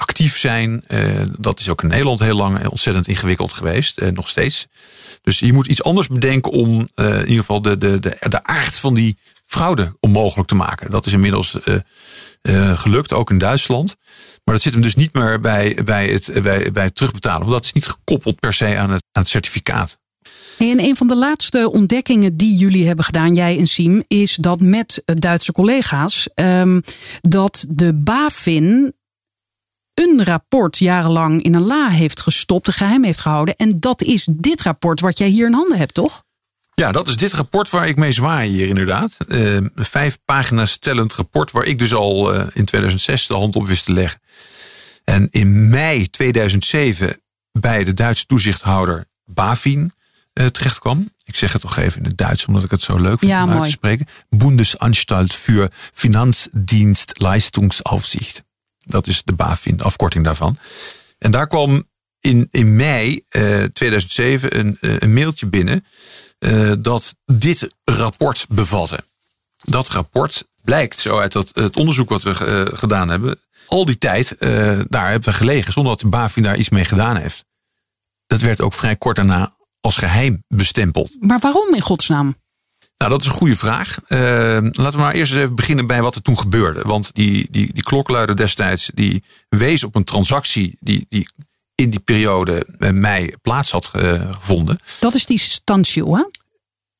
actief 0.00 0.38
zijn. 0.38 0.84
Uh, 0.88 1.22
dat 1.38 1.60
is 1.60 1.68
ook 1.68 1.82
in 1.82 1.88
Nederland 1.88 2.20
heel 2.20 2.36
lang 2.36 2.66
ontzettend 2.66 3.08
ingewikkeld 3.08 3.52
geweest. 3.52 4.00
Uh, 4.00 4.08
nog 4.08 4.28
steeds. 4.28 4.66
Dus 5.22 5.38
je 5.38 5.52
moet 5.52 5.66
iets 5.66 5.82
anders 5.82 6.08
bedenken 6.08 6.52
om 6.52 6.88
uh, 6.94 7.14
in 7.14 7.20
ieder 7.20 7.36
geval 7.36 7.62
de, 7.62 7.78
de, 7.78 7.98
de, 7.98 8.16
de 8.28 8.44
aard 8.44 8.78
van 8.78 8.94
die 8.94 9.18
fraude 9.44 9.96
onmogelijk 10.00 10.48
te 10.48 10.54
maken. 10.54 10.90
Dat 10.90 11.06
is 11.06 11.12
inmiddels 11.12 11.56
gelukt, 12.74 13.12
ook 13.12 13.30
in 13.30 13.38
Duitsland. 13.38 13.96
Maar 14.44 14.54
dat 14.54 14.62
zit 14.62 14.72
hem 14.72 14.82
dus 14.82 14.94
niet 14.94 15.14
meer 15.14 15.40
bij, 15.40 15.76
bij, 15.84 16.08
het, 16.08 16.42
bij, 16.42 16.72
bij 16.72 16.90
terugbetalen. 16.90 17.40
Want 17.40 17.52
dat 17.52 17.64
is 17.64 17.72
niet 17.72 17.86
gekoppeld 17.86 18.40
per 18.40 18.52
se 18.52 18.76
aan 18.76 18.90
het, 18.90 19.04
aan 19.12 19.22
het 19.22 19.28
certificaat. 19.28 19.98
En 20.58 20.80
een 20.80 20.96
van 20.96 21.08
de 21.08 21.16
laatste 21.16 21.70
ontdekkingen 21.70 22.36
die 22.36 22.56
jullie 22.56 22.86
hebben 22.86 23.04
gedaan, 23.04 23.34
jij 23.34 23.58
en 23.58 23.66
Siem, 23.66 24.02
is 24.08 24.34
dat 24.34 24.60
met 24.60 25.02
Duitse 25.04 25.52
collega's, 25.52 26.28
um, 26.34 26.82
dat 27.20 27.66
de 27.68 27.94
BaFin 27.94 28.94
een 30.00 30.24
rapport 30.24 30.78
jarenlang 30.78 31.42
in 31.42 31.54
een 31.54 31.66
la 31.66 31.88
heeft 31.88 32.20
gestopt, 32.20 32.70
geheim 32.70 33.04
heeft 33.04 33.20
gehouden. 33.20 33.56
En 33.56 33.80
dat 33.80 34.02
is 34.02 34.26
dit 34.30 34.62
rapport 34.62 35.00
wat 35.00 35.18
jij 35.18 35.28
hier 35.28 35.46
in 35.46 35.52
handen 35.52 35.78
hebt, 35.78 35.94
toch? 35.94 36.22
Ja, 36.74 36.92
dat 36.92 37.08
is 37.08 37.16
dit 37.16 37.32
rapport 37.32 37.70
waar 37.70 37.88
ik 37.88 37.96
mee 37.96 38.12
zwaai 38.12 38.50
hier 38.50 38.68
inderdaad. 38.68 39.16
Uh, 39.28 39.58
vijf 39.74 40.18
pagina's 40.24 40.70
stellend 40.70 41.12
rapport 41.12 41.50
waar 41.50 41.64
ik 41.64 41.78
dus 41.78 41.94
al 41.94 42.34
uh, 42.34 42.46
in 42.52 42.64
2006 42.64 43.26
de 43.26 43.34
hand 43.34 43.56
op 43.56 43.66
wist 43.66 43.84
te 43.84 43.92
leggen. 43.92 44.20
En 45.04 45.28
in 45.30 45.68
mei 45.68 46.10
2007 46.10 47.20
bij 47.52 47.84
de 47.84 47.94
Duitse 47.94 48.26
toezichthouder 48.26 49.06
BaFin 49.24 49.92
uh, 50.34 50.46
terecht 50.46 50.78
kwam. 50.78 51.12
Ik 51.24 51.36
zeg 51.36 51.52
het 51.52 51.60
toch 51.60 51.76
even 51.76 51.98
in 51.98 52.06
het 52.06 52.16
Duits, 52.16 52.46
omdat 52.46 52.62
ik 52.62 52.70
het 52.70 52.82
zo 52.82 52.96
leuk 52.96 53.18
vind 53.18 53.32
Ja, 53.32 53.44
om 53.44 53.50
uit 53.50 53.62
te 53.62 53.70
spreken. 53.70 54.06
Bundesanstalt 54.28 55.34
für 55.34 55.68
Finanzdienstleistungsaufsicht. 55.92 58.44
Dat 58.90 59.06
is 59.06 59.22
de 59.24 59.32
BaFin, 59.32 59.80
afkorting 59.80 60.24
daarvan. 60.24 60.58
En 61.18 61.30
daar 61.30 61.46
kwam 61.46 61.84
in, 62.20 62.48
in 62.50 62.76
mei 62.76 63.24
eh, 63.28 63.62
2007 63.62 64.58
een, 64.58 64.78
eh, 64.80 64.96
een 64.98 65.12
mailtje 65.12 65.46
binnen 65.46 65.84
eh, 66.38 66.72
dat 66.78 67.16
dit 67.24 67.68
rapport 67.84 68.46
bevatte. 68.48 69.04
Dat 69.64 69.88
rapport 69.88 70.44
blijkt 70.62 70.98
zo 71.00 71.18
uit 71.18 71.32
dat, 71.32 71.50
het 71.52 71.76
onderzoek 71.76 72.08
wat 72.08 72.22
we 72.22 72.30
eh, 72.30 72.78
gedaan 72.78 73.08
hebben. 73.08 73.40
Al 73.66 73.84
die 73.84 73.98
tijd 73.98 74.36
eh, 74.36 74.48
daar 74.88 75.10
hebben 75.10 75.28
we 75.28 75.36
gelegen 75.36 75.72
zonder 75.72 75.92
dat 75.92 76.00
de 76.00 76.08
BaFin 76.08 76.42
daar 76.42 76.56
iets 76.56 76.68
mee 76.68 76.84
gedaan 76.84 77.16
heeft. 77.16 77.44
Dat 78.26 78.40
werd 78.40 78.60
ook 78.60 78.74
vrij 78.74 78.96
kort 78.96 79.16
daarna 79.16 79.54
als 79.80 79.96
geheim 79.96 80.44
bestempeld. 80.48 81.16
Maar 81.20 81.38
waarom 81.38 81.74
in 81.74 81.80
godsnaam? 81.80 82.36
Nou, 83.00 83.12
dat 83.12 83.20
is 83.20 83.26
een 83.26 83.32
goede 83.32 83.56
vraag. 83.56 83.98
Eh, 84.08 84.18
laten 84.60 84.92
we 84.92 84.96
maar 84.98 85.14
eerst 85.14 85.32
eens 85.32 85.40
even 85.42 85.54
beginnen 85.54 85.86
bij 85.86 86.02
wat 86.02 86.14
er 86.14 86.22
toen 86.22 86.38
gebeurde. 86.38 86.80
Want 86.84 87.10
die, 87.14 87.46
die, 87.50 87.72
die 87.72 87.82
klokluider 87.82 88.36
destijds 88.36 88.90
die 88.94 89.24
wees 89.48 89.84
op 89.84 89.94
een 89.94 90.04
transactie 90.04 90.76
die, 90.80 91.06
die 91.08 91.28
in 91.74 91.90
die 91.90 92.00
periode 92.00 92.66
bij 92.78 92.92
mei 92.92 93.34
plaats 93.42 93.70
had 93.70 93.90
eh, 93.92 94.30
gevonden. 94.30 94.78
Dat 95.00 95.14
is 95.14 95.26
die 95.26 95.38
standshoe, 95.38 96.16
hè? 96.16 96.24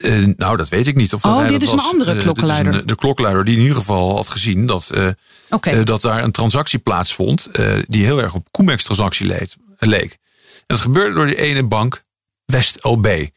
Eh, 0.09 0.35
nou, 0.37 0.57
dat 0.57 0.69
weet 0.69 0.87
ik 0.87 0.97
niet. 0.97 1.13
Of 1.15 1.25
Oh, 1.25 1.39
dit 1.49 1.51
dat 1.51 1.63
is 1.63 1.73
een 1.73 1.79
andere 1.91 2.11
Eh, 2.11 2.17
een- 2.81 2.87
de 2.87 2.95
klokluider 2.95 3.45
die 3.45 3.55
in 3.57 3.61
ieder 3.63 3.77
geval 3.77 4.15
had 4.17 4.29
gezien 4.29 4.67
dat, 4.67 4.91
eh, 4.91 5.07
eh, 5.79 5.85
dat 5.85 6.01
daar 6.01 6.25
een 6.25 6.33
transactie 6.33 6.79
plaatsvond. 6.79 7.47
eh, 7.53 7.73
die 7.87 8.05
heel 8.05 8.23
erg 8.23 8.35
op 8.35 8.47
Comex-transactie 8.51 9.27
leek. 9.79 10.13
En 10.13 10.77
dat 10.77 10.81
gebeurde 10.81 11.15
door 11.15 11.27
die 11.27 11.37
ene 11.37 11.63
bank, 11.67 12.03
West 12.45 12.79
LB. 12.85 13.29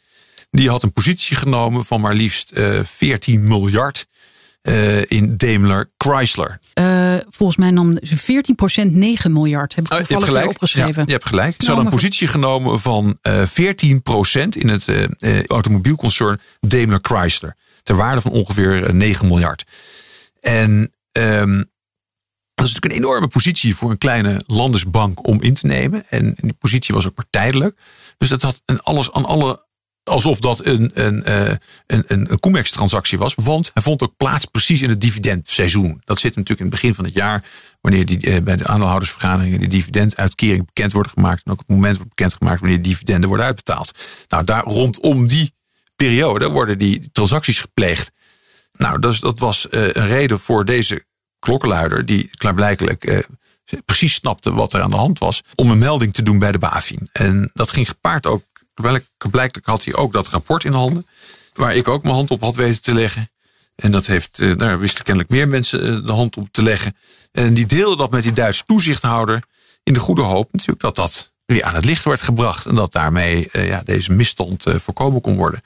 Die 0.56 0.70
had 0.70 0.84
een 0.84 0.94
positie 0.94 1.36
genomen 1.36 1.86
van 1.86 2.02
maar 2.02 2.14
liefst 2.14 2.52
eh 2.52 2.80
14 2.84 3.48
miljard 3.48 4.08
eh, 4.62 5.12
in 5.12 5.38
Daimler 5.38 5.90
Chrysler. 5.98 6.60
Eh, 6.74 7.16
volgens 7.30 7.58
mij 7.58 7.72
nam 7.72 7.98
ze 8.02 8.18
14% 8.18 8.92
9 8.92 9.34
miljard. 9.34 9.76
Heb 9.76 9.86
ik 9.86 9.92
Oh, 9.92 9.98
je 10.00 10.06
hebt 10.06 10.26
toevallig 10.26 10.50
opgeschreven. 10.50 10.94
Ja, 10.94 11.04
je 11.06 11.12
hebt 11.12 11.26
gelijk. 11.26 11.52
Ze 11.52 11.58
Nou, 11.58 11.68
hadden 11.68 11.86
een 11.86 12.00
positie 12.00 12.28
genomen 12.28 12.80
van 12.80 13.18
eh 13.22 13.46
14% 13.46 14.58
in 14.58 14.70
het 14.70 14.88
automobielconcern 15.48 16.40
Daimler 16.60 17.00
Chrysler. 17.02 17.56
Ter 17.84 17.96
waarde 17.96 18.22
van 18.22 18.32
ongeveer 18.32 18.86
eh, 18.86 18.94
9 18.94 19.28
miljard. 19.28 19.66
En 20.40 20.94
ehm, 21.12 21.64
dat 22.54 22.66
is 22.66 22.74
natuurlijk 22.74 22.86
een 22.86 23.10
enorme 23.10 23.28
positie 23.28 23.76
voor 23.76 23.92
een 23.92 23.98
kleine 23.98 24.42
landesbank 24.48 25.28
om 25.28 25.42
in 25.42 25.54
te 25.54 25.66
nemen. 25.66 26.06
En 26.10 26.36
die 26.38 26.54
positie 26.54 26.94
was 26.96 27.08
ook 27.08 27.16
maar 27.16 27.26
tijdelijk. 27.30 27.80
Dus 28.18 28.30
dat 28.30 28.42
had 28.42 28.62
een 28.66 28.80
alles 28.80 29.12
aan 29.12 29.26
alle. 29.26 29.63
Alsof 30.04 30.40
dat 30.40 30.66
een, 30.66 30.92
een, 30.94 31.24
eh, 31.24 31.56
een, 31.88 32.04
een, 32.08 32.40
Comex-transactie 32.40 33.18
was. 33.18 33.36
Want 33.36 33.72
hij 33.74 33.84
vond 33.84 34.04
ook 34.04 34.18
plaats 34.18 34.46
precies 34.46 34.82
in 34.82 34.90
het 34.90 35.02
dividendseizoen. 35.02 36.02
Dat 36.06 36.20
zit 36.20 36.36
natuurlijk 36.36 36.60
in 36.60 36.66
het 36.66 36.76
begin 36.76 36.96
van 36.96 37.06
het 37.06 37.14
jaar. 37.14 37.44
Wanneer 37.82 38.06
die, 38.06 38.20
eh, 38.20 38.42
bij 38.42 38.56
de 38.56 38.68
aandeelhoudersvergaderingen 38.68 39.60
de 39.60 39.68
dividenduitkering 39.68 40.66
bekend 40.66 40.92
wordt 40.92 41.10
gemaakt. 41.10 41.46
En 41.46 41.52
ook 41.52 41.60
het 41.60 41.68
moment 41.68 41.96
wordt 41.96 42.16
bekendgemaakt 42.16 42.60
wanneer 42.60 42.82
die 42.82 42.92
dividenden 42.92 43.28
worden 43.28 43.46
uitbetaald. 43.46 43.92
Nou, 44.28 44.44
daar 44.44 44.64
rondom 44.64 45.28
die 45.28 45.54
periode 45.96 46.50
worden 46.50 46.78
die 46.78 47.10
transacties 47.12 47.60
gepleegd. 47.60 48.12
Nou, 48.78 49.00
dus 49.00 49.20
dat 49.20 49.40
was 49.40 49.70
eh, 49.70 49.82
een 49.82 50.08
reden 50.08 50.40
voor 50.40 50.66
deze 50.66 51.06
klokkenluider, 51.40 52.06
die 52.06 52.30
klaarblijkelijk 52.38 53.26
precies 53.86 54.14
snapte 54.14 54.54
wat 54.54 54.74
er 54.74 54.82
aan 54.82 54.90
de 54.90 54.96
hand 54.96 55.20
was, 55.20 55.42
om 55.56 55.70
een 55.70 55.78
melding 55.78 56.14
te 56.14 56.24
doen 56.24 56.40
bij 56.40 56.52
de 56.52 56.60
BaFin. 56.60 57.10
En 57.12 57.52
dat 57.54 57.72
ging 57.72 57.88
gepaard 57.88 58.26
ook, 58.26 58.44
blijkbaar 58.74 59.62
had 59.64 59.84
hij 59.84 59.96
ook 59.96 60.14
dat 60.14 60.28
rapport 60.28 60.64
in 60.64 60.72
handen, 60.72 61.08
waar 61.54 61.76
ik 61.76 61.88
ook 61.88 62.04
mijn 62.04 62.16
hand 62.16 62.32
op 62.32 62.42
had 62.42 62.56
weten 62.56 62.82
te 62.82 62.94
leggen. 62.94 63.28
En 63.76 63.92
dat 63.92 64.06
heeft, 64.06 64.40
eh, 64.40 64.58
daar 64.58 64.80
wisten 64.80 65.04
kennelijk 65.04 65.32
meer 65.32 65.48
mensen 65.48 65.82
eh, 65.82 66.06
de 66.06 66.12
hand 66.12 66.38
op 66.38 66.48
te 66.52 66.64
leggen. 66.64 66.96
En 67.32 67.54
die 67.54 67.66
deelden 67.66 67.98
dat 67.98 68.12
met 68.12 68.24
die 68.24 68.34
Duitse 68.34 68.64
toezichthouder 68.66 69.44
in 69.84 69.94
de 69.94 70.00
goede 70.00 70.22
hoop 70.22 70.52
natuurlijk 70.52 70.82
dat 70.82 70.96
dat 70.96 71.34
weer 71.46 71.64
aan 71.64 71.76
het 71.76 71.86
licht 71.86 72.06
werd 72.06 72.22
gebracht. 72.22 72.66
En 72.66 72.76
dat 72.76 72.92
daarmee 72.92 73.50
eh, 73.52 73.68
ja, 73.68 73.82
deze 73.86 74.12
misstand 74.12 74.64
voorkomen 74.76 75.22
kon 75.22 75.36
worden. 75.36 75.62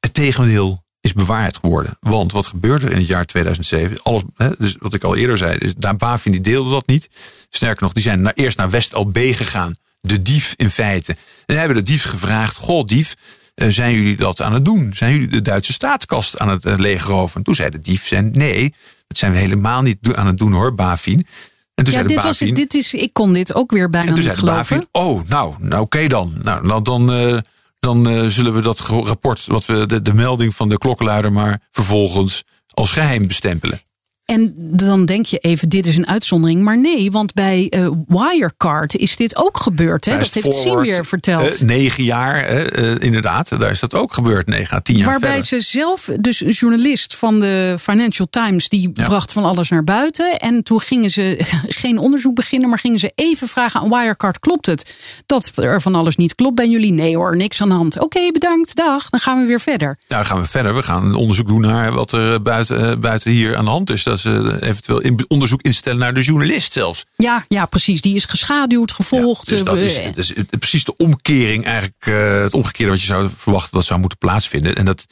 Het 0.00 0.14
tegendeel 0.14 0.82
is 1.00 1.12
bewaard 1.12 1.56
geworden. 1.56 1.96
Want 2.00 2.32
wat 2.32 2.46
gebeurde 2.46 2.86
er 2.86 2.92
in 2.92 2.98
het 2.98 3.06
jaar 3.06 3.26
2007? 3.26 4.02
Alles, 4.02 4.22
hè, 4.34 4.50
dus 4.58 4.76
wat 4.78 4.94
ik 4.94 5.04
al 5.04 5.16
eerder 5.16 5.38
zei, 5.38 5.72
daar 5.76 5.96
BaFin 5.96 6.32
die 6.32 6.40
deelde 6.40 6.70
dat 6.70 6.86
niet. 6.86 7.08
Sterker 7.50 7.82
nog, 7.82 7.92
die 7.92 8.02
zijn 8.02 8.22
naar, 8.22 8.32
eerst 8.32 8.56
naar 8.56 8.70
West 8.70 8.92
LB 8.92 9.18
gegaan. 9.18 9.76
De 10.00 10.22
dief 10.22 10.54
in 10.56 10.70
feite. 10.70 11.16
En 11.46 11.58
hebben 11.58 11.76
de 11.76 11.82
dief 11.82 12.04
gevraagd, 12.04 12.56
goh 12.56 12.84
dief, 12.84 13.14
eh, 13.54 13.68
zijn 13.68 13.94
jullie 13.94 14.16
dat 14.16 14.42
aan 14.42 14.52
het 14.52 14.64
doen? 14.64 14.90
Zijn 14.94 15.12
jullie 15.12 15.28
de 15.28 15.42
Duitse 15.42 15.72
staatskast 15.72 16.38
aan 16.38 16.48
het 16.48 16.64
uh, 16.64 16.76
leegroven? 16.76 17.36
En 17.36 17.42
toen 17.42 17.54
zei 17.54 17.70
de 17.70 17.80
dief, 17.80 18.06
zijn, 18.06 18.30
nee, 18.30 18.74
dat 19.06 19.18
zijn 19.18 19.32
we 19.32 19.38
helemaal 19.38 19.82
niet 19.82 19.98
aan 20.14 20.26
het 20.26 20.38
doen 20.38 20.52
hoor, 20.52 20.74
BaFin. 20.74 21.26
En 21.74 21.84
toen 21.84 21.92
Ja, 21.92 21.98
zei 21.98 22.06
dit 22.06 22.22
was, 22.22 22.38
dit 22.38 22.74
is, 22.74 22.94
ik 22.94 23.12
kon 23.12 23.32
dit 23.32 23.54
ook 23.54 23.70
weer 23.70 23.90
bijna 23.90 24.08
en 24.08 24.14
toen 24.14 24.24
niet 24.24 24.32
zei 24.32 24.46
geloven. 24.46 24.76
BaFin, 24.76 24.88
oh, 24.92 25.28
nou, 25.28 25.54
nou 25.58 25.82
oké 25.82 26.06
dan. 26.06 26.34
Nou, 26.42 26.82
dan, 26.82 27.12
eh, 27.12 27.38
dan 27.80 28.08
eh, 28.08 28.26
zullen 28.26 28.54
we 28.54 28.60
dat 28.60 28.80
rapport, 28.80 29.46
wat 29.46 29.66
we, 29.66 29.86
de, 29.86 30.02
de 30.02 30.14
melding 30.14 30.54
van 30.54 30.68
de 30.68 30.78
klokkenluider, 30.78 31.32
maar 31.32 31.60
vervolgens 31.70 32.44
als 32.74 32.90
geheim 32.90 33.26
bestempelen. 33.26 33.80
En 34.28 34.52
dan 34.56 35.04
denk 35.06 35.26
je 35.26 35.38
even, 35.38 35.68
dit 35.68 35.86
is 35.86 35.96
een 35.96 36.06
uitzondering. 36.06 36.62
Maar 36.62 36.78
nee, 36.78 37.10
want 37.10 37.34
bij 37.34 37.66
eh, 37.70 37.88
Wirecard 38.06 38.96
is 38.96 39.16
dit 39.16 39.36
ook 39.36 39.58
gebeurd. 39.58 40.04
Hè? 40.04 40.18
Dat 40.18 40.34
heeft 40.34 40.70
weer 40.80 41.04
verteld. 41.06 41.54
eh, 41.54 41.60
negen 41.60 42.04
jaar, 42.04 42.44
eh, 42.44 42.94
inderdaad. 42.98 43.60
Daar 43.60 43.70
is 43.70 43.80
dat 43.80 43.94
ook 43.94 44.14
gebeurd, 44.14 44.46
negen 44.46 44.76
à 44.76 44.80
tien 44.80 44.96
jaar 44.96 45.06
Waarbij 45.06 45.28
verder. 45.30 45.46
ze 45.46 45.60
zelf, 45.60 46.10
dus 46.20 46.44
een 46.44 46.50
journalist 46.50 47.16
van 47.16 47.40
de 47.40 47.76
Financial 47.80 48.26
Times, 48.30 48.68
die 48.68 48.90
Ja. 48.94 49.06
bracht 49.06 49.32
van 49.32 49.44
alles 49.44 49.68
naar 49.68 49.84
buiten. 49.84 50.38
En 50.38 50.62
toen 50.62 50.80
gingen 50.80 51.10
ze 51.10 51.36
geen 51.82 51.98
onderzoek 51.98 52.34
beginnen, 52.34 52.68
maar 52.68 52.78
gingen 52.78 52.98
ze 52.98 53.12
even 53.14 53.48
vragen 53.48 53.80
aan 53.80 53.88
Wirecard: 53.90 54.38
klopt 54.38 54.66
het 54.66 54.94
dat 55.26 55.52
er 55.54 55.80
van 55.80 55.94
alles 55.94 56.16
niet 56.16 56.34
klopt 56.34 56.54
bij 56.54 56.68
jullie? 56.68 56.92
Nee 56.92 57.16
hoor, 57.16 57.36
niks 57.36 57.62
aan 57.62 57.68
de 57.68 57.74
hand. 57.74 58.00
Oké, 58.00 58.30
bedankt, 58.32 58.76
dag. 58.76 59.08
Dan 59.10 59.20
gaan 59.20 59.40
we 59.40 59.46
weer 59.46 59.60
verder. 59.60 59.86
Nou, 59.86 60.22
dan 60.22 60.24
gaan 60.26 60.40
we 60.40 60.46
verder. 60.46 60.74
We 60.74 60.82
gaan 60.82 61.04
een 61.04 61.14
onderzoek 61.14 61.48
doen 61.48 61.60
naar 61.60 61.92
wat 61.92 62.12
er 62.12 62.42
buiten, 62.42 63.00
buiten 63.00 63.30
hier 63.30 63.56
aan 63.56 63.64
de 63.64 63.70
hand 63.70 63.90
is. 63.90 64.02
Dat 64.02 64.17
ze 64.18 64.58
eventueel 64.60 65.00
in, 65.00 65.24
onderzoek 65.28 65.62
instellen 65.62 65.98
naar 65.98 66.14
de 66.14 66.22
journalist 66.22 66.72
zelfs. 66.72 67.04
Ja, 67.16 67.44
ja, 67.48 67.66
precies. 67.66 68.00
Die 68.00 68.14
is 68.14 68.24
geschaduwd, 68.24 68.92
gevolgd. 68.92 69.48
Ja, 69.48 69.56
dus 69.56 69.64
dat 69.64 69.76
eh, 69.76 69.84
is, 69.84 70.14
dat 70.14 70.16
is 70.16 70.32
precies 70.58 70.84
de 70.84 70.96
omkering, 70.96 71.64
eigenlijk 71.64 72.06
eh, 72.06 72.40
het 72.40 72.54
omgekeerde 72.54 72.92
wat 72.92 73.00
je 73.00 73.06
zou 73.06 73.30
verwachten 73.36 73.72
dat 73.72 73.84
zou 73.84 74.00
moeten 74.00 74.18
plaatsvinden. 74.18 74.74
En 74.74 74.84
dat, 74.84 75.06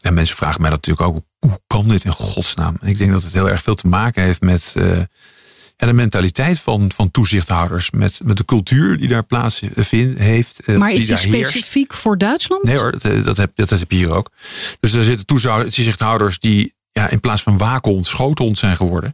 en 0.00 0.14
mensen 0.14 0.36
vragen 0.36 0.60
mij 0.60 0.70
dat 0.70 0.86
natuurlijk 0.86 1.16
ook, 1.16 1.24
hoe 1.38 1.60
kan 1.66 1.88
dit 1.88 2.04
in 2.04 2.12
godsnaam? 2.12 2.76
En 2.80 2.88
ik 2.88 2.98
denk 2.98 3.12
dat 3.12 3.22
het 3.22 3.32
heel 3.32 3.50
erg 3.50 3.62
veel 3.62 3.74
te 3.74 3.86
maken 3.86 4.22
heeft 4.22 4.40
met 4.40 4.72
ja, 5.76 5.86
de 5.86 5.92
mentaliteit 5.92 6.60
van, 6.60 6.92
van 6.94 7.10
toezichthouders, 7.10 7.90
met, 7.90 8.20
met 8.24 8.36
de 8.36 8.44
cultuur 8.44 8.98
die 8.98 9.08
daar 9.08 9.24
plaats 9.24 9.60
vindt, 9.76 10.18
heeft. 10.18 10.66
maar 10.66 10.90
die 10.90 10.98
is 10.98 11.06
die 11.06 11.16
heerst. 11.16 11.50
specifiek 11.50 11.94
voor 11.94 12.18
Duitsland? 12.18 12.62
Nee 12.62 12.78
hoor, 12.78 12.98
dat, 12.98 13.24
dat, 13.24 13.36
heb, 13.36 13.50
dat 13.54 13.70
heb 13.70 13.90
je 13.90 13.96
hier 13.96 14.12
ook. 14.12 14.30
Dus 14.80 14.92
er 14.92 15.04
zitten 15.04 15.26
toezichthouders 15.26 16.38
die 16.38 16.74
ja, 16.98 17.10
in 17.10 17.20
plaats 17.20 17.42
van 17.42 17.58
waakhond 17.58 18.06
schoothond 18.06 18.58
zijn 18.58 18.76
geworden. 18.76 19.12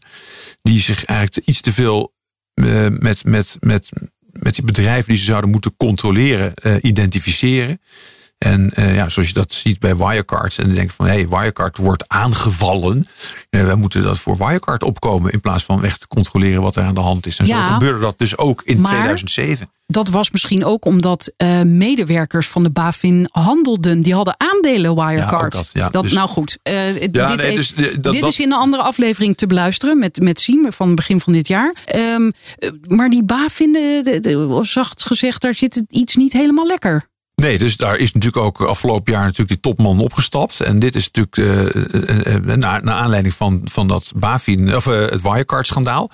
Die 0.62 0.80
zich 0.80 1.04
eigenlijk 1.04 1.48
iets 1.48 1.60
te 1.60 1.72
veel 1.72 2.14
eh, 2.54 2.86
met, 2.88 3.24
met, 3.24 3.56
met, 3.60 3.90
met 4.32 4.54
die 4.54 4.64
bedrijven 4.64 5.08
die 5.08 5.16
ze 5.16 5.24
zouden 5.24 5.50
moeten 5.50 5.76
controleren, 5.76 6.54
eh, 6.54 6.74
identificeren. 6.80 7.80
En 8.44 8.70
eh, 8.74 8.94
ja, 8.94 9.08
zoals 9.08 9.28
je 9.28 9.34
dat 9.34 9.52
ziet 9.52 9.78
bij 9.78 9.96
Wirecard. 9.96 10.58
En 10.58 10.64
dan 10.66 10.74
denk 10.74 10.90
je 10.90 10.96
van, 10.96 11.06
hé, 11.06 11.12
hey, 11.12 11.28
Wirecard 11.28 11.76
wordt 11.76 12.04
aangevallen. 12.08 13.06
Eh, 13.50 13.62
wij 13.64 13.74
moeten 13.74 14.02
dat 14.02 14.18
voor 14.18 14.36
Wirecard 14.36 14.82
opkomen. 14.82 15.32
In 15.32 15.40
plaats 15.40 15.64
van 15.64 15.84
echt 15.84 16.00
te 16.00 16.08
controleren 16.08 16.62
wat 16.62 16.76
er 16.76 16.82
aan 16.82 16.94
de 16.94 17.00
hand 17.00 17.26
is. 17.26 17.38
En 17.38 17.46
Ja. 17.46 17.66
zo 17.66 17.72
gebeurde 17.72 18.00
dat 18.00 18.18
dus 18.18 18.36
ook 18.38 18.62
in 18.64 18.80
Maar- 18.80 18.90
2007. 18.92 19.68
Dat 19.86 20.08
was 20.08 20.30
misschien 20.30 20.64
ook 20.64 20.84
omdat 20.84 21.32
eh, 21.36 21.62
medewerkers 21.62 22.48
van 22.48 22.62
de 22.62 22.70
BaFin 22.70 23.28
handelden. 23.30 24.02
Die 24.02 24.14
hadden 24.14 24.34
aandelen 24.38 24.94
Wirecard. 24.94 25.54
Ja, 25.54 25.82
dat, 25.82 25.92
ja. 25.92 26.00
Dus- 26.02 26.12
nou 26.12 26.28
goed, 26.28 26.58
dit, 26.62 27.12
nee, 27.12 27.36
even- 27.38 27.54
dus, 27.54 27.74
dit 27.74 28.02
dat- 28.02 28.14
is 28.14 28.40
in 28.40 28.52
een 28.52 28.58
andere 28.58 28.82
aflevering 28.82 29.36
te 29.36 29.46
beluisteren 29.46 29.98
met, 29.98 30.20
met 30.20 30.40
Siem 30.40 30.72
van 30.72 30.94
begin 30.94 31.20
van 31.20 31.32
dit 31.32 31.48
jaar. 31.48 31.74
Ehm, 31.84 32.30
eh, 32.58 32.70
maar 32.86 33.10
die 33.10 33.22
BaFin, 33.24 33.72
de- 33.72 34.18
de- 34.20 34.58
zacht 34.62 35.02
gezegd, 35.04 35.40
daar 35.42 35.54
zit 35.54 35.84
iets 35.88 36.16
niet 36.16 36.32
helemaal 36.32 36.66
lekker. 36.66 37.08
Nee, 37.40 37.58
dus 37.58 37.76
daar 37.76 37.96
is 37.96 38.12
natuurlijk 38.12 38.44
ook 38.44 38.60
afgelopen 38.60 39.12
jaar 39.12 39.22
natuurlijk 39.22 39.48
die 39.48 39.60
topman 39.60 39.98
opgestapt. 39.98 40.60
En 40.60 40.78
dit 40.78 40.94
is 40.94 41.10
natuurlijk 41.10 41.36
eh, 41.36 42.34
eh, 42.34 42.42
naar, 42.42 42.82
aanleiding 42.82 43.34
van, 43.34 43.60
van 43.64 43.88
dat 43.88 44.12
Bafin, 44.16 44.76
of 44.76 44.84
het 44.84 45.22
Wirecard-schandaal. 45.22 46.10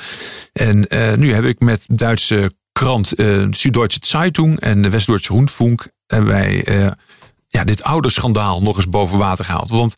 En 0.53 0.86
nu 1.18 1.32
heb 1.32 1.44
ik 1.44 1.61
met 1.61 1.84
Duitse 1.86 2.51
krant 2.72 3.12
eh 3.12 3.46
Süddeutsche 3.51 4.01
Zeitung 4.03 4.61
en 4.61 4.82
de 4.82 4.90
Westdeutsche 4.90 5.32
Rundfunk 5.32 5.88
hebben 6.07 6.30
wij 6.30 6.64
ja, 7.57 7.64
dit 7.64 7.82
oude 7.82 8.11
schandaal 8.11 8.62
nog 8.62 8.76
eens 8.76 8.88
boven 8.88 9.18
water 9.18 9.44
gehaald. 9.44 9.70
Want 9.70 9.94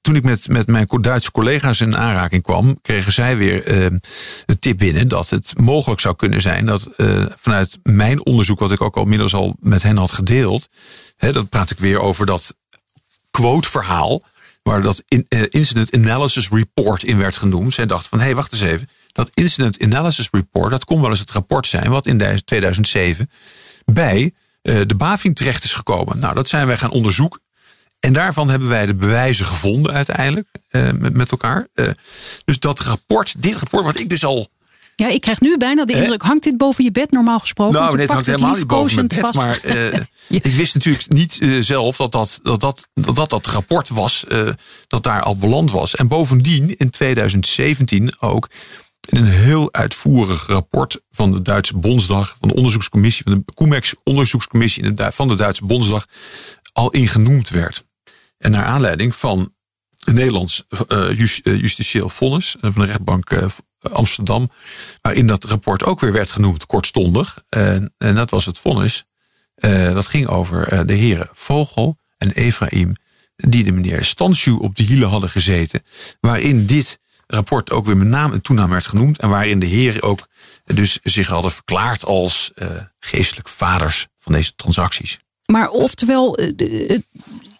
toen 0.00 0.16
ik 0.16 0.22
met, 0.22 0.48
met 0.48 0.66
mijn 0.66 0.86
Duitse 1.00 1.30
collega's 1.30 1.80
in 1.80 1.96
aanraking 1.96 2.42
kwam, 2.42 2.78
kregen 2.82 3.12
zij 3.12 3.36
weer 3.36 3.68
uh, 3.68 3.98
een 4.46 4.58
tip 4.58 4.78
binnen 4.78 5.08
dat 5.08 5.30
het 5.30 5.58
mogelijk 5.58 6.00
zou 6.00 6.16
kunnen 6.16 6.40
zijn 6.40 6.66
dat 6.66 6.88
uh, 6.96 7.26
vanuit 7.34 7.78
mijn 7.82 8.26
onderzoek, 8.26 8.58
wat 8.58 8.72
ik 8.72 8.80
ook 8.80 8.96
al 8.96 9.02
inmiddels 9.02 9.34
al 9.34 9.56
met 9.60 9.82
hen 9.82 9.96
had 9.96 10.12
gedeeld, 10.12 10.68
hè, 11.16 11.32
dat 11.32 11.48
praat 11.48 11.70
ik 11.70 11.78
weer 11.78 12.00
over 12.00 12.26
dat 12.26 12.54
quote-verhaal, 13.30 14.22
waar 14.62 14.82
dat 14.82 15.02
in, 15.08 15.26
uh, 15.28 15.42
Incident 15.48 15.94
Analysis 15.94 16.48
Report 16.48 17.04
in 17.04 17.18
werd 17.18 17.36
genoemd. 17.36 17.74
Zij 17.74 17.86
dachten 17.86 18.08
van, 18.08 18.18
hé, 18.18 18.24
hey, 18.24 18.34
wacht 18.34 18.52
eens 18.52 18.62
even. 18.62 18.88
Dat 19.12 19.30
Incident 19.34 19.82
Analysis 19.82 20.28
Report, 20.30 20.70
dat 20.70 20.84
kon 20.84 21.00
wel 21.00 21.10
eens 21.10 21.20
het 21.20 21.30
rapport 21.30 21.66
zijn 21.66 21.90
wat 21.90 22.06
in 22.06 22.40
2007 22.44 23.30
bij 23.84 24.32
de 24.64 24.94
BaFin 24.96 25.34
terecht 25.34 25.64
is 25.64 25.72
gekomen. 25.72 26.18
Nou, 26.18 26.34
dat 26.34 26.48
zijn 26.48 26.66
wij 26.66 26.76
gaan 26.76 26.90
onderzoeken. 26.90 27.40
En 28.04 28.12
daarvan 28.12 28.48
hebben 28.48 28.68
wij 28.68 28.86
de 28.86 28.94
bewijzen 28.94 29.46
gevonden 29.46 29.92
uiteindelijk 29.92 30.48
uh, 30.70 30.90
met, 30.90 31.14
met, 31.14 31.30
elkaar. 31.30 31.66
Uh, 31.74 31.88
dus 32.44 32.58
dat 32.58 32.80
rapport, 32.80 33.34
dit 33.42 33.56
rapport 33.56 33.84
wat 33.84 33.98
ik 33.98 34.08
dus 34.08 34.24
al... 34.24 34.48
Ja, 34.96 35.08
ik 35.08 35.20
krijg 35.20 35.40
nu 35.40 35.56
bijna 35.56 35.84
de 35.84 35.92
indruk, 35.92 36.22
hangt 36.22 36.44
dit 36.44 36.56
boven 36.56 36.84
je 36.84 36.90
bed 36.90 37.10
normaal 37.10 37.38
gesproken? 37.38 37.80
Nou, 37.80 37.96
dit 37.96 38.10
hangt 38.10 38.26
helemaal 38.26 38.54
niet 38.54 38.66
boven 38.66 38.94
mijn 38.94 39.06
bed. 39.06 39.18
Vast. 39.18 39.34
Maar 39.34 39.60
uh, 39.64 39.92
ja. 39.92 40.00
ik 40.42 40.54
wist 40.54 40.74
natuurlijk 40.74 41.12
niet 41.12 41.38
zelf 41.60 41.96
dat 41.96 42.12
dat 42.12 42.40
dat, 42.42 42.60
dat, 42.60 42.88
dat, 42.94 43.14
dat, 43.14 43.30
dat 43.30 43.46
rapport 43.46 43.88
was, 43.88 44.24
dat 44.86 45.02
daar 45.02 45.22
al 45.22 45.36
beland 45.36 45.70
was. 45.70 45.94
En 45.94 46.08
bovendien 46.08 46.76
in 46.76 46.90
2017 46.90 48.20
ook 48.20 48.48
in 49.04 49.16
een 49.16 49.32
heel 49.32 49.72
uitvoerig 49.72 50.46
rapport 50.46 51.00
van 51.10 51.32
de 51.32 51.42
Duitse 51.42 51.76
Bondsdag, 51.76 52.36
van 52.40 52.48
de 52.48 52.54
onderzoekscommissie, 52.54 53.24
van 53.24 53.32
de 53.32 53.54
Comex 53.54 53.94
onderzoekscommissie 54.02 54.92
van 54.96 55.28
de 55.28 55.34
Duitse 55.34 55.64
Bondsdag, 55.64 56.06
al 56.72 56.90
ingenoemd 56.90 57.48
werd. 57.48 57.84
En 58.38 58.50
naar 58.50 58.64
aanleiding 58.64 59.16
van 59.16 59.52
een 60.04 60.14
Nederlands 60.14 60.64
uh, 60.88 61.18
justitieel 61.42 62.08
vonnis 62.08 62.56
van 62.60 62.72
de 62.72 62.84
rechtbank 62.84 63.30
Amsterdam, 63.92 64.50
waarin 65.00 65.26
dat 65.26 65.44
rapport 65.44 65.82
ook 65.82 66.00
weer 66.00 66.12
werd 66.12 66.30
genoemd 66.30 66.66
kortstondig. 66.66 67.44
en 67.48 67.92
dat 67.98 68.30
was 68.30 68.46
het 68.46 68.58
vonnis. 68.58 69.04
dat 69.70 70.06
ging 70.06 70.28
over 70.28 70.86
de 70.86 70.92
heren 70.92 71.28
Vogel 71.32 71.96
en 72.18 72.32
Efraim, 72.32 72.92
die 73.36 73.64
de 73.64 73.72
meneer 73.72 74.04
Stansju 74.04 74.52
op 74.52 74.76
de 74.76 74.82
hielen 74.82 75.08
hadden 75.08 75.30
gezeten. 75.30 75.82
Waarin 76.20 76.66
dit 76.66 76.98
rapport 77.26 77.70
ook 77.70 77.86
weer 77.86 77.96
met 77.96 78.08
naam 78.08 78.32
en 78.32 78.42
toenaam 78.42 78.70
werd 78.70 78.86
genoemd. 78.86 79.18
En 79.18 79.28
waarin 79.28 79.58
de 79.58 79.66
heren 79.66 80.02
ook 80.02 80.26
dus 80.64 80.98
zich 81.02 81.28
hadden 81.28 81.50
verklaard 81.50 82.04
als 82.04 82.52
geestelijk 82.98 83.48
vaders 83.48 84.06
van 84.18 84.32
deze 84.32 84.54
transacties. 84.54 85.18
Maar 85.46 85.68
oftewel, 85.68 86.38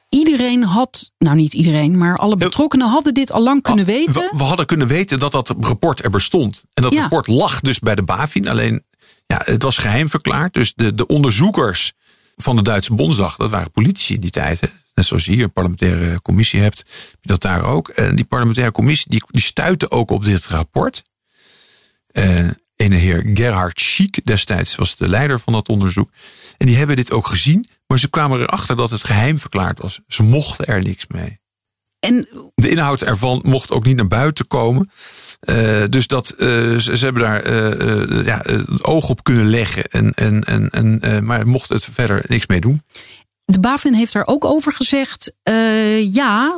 iedereen 0.09 0.63
had, 0.63 1.11
nou 1.19 1.37
niet 1.37 1.55
iedereen, 1.55 1.99
maar 1.99 2.19
alle 2.19 2.37
betrokkenen 2.37 2.89
hadden 2.89 3.15
dit 3.15 3.33
al 3.33 3.43
lang 3.43 3.63
kunnen 3.63 3.85
weten. 3.85 4.31
We, 4.37 4.43
hadden 4.43 4.67
kunnen 4.67 4.87
weten 4.87 5.19
dat 5.19 5.33
dat 5.33 5.55
rapport 5.61 6.05
er 6.05 6.11
bestond. 6.11 6.65
En 6.73 6.83
dat 6.83 6.93
ja. 6.93 7.01
rapport 7.01 7.27
lag 7.27 7.61
dus 7.61 7.79
bij 7.79 7.95
de 7.95 8.03
BaFin. 8.03 8.49
Alleen, 8.49 8.85
ja, 9.27 9.43
het 9.45 9.63
was 9.63 9.79
geheim 9.79 10.09
verklaard. 10.09 10.55
Dus 10.55 10.73
de, 10.75 10.95
de 10.95 11.07
onderzoekers 11.07 11.93
van 12.37 12.57
de 12.57 12.63
Duitse 12.63 12.95
Bondsdag, 12.95 13.37
dat 13.37 13.51
waren 13.51 13.71
politici 13.71 14.15
in 14.15 14.21
die 14.21 14.31
tijd. 14.31 14.61
Net 14.95 15.07
zoals 15.07 15.25
je 15.25 15.33
hier 15.33 15.45
een 15.45 15.53
parlementaire 15.53 16.23
commissie 16.23 16.61
hebt, 16.61 16.85
dat 17.21 17.41
daar 17.41 17.65
ook. 17.65 17.89
En 17.89 18.17
die 18.17 18.25
parlementaire 18.25 18.73
commissie 18.73 19.11
die, 19.11 19.23
die 19.27 19.43
stuitte 19.43 19.91
ook 19.91 20.11
op 20.11 20.25
dit 20.25 20.47
rapport. 20.47 21.03
Uh, 22.13 22.51
ene 22.77 22.97
heer 22.97 23.31
Gerhard 23.35 23.81
Schiek 23.81 24.21
destijds 24.25 24.75
was 24.75 24.97
de 24.97 25.09
leider 25.09 25.41
van 25.41 25.53
dat 25.53 25.69
onderzoek. 25.69 26.11
En 26.57 26.67
die 26.67 26.77
hebben 26.77 26.97
dit 26.97 27.11
ook 27.11 27.27
gezien. 27.27 27.67
Maar 27.87 27.99
ze 27.99 28.11
kwamen 28.11 28.41
erachter 28.41 28.77
dat 28.77 28.91
het 28.91 29.05
geheim 29.05 29.39
verklaard 29.39 29.79
was. 29.79 30.01
Ze 30.09 30.23
mochten 30.23 30.67
er 30.67 30.83
niks 30.83 31.07
mee. 31.07 31.39
En... 32.01 32.29
De 32.55 32.69
inhoud 32.69 33.03
ervan 33.03 33.41
mocht 33.45 33.71
ook 33.71 33.85
niet 33.85 33.97
naar 33.97 34.07
buiten 34.07 34.47
komen. 34.47 34.91
Uh, 35.41 35.83
dus 35.91 36.07
dat, 36.07 36.35
uh, 36.39 36.49
ze, 36.79 36.97
ze, 36.97 37.05
hebben 37.05 37.23
daar 37.23 37.47
uh, 37.47 38.25
ja, 38.27 38.43
het 38.45 38.85
oog 38.85 39.09
op 39.09 39.25
kunnen 39.25 39.47
leggen. 39.47 39.85
En, 39.85 40.13
en, 40.15 40.45
en, 40.71 41.01
en, 41.01 41.25
maar 41.25 41.47
mocht 41.47 41.69
het 41.69 41.85
verder 41.85 42.25
niks 42.29 42.47
mee 42.47 42.61
doen. 42.61 42.83
De 43.45 43.61
BaFin 43.61 43.95
heeft 43.95 44.13
daar 44.13 44.27
ook 44.27 44.45
over 44.45 44.73
gezegd: 44.73 45.35
ja, 46.13 46.57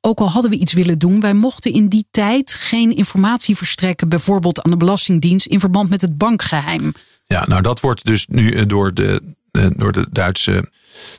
ook 0.00 0.20
al 0.20 0.30
hadden 0.30 0.50
we 0.50 0.56
iets 0.56 0.72
willen 0.72 0.98
doen, 0.98 1.20
wij 1.20 1.34
mochten 1.34 1.72
in 1.72 1.88
die 1.88 2.06
tijd 2.10 2.54
geen 2.54 2.96
informatie 2.96 3.56
verstrekken, 3.56 4.08
bijvoorbeeld 4.08 4.62
aan 4.62 4.70
de 4.70 4.76
Belastingdienst, 4.76 5.46
in 5.46 5.60
verband 5.60 5.90
met 5.90 6.00
het 6.00 6.18
bankgeheim. 6.18 6.92
Ja, 7.26 7.44
nou 7.46 7.62
dat 7.62 7.80
wordt 7.80 8.04
dus 8.04 8.26
nu 8.26 8.66
door 8.66 8.94
de 8.94 9.22
eh, 9.50 9.66
door 9.76 9.92
de 9.92 10.06
Duitse, 10.10 10.50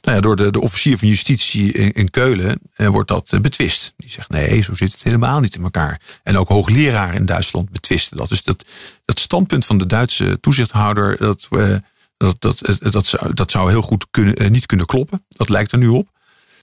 nou 0.01 0.15
ja, 0.15 0.19
door 0.19 0.36
de, 0.36 0.51
de 0.51 0.61
officier 0.61 0.97
van 0.97 1.07
justitie 1.07 1.72
in, 1.72 2.09
Keulen 2.09 2.59
eh, 2.76 2.88
wordt 2.88 3.07
dat 3.07 3.32
eh, 3.32 3.39
betwist. 3.39 3.93
Die 3.97 4.09
zegt 4.09 4.30
nee, 4.30 4.61
zo 4.61 4.76
zit 4.76 4.91
het 4.91 5.03
helemaal 5.03 5.39
niet 5.39 5.55
in 5.55 5.63
elkaar. 5.63 6.01
En 6.24 6.38
ook 6.38 6.47
hoogleraren 6.47 7.15
in 7.15 7.26
Duitsland 7.26 7.69
betwisten 7.69 8.17
dat. 8.17 8.30
Dus 8.30 8.43
dat, 8.43 8.65
dat 9.05 9.19
standpunt 9.19 9.65
van 9.65 9.78
de 9.78 9.86
Duitse 9.86 10.38
toezichthouder, 10.41 11.17
dat, 11.17 11.47
dat, 12.22 12.36
dat, 12.39 12.78
dat, 12.91 13.07
zou, 13.07 13.34
dat 13.34 13.51
zou 13.51 13.69
heel 13.69 13.82
goed 13.82 14.05
kunnen, 14.11 14.51
niet 14.51 14.65
kunnen 14.65 14.86
kloppen. 14.86 15.26
Dat 15.28 15.49
lijkt 15.49 15.72
er 15.72 15.78
nu 15.78 15.88
op. 15.88 16.07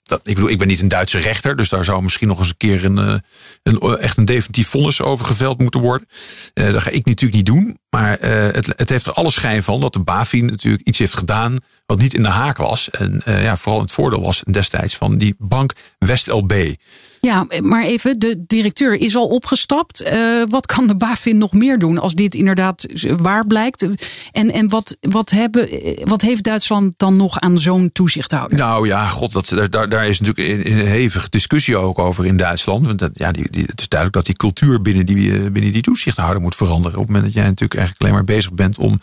Dat, 0.03 0.19
ik 0.23 0.35
bedoel, 0.35 0.49
ik 0.49 0.57
ben 0.57 0.67
niet 0.67 0.81
een 0.81 0.87
Duitse 0.87 1.17
rechter, 1.17 1.55
dus 1.55 1.69
daar 1.69 1.85
zou 1.85 2.01
misschien 2.01 2.27
nog 2.27 2.39
eens 2.39 2.49
een 2.49 2.57
keer 2.57 2.85
een, 2.85 3.21
een 3.63 3.97
echt 3.97 4.17
een 4.17 4.25
definitief 4.25 4.67
vonnis 4.67 5.01
over 5.01 5.25
geveld 5.25 5.59
moeten 5.59 5.81
worden. 5.81 6.07
Dat 6.53 6.81
ga 6.81 6.89
ik 6.89 7.05
natuurlijk 7.05 7.35
niet 7.35 7.45
doen. 7.45 7.79
Maar 7.89 8.19
het, 8.19 8.73
het 8.75 8.89
heeft 8.89 9.05
er 9.05 9.13
alle 9.13 9.31
schijn 9.31 9.63
van 9.63 9.81
dat 9.81 9.93
de 9.93 9.99
BaFin 9.99 10.45
natuurlijk 10.45 10.87
iets 10.87 10.99
heeft 10.99 11.15
gedaan 11.15 11.57
wat 11.85 11.99
niet 11.99 12.13
in 12.13 12.21
de 12.21 12.29
haak 12.29 12.57
was. 12.57 12.89
En 12.89 13.21
uh, 13.25 13.43
ja, 13.43 13.57
vooral 13.57 13.81
het 13.81 13.91
voordeel 13.91 14.21
was 14.21 14.43
destijds 14.51 14.95
van 14.95 15.17
die 15.17 15.35
bank 15.37 15.73
WestLB. 15.97 16.75
Ja, 17.21 17.47
maar 17.61 17.83
even, 17.83 18.19
de 18.19 18.43
directeur 18.47 18.93
is 18.93 19.15
al 19.15 19.27
opgestapt. 19.27 20.11
Uh, 20.11 20.43
wat 20.49 20.65
kan 20.65 20.87
de 20.87 20.95
BaFin 20.95 21.37
nog 21.37 21.53
meer 21.53 21.79
doen 21.79 21.97
als 21.97 22.13
dit 22.13 22.35
inderdaad 22.35 22.85
waar 23.17 23.47
blijkt? 23.47 23.87
En, 24.31 24.51
en 24.51 24.69
wat, 24.69 24.97
wat, 25.01 25.29
hebben, 25.29 25.69
wat 26.03 26.21
heeft 26.21 26.43
Duitsland 26.43 26.93
dan 26.97 27.15
nog 27.15 27.39
aan 27.39 27.57
zo'n 27.57 27.89
toezichthouder? 27.93 28.57
Nou 28.57 28.87
ja, 28.87 29.05
god, 29.05 29.31
dat, 29.31 29.53
daar, 29.69 29.89
daar 29.89 30.07
is 30.07 30.19
natuurlijk 30.19 30.65
een, 30.65 30.87
hevige 30.87 31.27
discussie 31.29 31.77
ook 31.77 31.99
over 31.99 32.25
in 32.25 32.37
Duitsland. 32.37 32.85
Want 32.85 32.99
dat, 32.99 33.11
ja, 33.13 33.27
het 33.27 33.79
is 33.79 33.87
duidelijk 33.87 34.13
dat 34.13 34.25
die 34.25 34.35
cultuur 34.35 34.81
binnen 34.81 35.05
die, 35.05 35.49
binnen 35.49 35.73
die 35.73 35.81
toezichthouder 35.81 36.41
moet 36.41 36.55
veranderen. 36.55 36.97
Op 36.97 37.03
het 37.03 37.07
moment 37.07 37.25
dat 37.25 37.33
jij 37.33 37.49
natuurlijk 37.49 37.79
eigenlijk 37.79 38.01
alleen 38.01 38.25
maar 38.25 38.35
bezig 38.35 38.51
bent 38.51 38.77
om 38.77 38.99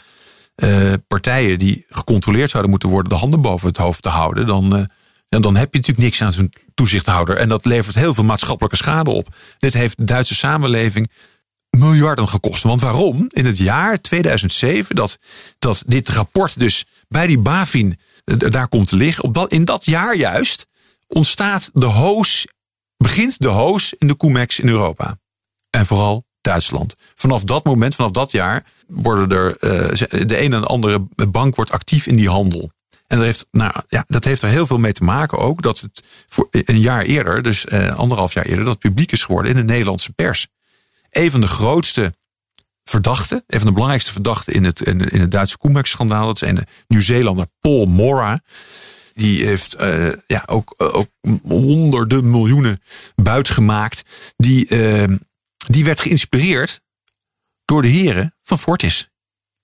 uh, 0.57 0.93
partijen 1.09 1.59
die 1.59 1.85
gecontroleerd 1.89 2.51
zouden 2.51 2.71
moeten 2.71 2.89
worden 2.89 3.13
de 3.13 3.19
handen 3.19 3.41
boven 3.41 3.69
het 3.69 3.77
hoofd 3.77 4.03
te 4.03 4.09
houden, 4.09 4.47
dan, 4.47 4.89
dan 5.29 5.57
heb 5.57 5.73
je 5.73 5.79
natuurlijk 5.79 6.07
niks 6.07 6.23
aan 6.23 6.33
zo'n 6.33 6.53
toezichthouder. 6.75 7.37
En 7.37 7.49
dat 7.49 7.65
levert 7.65 7.95
heel 7.95 8.15
veel 8.15 8.25
maatschappelijke 8.25 8.77
schade 8.77 9.11
op. 9.11 9.29
Dit 9.59 9.73
heeft 9.73 9.97
de 9.97 10.05
Duitse 10.05 10.35
samenleving 10.35 11.11
miljarden 11.71 12.29
gekost. 12.29 12.63
Want 12.63 12.81
waarom? 12.81 13.25
In 13.29 13.47
het 13.47 13.59
jaar 13.59 14.01
2007, 14.01 14.97
dat, 14.97 15.19
dat 15.59 15.83
dit 15.87 16.09
rapport 16.09 16.61
dus 16.61 16.85
bij 17.09 17.27
die 17.27 17.39
BaFin 17.39 17.99
uh, 18.25 18.37
daar 18.39 18.69
komt 18.69 18.89
te 18.89 18.97
liggen, 18.97 19.25
op 19.25 19.35
dat, 19.35 19.53
in 19.53 19.65
dat 19.65 19.85
jaar 19.85 20.17
juist 20.17 20.67
ontstaat 21.07 21.71
de 21.73 21.87
hoos, 21.87 22.47
begint 22.97 23.39
de 23.39 23.49
hoos 23.49 23.95
in 23.99 24.07
de 24.07 24.17
Comex 24.17 24.61
in 24.61 24.69
Europa. 24.69 25.19
En 25.71 25.87
vooral 25.87 26.25
Duitsland. 26.41 26.95
Vanaf 27.15 27.45
dat 27.45 27.65
moment, 27.65 27.95
vanaf 27.95 28.11
dat 28.11 28.33
jaar, 28.33 28.65
worden 28.87 29.39
er 29.39 29.49
uh, 29.51 30.27
de 30.27 30.41
een 30.41 30.53
en 30.53 30.61
de 30.61 30.67
andere 30.67 31.07
bank 31.31 31.55
wordt 31.55 31.71
actief 31.71 32.07
in 32.07 32.17
die 32.17 32.29
handel. 32.29 32.71
En 33.07 33.17
dat 33.17 33.27
heeft, 33.27 33.47
nou, 33.51 33.73
ja, 33.89 34.05
dat 34.07 34.25
heeft 34.25 34.43
er 34.43 34.49
heel 34.49 34.67
veel 34.67 34.79
mee 34.79 34.93
te 34.93 35.05
maken 35.05 35.39
ook 35.39 35.63
dat 35.63 35.81
het 35.81 36.03
voor 36.27 36.49
een 36.51 36.81
jaar 36.81 37.03
eerder, 37.03 37.43
dus 37.43 37.65
uh, 37.65 37.95
anderhalf 37.97 38.33
jaar 38.33 38.45
eerder, 38.45 38.65
dat 38.65 38.79
publiek 38.79 39.13
is 39.13 39.23
geworden 39.23 39.51
in 39.51 39.57
de 39.57 39.73
Nederlandse 39.73 40.13
pers. 40.13 40.47
Een 41.11 41.31
van 41.31 41.41
de 41.41 41.47
grootste 41.47 42.13
verdachten, 42.85 43.45
een 43.47 43.59
van 43.59 43.67
de 43.67 43.73
belangrijkste 43.73 44.13
verdachten 44.13 44.53
in 44.53 44.65
het, 44.65 44.81
in, 44.81 45.01
het 45.01 45.31
Duitse 45.31 45.59
Koemek-schandaal, 45.59 46.27
dat 46.27 46.43
is 46.43 46.49
een 46.49 46.67
Nieuw-Zeelander 46.87 47.47
Paul 47.61 47.87
Mora. 47.87 48.41
Die 49.15 49.45
heeft 49.45 49.81
uh, 49.81 50.13
ja, 50.27 50.43
ook, 50.47 50.75
ook 50.77 51.09
honderden 51.43 52.31
miljoenen 52.31 52.81
buit 53.15 53.49
gemaakt. 53.49 54.03
Die, 54.37 54.67
die 55.67 55.85
werd 55.85 56.01
geïnspireerd 56.01 56.81
door 57.65 57.83
de 57.83 57.89
heren 57.89 58.35
van 58.43 58.59
Fortis. 58.59 59.11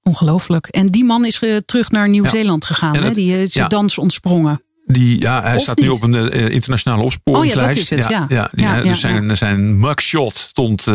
Ongelooflijk. 0.03 0.67
En 0.67 0.87
die 0.87 1.05
man 1.05 1.25
is 1.25 1.43
uh, 1.43 1.57
terug 1.57 1.91
naar 1.91 2.09
Nieuw-Zeeland 2.09 2.63
ja. 2.63 2.75
gegaan. 2.75 2.95
hè? 2.97 3.13
Die 3.13 3.43
is 3.43 3.55
ja. 3.55 3.69
dans 3.69 3.99
ontsprongen. 3.99 4.63
Die, 4.85 5.21
ja, 5.21 5.43
hij 5.43 5.57
of 5.57 5.63
staat 5.63 5.77
niet? 5.77 5.85
nu 5.85 5.93
op 5.93 6.03
een 6.03 6.15
uh, 6.15 6.49
internationale 6.51 7.03
opsporingslijst. 7.03 7.57
Oh 7.57 7.63
ja, 7.63 7.69
dat 7.69 7.83
is 7.83 7.91
het, 7.91 8.13
ja. 8.13 8.27
ja, 8.29 8.51
ja, 8.53 8.83
dus 8.83 9.01
zijn, 9.01 9.37
zijn 9.37 9.81
mugshot 9.81 10.37
stond, 10.37 10.87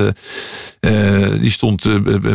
uh, 0.79 1.39
die 1.39 1.49
stond 1.49 1.83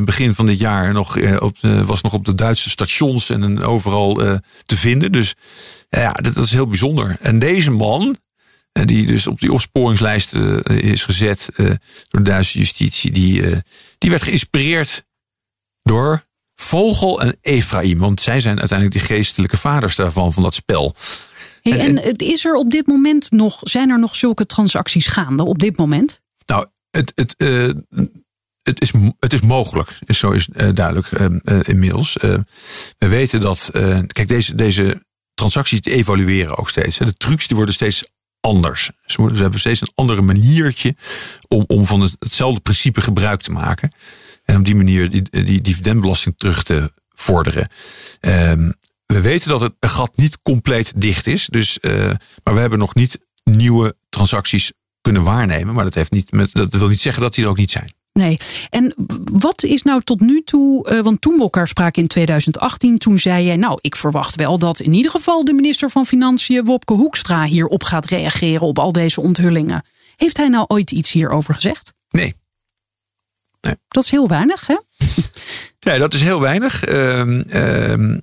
begin 0.05 0.35
van 0.35 0.47
dit 0.47 0.59
jaar 0.59 0.93
nog, 0.93 1.41
op, 1.41 1.57
was 1.61 2.01
nog 2.01 2.12
op 2.12 2.25
de 2.25 2.35
Duitse 2.35 2.70
stations 2.70 3.31
en 3.31 3.62
overal 3.62 4.14
te 4.62 4.77
vinden. 4.77 5.12
Dus 5.12 5.35
ja, 5.89 6.12
dat, 6.12 6.35
dat 6.35 6.45
is 6.45 6.53
heel 6.53 6.66
bijzonder. 6.66 7.16
En 7.20 7.39
deze 7.39 7.70
man, 7.70 8.16
die 8.73 9.07
dus 9.07 9.27
op 9.27 9.41
die 9.41 9.53
opsporingslijst 9.53 10.35
is 10.64 11.05
gezet 11.05 11.49
door 11.57 11.79
de 12.09 12.23
Duitse 12.23 12.59
justitie, 12.59 13.11
die, 13.11 13.43
die 13.99 14.11
werd 14.11 14.23
geïnspireerd 14.23 15.03
door 15.83 16.23
Vogel 16.62 17.20
en 17.20 17.36
Ephraim. 17.40 17.98
Want 17.98 18.20
zij 18.20 18.40
zijn 18.40 18.58
uiteindelijk 18.58 18.98
de 18.98 19.14
geestelijke 19.14 19.56
vaders 19.56 19.96
daarvan, 19.96 20.32
van 20.32 20.42
dat 20.42 20.54
spel. 20.54 20.94
Hey, 21.62 21.78
en, 21.78 22.02
en 22.02 22.16
is 22.16 22.44
er 22.44 22.54
op 22.54 22.70
dit 22.70 22.86
moment 22.86 23.30
nog, 23.30 23.58
zijn 23.60 23.90
er 23.90 23.98
nog 23.98 24.14
zulke 24.14 24.46
transacties 24.46 25.06
gaande 25.06 25.44
op 25.44 25.58
dit 25.58 25.76
moment? 25.76 26.22
Nou, 26.46 26.66
het, 26.90 27.12
het, 27.14 27.34
uh, 27.38 27.70
het, 28.62 28.80
is, 28.80 28.92
het 29.18 29.32
is 29.32 29.40
mogelijk. 29.40 29.98
Zo 30.08 30.30
is 30.30 30.48
uh, 30.52 30.68
duidelijk 30.74 31.10
uh, 31.10 31.60
inmiddels. 31.62 32.16
we 32.98 33.08
weten 33.08 33.40
dat. 33.40 33.70
kijk, 34.06 34.28
deze, 34.28 34.54
deze 34.54 35.02
transacties 35.34 35.80
evalueren 35.82 36.58
ook 36.58 36.68
steeds. 36.68 36.98
De 36.98 37.16
trucs 37.16 37.46
die 37.46 37.56
worden 37.56 37.74
steeds 37.74 38.10
anders. 38.40 38.90
Ze, 39.06 39.22
hebben 39.22 39.60
steeds 39.60 39.80
een 39.80 39.92
andere 39.94 40.20
maniertje 40.20 40.96
om, 41.48 41.64
om 41.66 41.86
van 41.86 42.00
hetzelfde 42.18 42.60
principe 42.60 43.00
gebruik 43.00 43.40
te 43.40 43.52
maken. 43.52 43.92
En 44.45 44.57
op 44.57 44.64
die 44.64 44.74
manier 44.74 45.11
die, 45.11 45.45
die 45.45 45.61
dividendbelasting 45.61 46.34
terug 46.38 46.62
te 46.62 46.93
vorderen. 47.09 47.68
Ehm, 48.20 48.70
we 49.07 49.20
weten 49.20 49.49
dat 49.49 49.61
het 49.61 49.74
gat 49.80 50.16
niet 50.16 50.43
compleet 50.43 50.93
dicht 50.97 51.26
is. 51.26 51.47
Dus, 51.47 51.78
maar 52.43 52.55
we 52.55 52.61
hebben 52.61 52.78
nog 52.78 52.95
niet 52.95 53.18
nieuwe 53.45 53.97
transacties 54.09 54.72
kunnen 55.01 55.22
waarnemen. 55.22 55.74
Maar 55.74 55.84
dat, 55.84 55.95
heeft 55.95 56.11
niet 56.11 56.32
met, 56.32 56.53
dat 56.53 56.74
wil 56.74 56.88
niet 56.88 57.01
zeggen 57.01 57.22
dat 57.22 57.34
die 57.34 57.45
er 57.45 57.51
ook 57.51 57.57
niet 57.57 57.70
zijn. 57.70 57.93
Nee. 58.12 58.38
En 58.70 58.95
wat 59.32 59.62
is 59.62 59.82
nou 59.82 60.03
tot 60.03 60.20
nu 60.20 60.43
toe, 60.45 60.90
uh, 60.93 61.01
want 61.01 61.20
toen 61.20 61.36
we 61.36 61.43
elkaar 61.43 61.68
spraken 61.68 62.03
in 62.03 62.09
2018, 62.09 62.99
toen 62.99 63.18
zei 63.18 63.45
jij, 63.45 63.57
nou, 63.57 63.78
ik 63.80 63.97
verwacht 63.97 64.34
wel 64.34 64.59
dat 64.59 64.80
in 64.80 64.93
ieder 64.93 65.11
geval 65.11 65.45
de 65.45 65.53
minister 65.53 65.90
van 65.90 66.07
Financiën, 66.07 66.64
Wopke 66.64 66.95
Hoekstra, 66.95 67.45
hierop 67.45 67.82
gaat 67.82 68.07
reageren 68.07 68.66
op 68.66 68.78
al 68.78 68.93
deze 68.93 69.20
onthullingen. 69.20 69.84
Heeft 70.16 70.36
hij 70.36 70.49
nou 70.49 70.64
ooit 70.68 70.90
iets 70.90 71.12
hierover 71.12 71.55
gezegd? 71.55 71.93
Nee. 72.11 72.34
Nee. 73.62 73.76
Dat 73.88 74.04
is 74.04 74.10
heel 74.10 74.28
weinig, 74.28 74.66
hè? 74.66 74.76
Ja, 75.78 75.98
dat 75.98 76.14
is 76.14 76.20
heel 76.20 76.40
weinig. 76.40 76.88
Uh, 76.88 78.18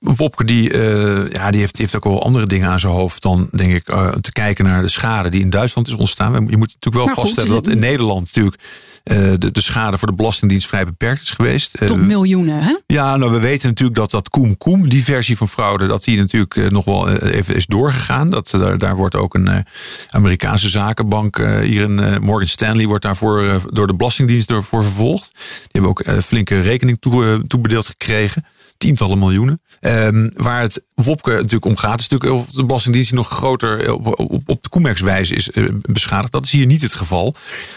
Wopke 0.00 0.44
die, 0.44 0.72
uh, 0.72 1.30
ja, 1.30 1.50
die, 1.50 1.60
heeft, 1.60 1.74
die 1.74 1.84
heeft 1.84 1.96
ook 1.96 2.04
wel 2.04 2.22
andere 2.22 2.46
dingen 2.46 2.68
aan 2.68 2.80
zijn 2.80 2.92
hoofd 2.92 3.22
dan, 3.22 3.48
denk 3.52 3.72
ik, 3.72 3.92
uh, 3.92 4.08
te 4.08 4.32
kijken 4.32 4.64
naar 4.64 4.82
de 4.82 4.88
schade 4.88 5.28
die 5.28 5.40
in 5.40 5.50
Duitsland 5.50 5.88
is 5.88 5.94
ontstaan. 5.94 6.32
Je 6.32 6.56
moet 6.56 6.74
natuurlijk 6.80 7.06
wel 7.06 7.14
vaststellen 7.14 7.50
dat 7.50 7.68
in 7.68 7.78
Nederland 7.78 8.20
natuurlijk 8.20 8.62
uh, 9.04 9.32
de, 9.38 9.50
de 9.50 9.60
schade 9.60 9.98
voor 9.98 10.08
de 10.08 10.14
Belastingdienst 10.14 10.68
vrij 10.68 10.84
beperkt 10.84 11.22
is 11.22 11.30
geweest. 11.30 11.78
Tot 11.86 12.06
miljoenen, 12.06 12.62
hè? 12.62 12.76
Ja, 12.86 13.16
nou, 13.16 13.32
we 13.32 13.38
weten 13.38 13.68
natuurlijk 13.68 13.98
dat 13.98 14.10
dat 14.10 14.28
Koem 14.28 14.56
Koem, 14.56 14.88
die 14.88 15.04
versie 15.04 15.36
van 15.36 15.48
fraude, 15.48 15.86
dat 15.86 16.04
die 16.04 16.18
natuurlijk 16.18 16.70
nog 16.70 16.84
wel 16.84 17.10
even 17.10 17.54
is 17.54 17.66
doorgegaan. 17.66 18.30
Dat, 18.30 18.50
daar, 18.50 18.78
daar 18.78 18.96
wordt 18.96 19.14
ook 19.14 19.34
een 19.34 19.66
Amerikaanse 20.08 20.68
zakenbank 20.68 21.36
hier 21.62 21.82
in 21.82 22.22
Morgan 22.22 22.46
Stanley 22.46 22.86
wordt 22.86 23.02
daarvoor 23.02 23.60
door 23.72 23.86
de 23.86 23.94
Belastingdienst 23.94 24.52
voor 24.52 24.82
vervolgd. 24.82 25.30
Die 25.34 25.82
hebben 25.82 25.90
ook 25.90 26.22
flinke 26.24 26.60
rekening 26.60 26.96
toe, 27.00 27.42
toebedeeld 27.46 27.86
gekregen 27.86 28.44
tientallen 28.78 29.18
miljoenen. 29.18 29.60
Um, 29.80 30.30
waar 30.36 30.60
het 30.60 30.82
Wopke 30.94 31.30
natuurlijk 31.30 31.64
om 31.64 31.76
gaat, 31.76 32.00
is 32.00 32.08
natuurlijk 32.08 32.40
of 32.40 32.50
de 32.50 32.64
Belastingdienst 32.64 33.12
nog 33.12 33.28
groter 33.28 33.92
op, 33.92 34.06
op, 34.20 34.48
op 34.48 34.62
de 34.62 34.68
Coemex-wijze 34.68 35.34
is 35.34 35.50
uh, 35.54 35.68
beschadigd. 35.82 36.32
Dat 36.32 36.44
is 36.44 36.50
hier 36.50 36.66
niet 36.66 36.82
het 36.82 36.94
geval. 36.94 37.34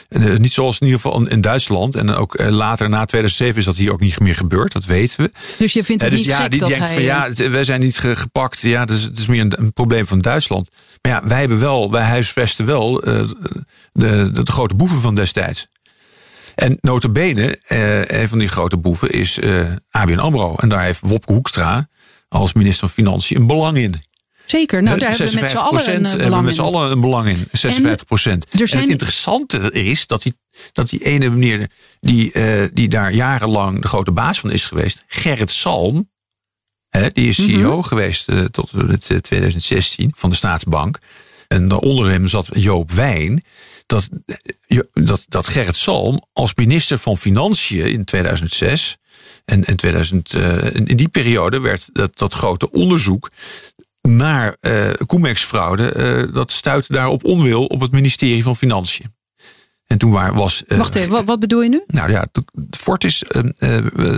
Uh, 0.10 0.38
niet 0.38 0.54
zoals 0.54 0.80
in 0.80 0.88
ieder 0.88 1.02
geval 1.02 1.28
in 1.28 1.42
Duitsland. 1.42 1.96
En 1.96 2.10
ook 2.10 2.40
later, 2.40 2.90
na 2.90 3.06
2007, 3.06 3.58
is 3.60 3.66
dat 3.66 3.76
hier 3.76 3.92
ook 3.92 4.00
niet 4.00 4.20
meer 4.20 4.36
gebeurd. 4.36 4.72
Dat 4.72 4.86
weten 4.86 5.24
we. 5.24 5.32
Dus 5.58 5.74
je 5.74 5.84
vindt 5.84 6.02
het 6.02 6.12
dus 6.12 6.20
niet 6.20 6.30
ja, 6.30 6.48
die 6.48 6.60
dat 6.60 6.70
denkt 6.70 6.86
hij... 6.86 6.94
van 6.94 7.04
ja, 7.04 7.30
wij 7.50 7.64
zijn 7.64 7.80
niet 7.80 7.98
ge, 7.98 8.16
gepakt. 8.16 8.62
Ja, 8.62 8.86
dus 8.86 9.02
het 9.02 9.20
is 9.20 9.26
meer 9.26 9.42
een, 9.42 9.60
een, 9.60 9.74
probleem 9.74 10.08
van 10.08 10.20
Duitsland. 10.20 10.70
Maar 11.02 11.12
ja, 11.12 11.28
wij 11.28 11.40
hebben 11.40 11.60
wel, 11.60 11.92
wij 11.92 12.04
huisvesten 12.04 12.66
wel 12.66 12.94
de, 12.94 13.36
de, 13.92 14.32
de 14.44 14.52
grote 14.52 14.76
boeven 14.76 15.02
van 15.02 15.16
destijds. 15.16 15.66
En 16.56 16.78
notabene, 16.82 17.60
eh, 17.68 18.22
een 18.22 18.28
van 18.28 18.40
die 18.40 18.48
grote 18.48 18.78
boeven 18.78 19.10
is 19.10 19.40
eh, 19.40 19.66
ABN 19.90 20.18
AMRO. 20.18 20.56
En 20.56 20.70
daar 20.70 20.84
heeft 20.84 21.02
Wopke 21.02 21.34
Hoekstra 21.34 21.88
als 22.28 22.54
minister 22.54 22.88
van 22.88 23.04
Financiën 23.04 23.38
een 23.38 23.48
belang 23.48 23.78
in. 23.78 23.96
Zeker, 24.46 24.84
nou 24.84 24.98
daar 24.98 25.10
hebben 25.10 25.30
we 25.30 25.40
met 25.40 25.50
z'n 25.50 25.58
allen 25.58 25.96
een 25.96 26.02
belang 26.02 26.22
hebben 26.22 26.44
met 26.44 26.56
z'n 26.56 26.62
allen 26.62 26.92
een 26.92 27.02
belang 27.02 27.28
in. 27.28 27.48
56 27.52 28.06
procent. 28.06 28.46
En, 28.50 28.60
het 28.60 28.90
interessante 28.90 29.72
is 29.72 30.08
dat 30.08 30.22
die, 30.22 30.38
dat 30.74 30.90
die 30.90 31.04
ene 31.04 31.30
meneer 31.30 31.70
die, 32.00 32.32
uh, 32.34 32.68
die 32.74 32.90
daar 32.90 33.14
jarenlang 33.14 33.82
de 33.82 33.88
grote 33.88 34.12
baas 34.12 34.40
van 34.40 34.52
is 34.52 34.66
geweest, 34.66 35.04
Gerrit 35.08 35.50
Salm, 35.50 36.10
hè, 36.90 37.10
die 37.14 37.30
is 37.30 37.36
CEO 37.36 37.68
mm 37.68 37.72
-hmm. 37.72 37.84
geweest 37.84 38.30
uh, 38.30 38.46
tot 38.46 38.72
het, 38.72 39.24
2016 39.24 40.14
van 40.16 40.30
de 40.30 40.36
staatsbank. 40.36 41.00
En 41.48 41.68
daaronder 41.68 42.10
hem 42.10 42.28
zat 42.28 42.50
Joop 42.54 42.92
Wijn. 42.92 43.44
Dat, 43.92 44.10
dat, 44.94 45.26
dat 45.28 45.48
Gerrit 45.48 45.76
Salm 45.76 46.24
als 46.34 46.56
minister 46.56 46.98
van 46.98 47.18
Financiën 47.18 47.86
in 47.86 48.04
2006 48.04 48.98
en, 49.46 49.66
en 49.66 49.76
2000, 49.76 50.34
uh, 50.34 50.74
in 50.74 50.98
die 50.98 51.10
periode 51.10 51.60
werd 51.60 51.90
dat, 51.94 52.18
dat 52.18 52.34
grote 52.34 52.72
onderzoek 52.72 53.32
naar 54.02 54.58
uh, 54.62 54.90
Coemex-fraude, 55.06 55.94
uh, 56.28 56.34
dat 56.34 56.52
stuitte 56.52 56.94
daar 56.94 57.08
op 57.08 57.26
onwil 57.26 57.66
op 57.66 57.82
het 57.82 57.92
ministerie 57.92 58.44
van 58.44 58.56
Financiën. 58.56 59.14
En 59.86 59.98
toen 59.98 60.12
waar 60.12 60.34
was. 60.34 60.64
Uh, 60.68 60.78
Wacht 60.78 60.96
even, 60.96 61.12
wat, 61.12 61.26
wat, 61.26 61.40
bedoel 61.40 61.62
je 61.62 61.70
nu? 61.70 61.84
Nou 61.88 62.12
ja, 62.12 62.28
Fortis, 62.70 63.24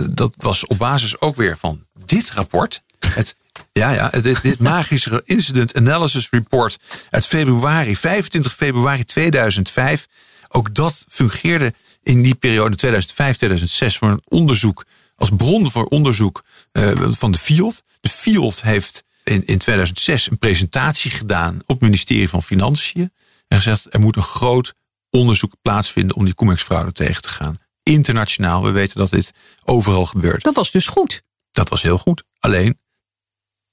dat 0.08 0.34
was 0.38 0.66
op 0.66 0.78
basis 0.78 1.20
ook 1.20 1.36
weer 1.36 1.56
van 1.56 1.86
dit 2.04 2.30
rapport. 2.30 2.82
Het 2.98 3.36
ja, 3.78 3.90
ja, 3.90 4.08
dit, 4.08 4.42
dit 4.42 4.58
magische 4.58 5.22
Incident 5.24 5.76
Analysis 5.76 6.30
Report 6.30 6.78
uit 7.10 7.26
februari, 7.26 7.96
25 7.96 8.54
februari 8.54 9.04
2005. 9.04 10.06
Ook 10.48 10.74
dat 10.74 11.04
fungeerde 11.08 11.74
in 12.02 12.22
die 12.22 12.34
periode 12.34 12.76
2005-2006 12.76 13.96
voor 13.98 14.08
een 14.08 14.22
onderzoek, 14.24 14.84
als 15.16 15.30
bron 15.36 15.70
voor 15.70 15.84
onderzoek 15.84 16.44
uh, 16.72 16.92
van 17.10 17.32
de 17.32 17.38
Field. 17.38 17.82
De 18.00 18.08
Field 18.08 18.62
heeft 18.62 19.04
in, 19.24 19.46
in 19.46 19.58
2006 19.58 20.30
een 20.30 20.38
presentatie 20.38 21.10
gedaan 21.10 21.54
op 21.54 21.68
het 21.68 21.80
ministerie 21.80 22.28
van 22.28 22.42
Financiën. 22.42 23.12
En 23.48 23.56
gezegd, 23.56 23.86
er 23.90 24.00
moet 24.00 24.16
een 24.16 24.22
groot 24.22 24.74
onderzoek 25.10 25.54
plaatsvinden 25.62 26.16
om 26.16 26.24
die 26.24 26.34
Comex-fraude 26.34 26.92
tegen 26.92 27.22
te 27.22 27.28
gaan. 27.28 27.58
Internationaal, 27.82 28.62
we 28.62 28.70
weten 28.70 28.98
dat 28.98 29.10
dit 29.10 29.32
overal 29.64 30.06
gebeurt. 30.06 30.42
Dat 30.42 30.54
was 30.54 30.70
dus 30.70 30.86
goed. 30.86 31.22
Dat 31.50 31.68
was 31.68 31.82
heel 31.82 31.98
goed. 31.98 32.22
Alleen, 32.38 32.78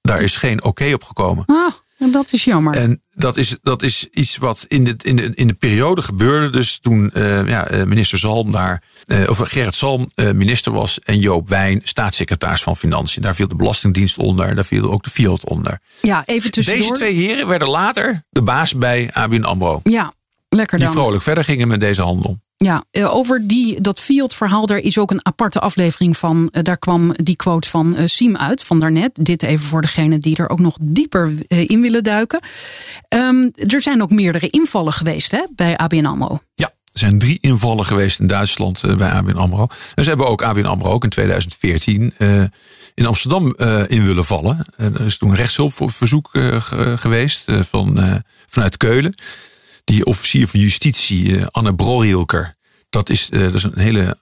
daar 0.01 0.21
is 0.21 0.35
geen 0.35 0.57
oké 0.57 0.67
okay 0.67 0.93
op 0.93 1.03
gekomen. 1.03 1.43
Ah, 1.45 1.73
dat 2.11 2.33
is 2.33 2.43
jammer. 2.43 2.73
En 2.73 3.01
dat 3.11 3.37
is, 3.37 3.55
dat 3.61 3.83
is 3.83 4.07
iets 4.11 4.37
wat 4.37 4.65
in 4.67 4.83
de, 4.83 4.95
in 5.01 5.15
de, 5.15 5.31
in 5.35 5.47
de 5.47 5.53
periode 5.53 6.01
gebeurde. 6.01 6.49
Dus 6.49 6.79
toen 6.79 7.11
uh, 7.13 7.47
ja, 7.47 7.67
minister 7.85 8.17
Zalm 8.17 8.51
daar, 8.51 8.83
uh, 9.05 9.29
of 9.29 9.37
Gerrit 9.37 9.75
Zalm 9.75 10.11
uh, 10.15 10.31
minister 10.31 10.71
was. 10.71 10.99
En 10.99 11.19
Joop 11.19 11.49
Wijn 11.49 11.81
staatssecretaris 11.83 12.63
van 12.63 12.77
Financiën. 12.77 13.21
Daar 13.21 13.35
viel 13.35 13.47
de 13.47 13.55
Belastingdienst 13.55 14.17
onder. 14.17 14.55
Daar 14.55 14.65
viel 14.65 14.91
ook 14.91 15.03
de 15.03 15.09
Fiat 15.09 15.45
onder. 15.45 15.79
Ja, 15.99 16.25
even 16.25 16.51
tussendoor. 16.51 16.83
Deze 16.83 16.95
twee 16.95 17.13
heren 17.13 17.47
werden 17.47 17.69
later 17.69 18.23
de 18.29 18.41
baas 18.41 18.75
bij 18.75 19.09
ABN 19.13 19.43
AMRO. 19.43 19.79
Ja, 19.83 20.13
lekker 20.49 20.77
dan. 20.77 20.87
Die 20.87 20.95
vrolijk 20.95 21.23
verder 21.23 21.43
gingen 21.43 21.67
met 21.67 21.79
deze 21.79 22.01
handel. 22.01 22.39
Ja, 22.63 22.83
over 22.91 23.47
die, 23.47 23.81
dat 23.81 23.99
Fiat-verhaal, 23.99 24.65
daar 24.65 24.77
is 24.77 24.97
ook 24.97 25.11
een 25.11 25.25
aparte 25.25 25.59
aflevering 25.59 26.17
van. 26.17 26.49
Daar 26.51 26.77
kwam 26.77 27.13
die 27.23 27.35
quote 27.35 27.69
van 27.69 27.95
Siem 28.05 28.37
uit, 28.37 28.63
van 28.63 28.79
daarnet. 28.79 29.09
Dit 29.13 29.43
even 29.43 29.65
voor 29.65 29.81
degene 29.81 30.17
die 30.17 30.35
er 30.35 30.49
ook 30.49 30.59
nog 30.59 30.77
dieper 30.81 31.33
in 31.47 31.81
willen 31.81 32.03
duiken. 32.03 32.39
Um, 33.09 33.51
er 33.55 33.81
zijn 33.81 34.01
ook 34.01 34.09
meerdere 34.09 34.49
invallen 34.49 34.93
geweest 34.93 35.31
hè, 35.31 35.43
bij 35.55 35.77
ABN 35.77 36.05
AMRO. 36.05 36.39
Ja, 36.53 36.71
er 36.93 36.99
zijn 36.99 37.19
drie 37.19 37.37
invallen 37.41 37.85
geweest 37.85 38.19
in 38.19 38.27
Duitsland 38.27 38.83
uh, 38.85 38.95
bij 38.95 39.11
ABN 39.11 39.37
AMRO. 39.37 39.67
En 39.95 40.03
ze 40.03 40.09
hebben 40.09 40.27
ook 40.27 40.43
ABN 40.43 40.65
AMRO 40.65 40.91
ook 40.91 41.03
in 41.03 41.09
2014 41.09 42.13
uh, 42.17 42.43
in 42.93 43.05
Amsterdam 43.05 43.55
uh, 43.57 43.81
in 43.87 44.05
willen 44.05 44.25
vallen. 44.25 44.65
er 44.77 45.05
is 45.05 45.17
toen 45.17 45.35
rechtshulpverzoek 45.35 46.29
geweest 46.95 47.45
van, 47.61 48.21
vanuit 48.47 48.77
Keulen 48.77 49.13
die 49.83 50.05
officier 50.05 50.47
van 50.47 50.59
justitie, 50.59 51.45
Anne 51.45 51.75
Brorilker. 51.75 52.55
Dat 52.89 53.09
is, 53.09 53.29
dat 53.29 53.53
is 53.53 53.63
een 53.63 53.79
hele 53.79 54.17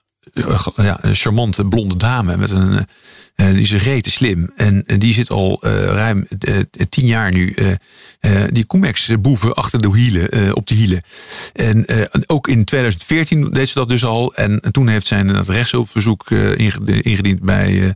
ja, 0.76 0.98
charmante 1.02 1.64
blonde 1.64 1.96
dame 1.96 2.36
met 2.36 2.50
een. 2.50 2.86
Die 3.48 3.60
is 3.60 3.72
rete 3.72 4.10
slim. 4.10 4.50
En, 4.56 4.84
die 4.98 5.14
zit 5.14 5.30
al 5.30 5.60
uh, 5.64 5.84
ruim 5.84 6.26
uh, 6.48 6.56
tien 6.88 7.06
jaar 7.06 7.32
nu. 7.32 7.54
Die 8.50 8.66
Comex-boeven 8.66 9.54
achter 9.54 9.80
de 9.80 9.96
hielen, 9.96 10.54
op 10.56 10.66
de 10.66 10.74
hielen. 10.74 11.02
En 11.52 11.86
ook 12.26 12.48
in 12.48 12.64
2014 12.64 13.50
deed 13.50 13.68
ze 13.68 13.78
dat 13.78 13.88
dus 13.88 14.04
al. 14.04 14.34
En, 14.34 14.60
en 14.60 14.72
toen 14.72 14.88
heeft 14.88 15.06
zij 15.06 15.20
een 15.20 15.44
rechtshulpverzoek 15.44 16.30
ingediend 16.30 17.40
bij, 17.40 17.94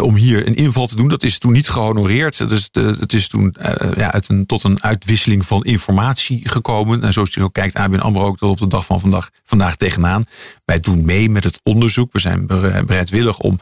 om 0.00 0.14
hier 0.14 0.46
een 0.46 0.56
inval 0.56 0.86
te 0.86 0.96
doen. 0.96 1.08
Dat 1.08 1.22
is 1.22 1.38
toen 1.38 1.52
niet 1.52 1.68
gehonoreerd. 1.68 2.48
Dus 2.48 2.68
het 2.72 3.12
is 3.12 3.28
toen 3.28 3.56
ja, 3.96 4.12
uit 4.12 4.28
een, 4.28 4.46
tot 4.46 4.62
een 4.62 4.82
uitwisseling 4.82 5.46
van 5.46 5.64
informatie 5.64 6.48
gekomen. 6.48 7.02
En 7.02 7.12
zoals 7.12 7.34
je 7.34 7.42
ook 7.42 7.52
kijkt, 7.52 7.74
ABN 7.74 7.98
AMRO 7.98 8.26
ook 8.26 8.38
tot 8.38 8.50
op 8.50 8.58
de 8.58 8.66
dag 8.66 8.86
van 8.86 9.00
vandaag, 9.00 9.30
vandaag 9.44 9.76
tegenaan. 9.76 10.24
Wij 10.64 10.80
doen 10.80 11.04
mee 11.04 11.30
met 11.30 11.44
het 11.44 11.60
onderzoek. 11.62 12.12
We 12.12 12.18
zijn 12.18 12.46
bereidwillig 12.46 13.38
om 13.38 13.60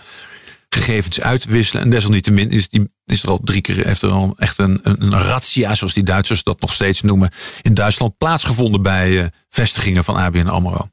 gegevens 0.69 1.21
uit 1.21 1.41
te 1.41 1.51
wisselen. 1.51 1.83
En 1.83 1.91
desalniettemin 1.91 2.51
is, 2.51 2.69
die, 2.69 2.89
is 3.05 3.23
er 3.23 3.29
al 3.29 3.41
drie 3.45 3.61
keer 3.61 3.87
heeft 3.87 4.03
er 4.03 4.11
al 4.11 4.35
echt 4.39 4.59
een, 4.59 4.81
een, 4.83 5.19
razzia, 5.19 5.75
zoals 5.75 5.95
die 5.95 6.03
Duitsers 6.03 6.43
dat 6.43 6.61
nog 6.61 6.73
steeds 6.73 7.01
noemen, 7.01 7.31
in 7.63 7.75
Duitsland 7.75 8.19
plaatsgevonden 8.19 8.83
bij 8.83 9.11
uh, 9.11 9.25
vestigingen 9.49 10.05
van 10.05 10.17
ABN 10.17 10.47
AMRO. 10.47 10.89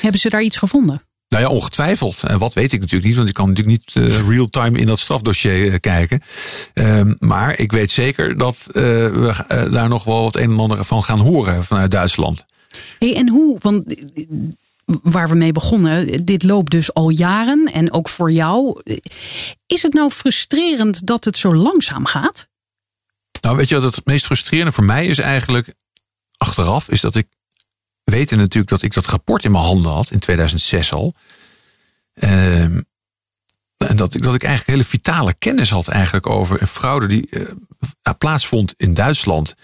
Hebben 0.00 0.20
ze 0.20 0.28
daar 0.28 0.42
iets 0.42 0.56
gevonden? 0.56 1.02
Nou 1.32 1.44
ja, 1.44 1.50
ongetwijfeld. 1.50 2.22
En 2.22 2.38
wat 2.38 2.52
weet 2.52 2.72
ik 2.72 2.80
natuurlijk 2.80 3.06
niet, 3.06 3.16
want 3.16 3.28
ik 3.28 3.34
kan 3.34 3.48
natuurlijk 3.48 3.78
niet 3.78 3.94
uh, 3.94 4.28
real-time 4.28 4.78
in 4.78 4.86
dat 4.86 4.98
strafdossier 4.98 5.66
uh, 5.66 5.74
kijken. 5.80 6.20
Uh, 6.74 7.00
maar 7.18 7.58
ik 7.58 7.72
weet 7.72 7.90
zeker 7.90 8.38
dat 8.38 8.66
uh, 8.68 8.72
we 8.74 9.68
daar 9.70 9.88
nog 9.88 10.04
wel 10.04 10.24
het 10.24 10.36
een 10.36 10.50
en 10.50 10.58
ander 10.58 10.84
van 10.84 11.02
gaan 11.02 11.18
horen 11.18 11.64
vanuit 11.64 11.90
Duitsland. 11.90 12.44
Hey, 12.98 13.16
en 13.16 13.28
hoe? 13.28 13.58
Want 13.60 13.94
waar 14.84 15.28
we 15.28 15.34
mee 15.34 15.52
begonnen, 15.52 16.24
dit 16.24 16.42
loopt 16.42 16.70
dus 16.70 16.94
al 16.94 17.08
jaren 17.08 17.64
en 17.72 17.92
ook 17.92 18.08
voor 18.08 18.32
jou. 18.32 18.82
Is 19.66 19.82
het 19.82 19.92
nou 19.92 20.10
frustrerend 20.10 21.06
dat 21.06 21.24
het 21.24 21.36
zo 21.36 21.54
langzaam 21.54 22.06
gaat? 22.06 22.48
Nou, 23.40 23.56
weet 23.56 23.68
je 23.68 23.80
wat 23.80 23.96
het 23.96 24.06
meest 24.06 24.26
frustrerende 24.26 24.72
voor 24.72 24.84
mij 24.84 25.06
is 25.06 25.18
eigenlijk 25.18 25.74
achteraf, 26.36 26.88
is 26.88 27.00
dat 27.00 27.14
ik 27.14 27.26
weten 28.04 28.38
natuurlijk 28.38 28.68
dat 28.68 28.82
ik 28.82 28.94
dat 28.94 29.06
rapport 29.06 29.44
in 29.44 29.50
mijn 29.50 29.64
handen 29.64 29.92
had 29.92 30.10
in 30.10 30.18
2006 30.18 30.92
al. 30.92 31.14
Ehm, 32.14 32.80
en 33.76 33.96
dat 33.96 34.14
ik, 34.14 34.22
dat 34.22 34.34
ik 34.34 34.42
eigenlijk 34.42 34.78
hele 34.78 34.88
vitale 34.88 35.34
kennis 35.34 35.70
had 35.70 35.88
eigenlijk 35.88 36.26
over 36.26 36.60
een 36.60 36.66
fraude 36.66 37.06
die 37.06 37.26
uh, 37.30 37.48
plaatsvond 38.18 38.74
in 38.76 38.94
Duitsland. 38.94 39.54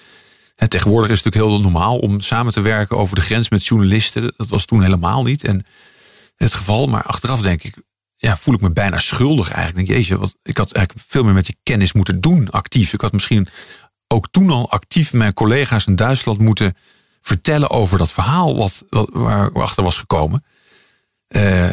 En 0.58 0.68
tegenwoordig 0.68 1.10
is 1.10 1.16
het 1.16 1.24
natuurlijk 1.24 1.52
heel 1.52 1.70
normaal 1.70 1.98
om 1.98 2.20
samen 2.20 2.52
te 2.52 2.60
werken 2.60 2.96
over 2.96 3.14
de 3.14 3.20
grens 3.20 3.50
met 3.50 3.66
journalisten. 3.66 4.32
Dat 4.36 4.48
was 4.48 4.64
toen 4.64 4.82
helemaal 4.82 5.22
niet. 5.22 5.44
En 5.44 5.66
het 6.36 6.54
geval, 6.54 6.86
maar 6.86 7.02
achteraf 7.02 7.40
denk 7.40 7.62
ik, 7.62 7.76
ja, 8.16 8.36
voel 8.36 8.54
ik 8.54 8.60
me 8.60 8.70
bijna 8.70 8.98
schuldig 8.98 9.50
eigenlijk. 9.50 9.86
Denk, 9.86 9.98
jeetje, 9.98 10.18
wat, 10.18 10.34
ik 10.42 10.56
had 10.56 10.72
eigenlijk 10.72 11.06
veel 11.08 11.24
meer 11.24 11.34
met 11.34 11.46
die 11.46 11.58
kennis 11.62 11.92
moeten 11.92 12.20
doen, 12.20 12.50
actief. 12.50 12.92
Ik 12.92 13.00
had 13.00 13.12
misschien 13.12 13.48
ook 14.06 14.28
toen 14.30 14.50
al 14.50 14.70
actief 14.70 15.12
mijn 15.12 15.34
collega's 15.34 15.86
in 15.86 15.96
Duitsland 15.96 16.38
moeten 16.38 16.76
vertellen 17.20 17.70
over 17.70 17.98
dat 17.98 18.12
verhaal 18.12 18.56
wat, 18.56 18.84
wat 18.90 19.08
waar 19.12 19.52
achter 19.52 19.82
was 19.82 19.96
gekomen. 19.96 20.44
Uh, 21.28 21.72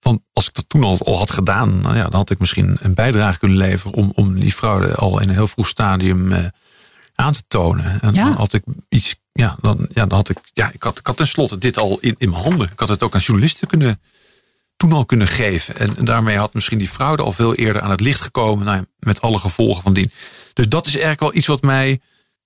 want 0.00 0.20
als 0.32 0.48
ik 0.48 0.54
dat 0.54 0.68
toen 0.68 0.84
al, 0.84 0.98
al 0.98 1.18
had 1.18 1.30
gedaan, 1.30 1.80
nou 1.80 1.96
ja, 1.96 2.02
dan 2.02 2.12
had 2.12 2.30
ik 2.30 2.38
misschien 2.38 2.78
een 2.80 2.94
bijdrage 2.94 3.38
kunnen 3.38 3.58
leveren 3.58 3.96
om, 3.96 4.12
om 4.14 4.40
die 4.40 4.52
fraude 4.52 4.94
al 4.94 5.20
in 5.20 5.28
een 5.28 5.34
heel 5.34 5.46
vroeg 5.46 5.68
stadium 5.68 6.32
uh, 6.32 6.44
aan 7.20 7.32
te 7.32 7.42
tonen. 7.48 8.00
En 8.00 8.14
Ja. 8.14 8.24
dan 8.24 8.32
had 8.36 8.52
ik 8.52 8.62
iets, 8.88 9.14
ja, 9.32 9.56
dan, 9.60 9.88
ja, 9.94 10.06
dan 10.06 10.18
had 10.18 10.28
ik, 10.28 10.38
ja, 10.52 10.70
ik 10.72 10.82
had, 10.82 10.98
ik 10.98 11.06
had 11.06 11.16
tenslotte 11.16 11.58
dit 11.58 11.78
al 11.78 11.98
in, 12.00 12.14
in 12.18 12.30
mijn 12.30 12.42
handen. 12.42 12.68
Ik 12.72 12.80
had 12.80 12.88
het 12.88 13.02
ook 13.02 13.14
aan 13.14 13.20
journalisten 13.20 13.68
kunnen, 13.68 14.00
toen 14.76 14.92
al 14.92 15.04
kunnen 15.04 15.28
geven. 15.28 15.76
En, 15.78 15.96
en 15.96 16.04
daarmee 16.04 16.36
had 16.36 16.54
misschien 16.54 16.78
die 16.78 16.88
fraude 16.88 17.22
al 17.22 17.32
veel 17.32 17.54
eerder 17.54 17.82
aan 17.82 17.90
het 17.90 18.00
licht 18.00 18.20
gekomen, 18.20 18.64
nou, 18.64 18.84
met 18.98 19.20
alle 19.20 19.38
gevolgen 19.38 19.82
van 19.82 19.94
dien. 19.94 20.12
Dus 20.52 20.68
dat 20.68 20.86
is 20.86 20.92
eigenlijk 20.92 21.20
wel 21.20 21.34
iets 21.34 21.46
wat 21.46 21.62
mij 21.62 22.00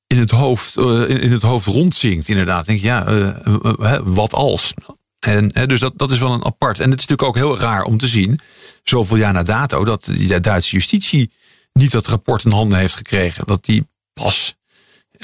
in 0.07 0.19
het 0.19 0.31
hoofd, 0.31 0.77
uh, 0.77 1.01
in, 1.01 1.21
in 1.21 1.33
het 1.33 1.43
hoofd 1.43 1.67
rondzinkt, 1.67 2.29
inderdaad. 2.29 2.67
Denk 2.67 2.81
ja, 2.81 3.09
uh, 3.09 3.99
wat 4.05 4.33
als? 4.35 4.75
En 5.19 5.51
hè, 5.53 5.67
dus 5.67 5.81
dat, 5.81 5.93
dat 5.97 6.11
is 6.11 6.19
wel 6.19 6.33
een 6.33 6.45
apart. 6.45 6.79
En 6.79 6.91
het 6.91 7.01
is 7.01 7.07
natuurlijk 7.07 7.29
ook 7.29 7.45
heel 7.45 7.59
raar 7.59 7.83
om 7.83 7.99
te 7.99 8.07
zien, 8.07 8.41
zoveel 8.83 9.17
jaar 9.17 9.33
na 9.33 9.43
dato, 9.43 9.85
dat 9.85 10.05
de 10.05 10.41
Duitse 10.41 10.71
justitie 10.71 11.31
niet 11.73 11.91
dat 11.91 12.07
rapport 12.07 12.45
in 12.45 12.51
handen 12.51 12.79
heeft 12.79 12.97
gekregen. 12.97 13.47
Dat 13.47 13.65
die 13.65 13.89
pas. 14.13 14.55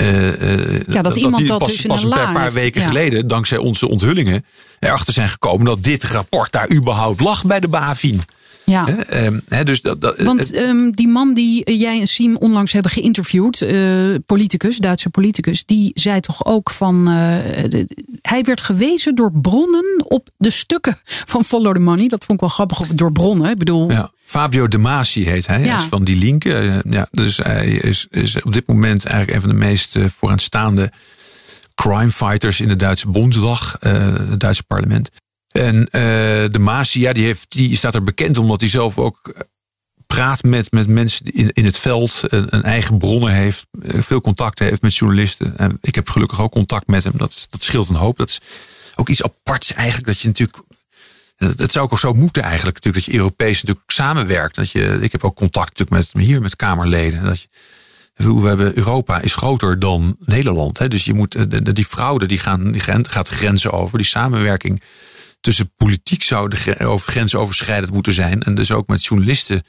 Uh, 0.01 0.81
ja, 0.89 1.03
dat, 1.03 1.17
iemand 1.17 1.37
die 1.37 1.47
dat 1.47 1.59
pas, 1.59 1.69
dus 1.77 1.87
pas 1.87 2.03
een 2.03 2.09
paar, 2.09 2.53
weken 2.53 2.81
Ja. 2.81 2.87
geleden, 2.87 3.29
dankzij 3.29 3.59
onze 3.59 3.89
onthullingen, 3.89 4.45
erachter 4.79 5.13
zijn 5.13 5.29
gekomen 5.29 5.67
dat 5.67 5.83
dit 5.83 6.05
rapport 6.05 6.53
daar 6.53 6.71
überhaupt 6.73 7.21
lag 7.21 7.45
bij 7.45 7.61
de 7.61 7.69
BaFin. 7.69 8.23
Ja. 8.65 8.87
Hè, 8.87 8.93
ehm, 9.03 9.65
dus 9.65 9.81
dat, 9.81 10.01
dat, 10.01 10.23
Want 10.23 10.53
ehm, 10.53 10.91
die 10.91 11.09
man 11.09 11.35
die 11.35 11.65
eh, 11.65 11.81
jij 11.81 12.01
en 12.01 12.07
Siem 12.07 12.37
onlangs 12.37 12.73
hebben 12.73 12.91
geïnterviewd, 12.91 13.61
eh, 13.63 14.15
politicus, 14.27 14.77
Duitse 14.77 15.11
politicus, 15.11 15.65
die 15.67 15.91
zei 15.95 16.21
toch 16.21 16.45
ook 16.45 16.71
van. 16.71 17.05
de- 17.05 17.87
hij 18.23 18.43
werd 18.43 18.61
gewezen 18.61 19.15
door 19.15 19.33
bronnen 19.33 20.05
op 20.09 20.29
de 20.37 20.51
stukken 20.51 20.99
van 21.05 21.45
Follow 21.45 21.75
the 21.75 21.81
Money. 21.81 22.09
Dat 22.09 22.25
vond 22.25 22.33
ik 22.33 22.41
wel 22.41 22.49
grappig. 22.49 22.87
Door 22.95 23.13
bronnen. 23.13 23.51
Ik 23.51 23.59
bedoel, 23.59 23.91
Ja, 23.91 24.11
Fabio 24.31 24.69
De 24.69 24.79
Masi 24.79 25.29
heet 25.29 25.47
hij. 25.47 25.61
Ja. 25.61 25.67
Hij 25.67 25.77
is 25.77 25.85
van 25.85 26.05
die 26.05 26.17
linken. 26.17 26.85
Eh, 26.85 26.93
Ja, 26.93 27.07
dus 27.11 27.37
hij 27.37 27.69
is, 27.69 28.07
is 28.11 28.43
op 28.43 28.53
dit 28.53 28.67
moment 28.67 29.05
eigenlijk 29.05 29.35
een 29.35 29.41
van 29.41 29.51
de 29.51 29.67
meest 29.67 29.97
eh, 29.97 30.05
vooraanstaande 30.09 30.93
crime 31.75 32.11
fighters 32.11 32.61
in 32.61 32.69
de 32.69 32.77
Duitse 32.77 33.09
Bondsdag, 33.09 33.77
eh, 33.81 33.93
het 34.15 34.41
Duitse 34.41 34.63
parlement. 34.63 35.11
En 35.49 35.89
eh, 35.91 36.01
De 36.51 36.59
Masi, 36.59 37.01
ja, 37.01 37.13
die, 37.13 37.25
heeft, 37.25 37.51
die 37.51 37.77
staat 37.77 37.95
er 37.95 38.05
bekend 38.05 38.39
omdat 38.39 38.61
hij 38.61 38.69
zelf 38.69 38.99
ook 38.99 39.33
praat 40.07 40.43
met, 40.43 40.73
met 40.73 40.89
mensen 40.89 41.27
in, 41.27 41.51
in 41.53 41.65
het 41.65 41.79
veld, 41.79 42.21
een, 42.23 42.55
een 42.55 42.63
eigen 42.63 42.99
bronnen 42.99 43.33
heeft, 43.33 43.67
veel 43.83 44.21
contacten 44.21 44.67
heeft 44.67 44.83
met 44.83 44.97
journalisten. 44.97 45.57
En 45.57 45.79
ik 45.81 45.95
heb 45.95 46.09
gelukkig 46.09 46.41
ook 46.41 46.53
contact 46.53 46.87
met 46.87 47.05
hem. 47.05 47.13
Dat, 47.17 47.47
dat 47.51 47.63
scheelt 47.63 47.89
een 47.89 47.95
hoop. 47.95 48.17
Dat 48.17 48.29
is 48.29 48.41
ook 48.95 49.09
iets 49.09 49.23
aparts 49.23 49.73
eigenlijk, 49.73 50.07
dat 50.07 50.21
je 50.21 50.27
natuurlijk 50.27 50.59
het 51.47 51.73
zou 51.73 51.89
ook 51.91 51.99
zo 51.99 52.13
moeten 52.13 52.43
eigenlijk, 52.43 52.75
natuurlijk, 52.75 53.05
dat 53.05 53.15
je 53.15 53.21
Europees 53.21 53.63
natuurlijk 53.63 53.91
samenwerkt. 53.91 54.55
Dat 54.55 54.71
je, 54.71 54.99
ik 55.01 55.13
heb 55.13 55.25
ook 55.25 55.37
contact 55.37 55.79
natuurlijk 55.79 56.13
met 56.15 56.25
hier 56.25 56.41
met 56.41 56.57
Kamerleden. 56.57 57.25
Dat 57.25 57.47
we 58.15 58.49
hebben 58.49 58.77
Europa 58.77 59.21
is 59.21 59.35
groter 59.35 59.79
dan 59.79 60.17
Nederland. 60.25 60.79
Hè? 60.79 60.89
Dus 60.89 61.05
je 61.05 61.15
moet 61.15 61.37
die 61.75 61.85
fraude 61.85 62.27
die, 62.27 62.39
gaan, 62.39 62.73
die 62.73 62.81
gaat 62.81 63.29
grenzen 63.29 63.73
over. 63.73 63.99
Die 63.99 64.07
samenwerking 64.07 64.83
tussen 65.41 65.73
politiek 65.77 66.23
zou 66.23 66.49
de 66.49 66.57
gre- 66.57 66.87
over 66.87 67.13
grensoverschrijdend 67.13 67.93
moeten 67.93 68.13
zijn. 68.13 68.43
En 68.43 68.55
dus 68.55 68.73
ook 68.73 68.87
met 68.87 69.05
journalisten. 69.05 69.63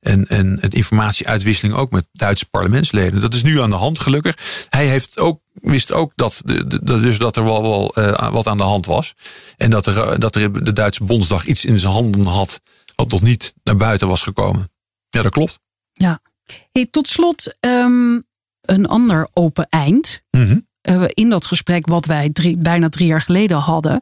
En, 0.00 0.26
en 0.28 0.58
het 0.60 0.74
informatieuitwisseling 0.74 1.74
ook 1.74 1.90
met 1.90 2.06
Duitse 2.12 2.46
parlementsleden. 2.46 3.20
Dat 3.20 3.34
is 3.34 3.42
nu 3.42 3.60
aan 3.60 3.70
de 3.70 3.76
hand 3.76 3.98
gelukkig. 3.98 4.66
Hij 4.68 4.86
heeft 4.86 5.18
ook, 5.18 5.40
wist 5.52 5.92
ook 5.92 6.12
dat, 6.14 6.42
de, 6.44 6.66
de- 6.66 6.84
de- 6.84 7.00
dus 7.00 7.18
dat 7.18 7.36
er 7.36 7.44
wel, 7.44 7.62
wel 7.62 7.94
eh, 7.94 8.32
wat 8.32 8.46
aan 8.46 8.56
de 8.56 8.62
hand 8.62 8.86
was. 8.86 9.14
En 9.56 9.70
dat 9.70 9.86
er, 9.86 10.20
dat 10.20 10.36
er 10.36 10.64
de 10.64 10.72
Duitse 10.72 11.04
Bondsdag 11.04 11.46
iets 11.46 11.64
in 11.64 11.78
zijn 11.78 11.92
handen 11.92 12.26
had. 12.26 12.60
Wat 12.94 13.10
nog 13.10 13.22
niet 13.22 13.54
naar 13.62 13.76
buiten 13.76 14.08
was 14.08 14.22
gekomen. 14.22 14.68
Ja, 15.08 15.22
dat 15.22 15.32
klopt. 15.32 15.58
ja. 15.92 16.20
Hey, 16.72 16.86
tot 16.90 17.08
slot 17.08 17.56
ehm, 17.60 18.20
een 18.60 18.86
ander 18.86 19.28
open 19.32 19.66
eind. 19.68 20.22
Eh, 20.30 20.52
in 21.08 21.30
dat 21.30 21.46
gesprek 21.46 21.86
wat 21.86 22.06
wij 22.06 22.32
bijna 22.58 22.88
drie 22.88 23.06
jaar 23.06 23.20
geleden 23.20 23.56
hadden, 23.56 24.00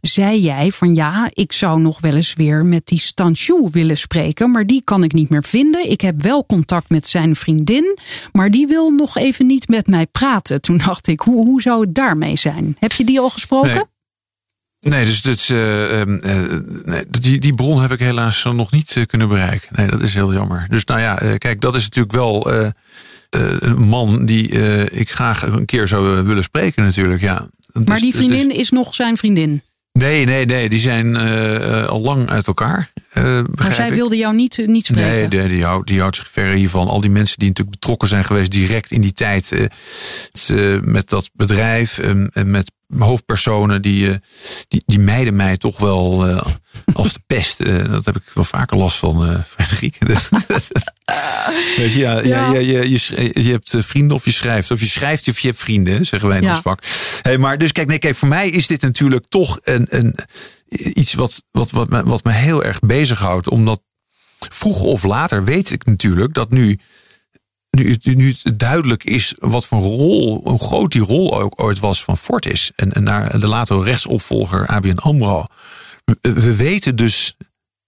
zei 0.00 0.40
jij 0.40 0.70
van 0.70 0.94
ja, 0.94 1.30
ik 1.32 1.52
zou 1.52 1.80
nog 1.80 2.00
wel 2.00 2.14
eens 2.14 2.34
weer 2.34 2.64
met 2.64 2.86
die 2.86 3.00
Stanchu 3.00 3.68
willen 3.72 3.98
spreken, 3.98 4.50
maar 4.50 4.66
die 4.66 4.84
kan 4.84 5.04
ik 5.04 5.12
niet 5.12 5.30
meer 5.30 5.44
vinden. 5.44 5.90
Ik 5.90 6.00
heb 6.00 6.22
wel 6.22 6.46
contact 6.46 6.90
met 6.90 7.08
zijn 7.08 7.36
vriendin, 7.36 7.98
maar 8.32 8.50
die 8.50 8.66
wil 8.66 8.90
nog 8.90 9.16
even 9.16 9.46
niet 9.46 9.68
met 9.68 9.86
mij 9.86 10.06
praten. 10.06 10.60
Toen 10.60 10.76
dacht 10.76 11.06
ik, 11.06 11.20
hoe, 11.20 11.44
hoe 11.44 11.62
zou 11.62 11.80
het 11.80 11.94
daarmee 11.94 12.36
zijn? 12.36 12.76
Heb 12.78 12.92
je 12.92 13.04
die 13.04 13.20
al 13.20 13.30
gesproken? 13.30 13.90
Nee. 14.80 15.04
Dus 15.04 15.48
eh, 15.48 16.00
ehm, 16.00 16.18
eh, 16.18 16.60
nee, 16.84 17.04
die, 17.20 17.40
die 17.40 17.54
bron 17.54 17.82
heb 17.82 17.92
ik 17.92 17.98
helaas 17.98 18.44
nog 18.44 18.70
niet 18.70 18.96
eh, 18.96 19.06
kunnen 19.06 19.28
bereiken. 19.28 19.68
Nee, 19.76 19.86
dat 19.86 20.02
is 20.02 20.14
heel 20.14 20.32
jammer. 20.32 20.66
Dus 20.68 20.84
nou 20.84 21.00
ja, 21.00 21.20
eh, 21.20 21.38
kijk, 21.38 21.60
dat 21.60 21.74
is 21.74 21.82
natuurlijk 21.82 22.14
wel 22.14 22.52
eh, 22.52 22.66
eh, 22.66 22.72
een 23.58 23.88
man 23.88 24.26
die 24.26 24.50
eh, 24.50 25.00
ik 25.00 25.10
graag 25.10 25.42
een 25.42 25.64
keer 25.64 25.88
zou 25.88 26.18
eh, 26.18 26.24
willen 26.24 26.42
spreken 26.42 26.84
natuurlijk. 26.84 27.20
Ja. 27.20 27.48
Maar 27.86 27.98
die 27.98 28.08
is- 28.08 28.14
vriendin 28.14 28.50
is 28.50 28.70
nog 28.70 28.94
zijn 28.94 29.16
vriendin. 29.16 29.62
nee, 29.92 30.24
nee, 30.26 30.44
nee, 30.46 30.68
die 30.68 30.78
zijn 30.80 31.16
eh, 31.16 31.54
eh, 31.82 31.86
al 31.88 32.00
lang 32.00 32.28
uit 32.28 32.46
elkaar. 32.46 32.92
eh, 33.12 33.40
Maar 33.54 33.72
zij 33.72 33.88
ik. 33.88 33.94
wilde 33.94 34.16
jou 34.16 34.34
niet, 34.34 34.58
eh, 34.58 34.66
niet 34.66 34.86
spreken. 34.86 35.10
Nee, 35.12 35.28
die, 35.28 35.48
die, 35.48 35.64
houdt, 35.64 35.86
die 35.86 36.00
houdt 36.00 36.16
zich 36.16 36.28
ver 36.30 36.52
hiervan. 36.52 36.86
Al 36.86 37.00
die 37.00 37.10
mensen 37.10 37.38
die 37.38 37.48
natuurlijk 37.48 37.76
betrokken 37.80 38.08
zijn 38.08 38.24
geweest 38.24 38.50
direct 38.50 38.90
in 38.90 39.00
die 39.00 39.12
tijd 39.12 39.52
eh, 39.52 39.60
het, 40.32 40.48
eh, 40.50 40.80
met 40.80 41.08
dat 41.08 41.30
bedrijf 41.32 41.98
en, 41.98 42.30
en 42.32 42.50
met 42.50 42.70
hoofdpersonen, 42.98 43.82
die, 43.82 44.10
eh, 44.10 44.16
die, 44.68 44.82
die 44.86 44.98
mijden 44.98 45.36
mij 45.36 45.56
toch 45.56 45.78
wel 45.78 46.26
eh, 46.28 46.44
als 46.92 47.12
de 47.12 47.20
pest. 47.26 47.60
Eh, 47.60 47.84
dat 47.84 48.04
heb 48.04 48.16
ik 48.16 48.22
wel 48.34 48.44
vaker 48.44 48.76
last 48.76 48.96
van, 48.98 49.26
eh 49.28 49.38
Frederik. 49.56 49.98
Weet 51.76 51.92
je, 51.92 51.98
ja, 51.98 52.20
ja. 52.20 52.50
Ja. 52.50 52.58
je, 52.58 52.90
je, 52.90 53.30
je, 53.42 53.50
hebt 53.50 53.74
eh, 53.74 53.82
vrienden 53.82 54.16
of 54.16 54.24
je 54.24 54.30
schrijft. 54.32 54.70
Of 54.70 54.80
je 54.80 54.86
schrijft 54.86 55.28
of 55.28 55.38
je 55.38 55.46
hebt 55.48 55.60
vrienden, 55.60 56.06
zeggen 56.06 56.28
wij 56.28 56.38
in 56.40 56.48
ons 56.48 56.60
vak. 56.60 56.82
Hey, 57.22 57.38
maar 57.38 57.58
dus 57.58 57.72
kijk, 57.72 57.88
nee, 57.88 57.98
kijk, 57.98 58.16
voor 58.16 58.28
mij 58.28 58.48
is 58.48 58.66
dit 58.66 58.82
natuurlijk 58.82 59.24
toch 59.28 59.58
een, 59.62 59.86
een, 59.90 60.14
iets 60.68 61.14
wat, 61.14 61.42
wat, 61.50 61.70
wat, 61.70 61.88
me, 61.88 62.02
wat 62.04 62.24
me 62.24 62.32
heel 62.32 62.64
erg 62.64 62.80
bezighoudt. 62.80 63.48
Omdat 63.48 63.80
vroeg 64.48 64.82
of 64.82 65.02
later 65.02 65.44
weet 65.44 65.70
ik 65.70 65.84
natuurlijk 65.84 66.34
dat 66.34 66.50
nu, 66.50 66.78
nu, 67.70 67.90
het- 67.90 68.16
nu 68.16 68.34
het 68.42 68.58
duidelijk 68.58 69.04
is 69.04 69.34
wat 69.38 69.66
voor 69.66 69.78
rol, 69.80 70.40
hoe 70.44 70.58
groot 70.60 70.92
die 70.92 71.02
rol 71.04 71.40
ook 71.40 71.62
ooit 71.62 71.78
was 71.78 72.04
van 72.04 72.16
Fortis. 72.16 72.70
En, 72.76 72.92
en 72.92 73.02
naar 73.02 73.40
de 73.40 73.48
latere 73.48 73.82
rechtsopvolger 73.82 74.66
ABN 74.66 74.96
AMRO. 74.98 75.44
We, 76.04 76.32
we 76.32 76.56
weten 76.56 76.96
dus 76.96 77.36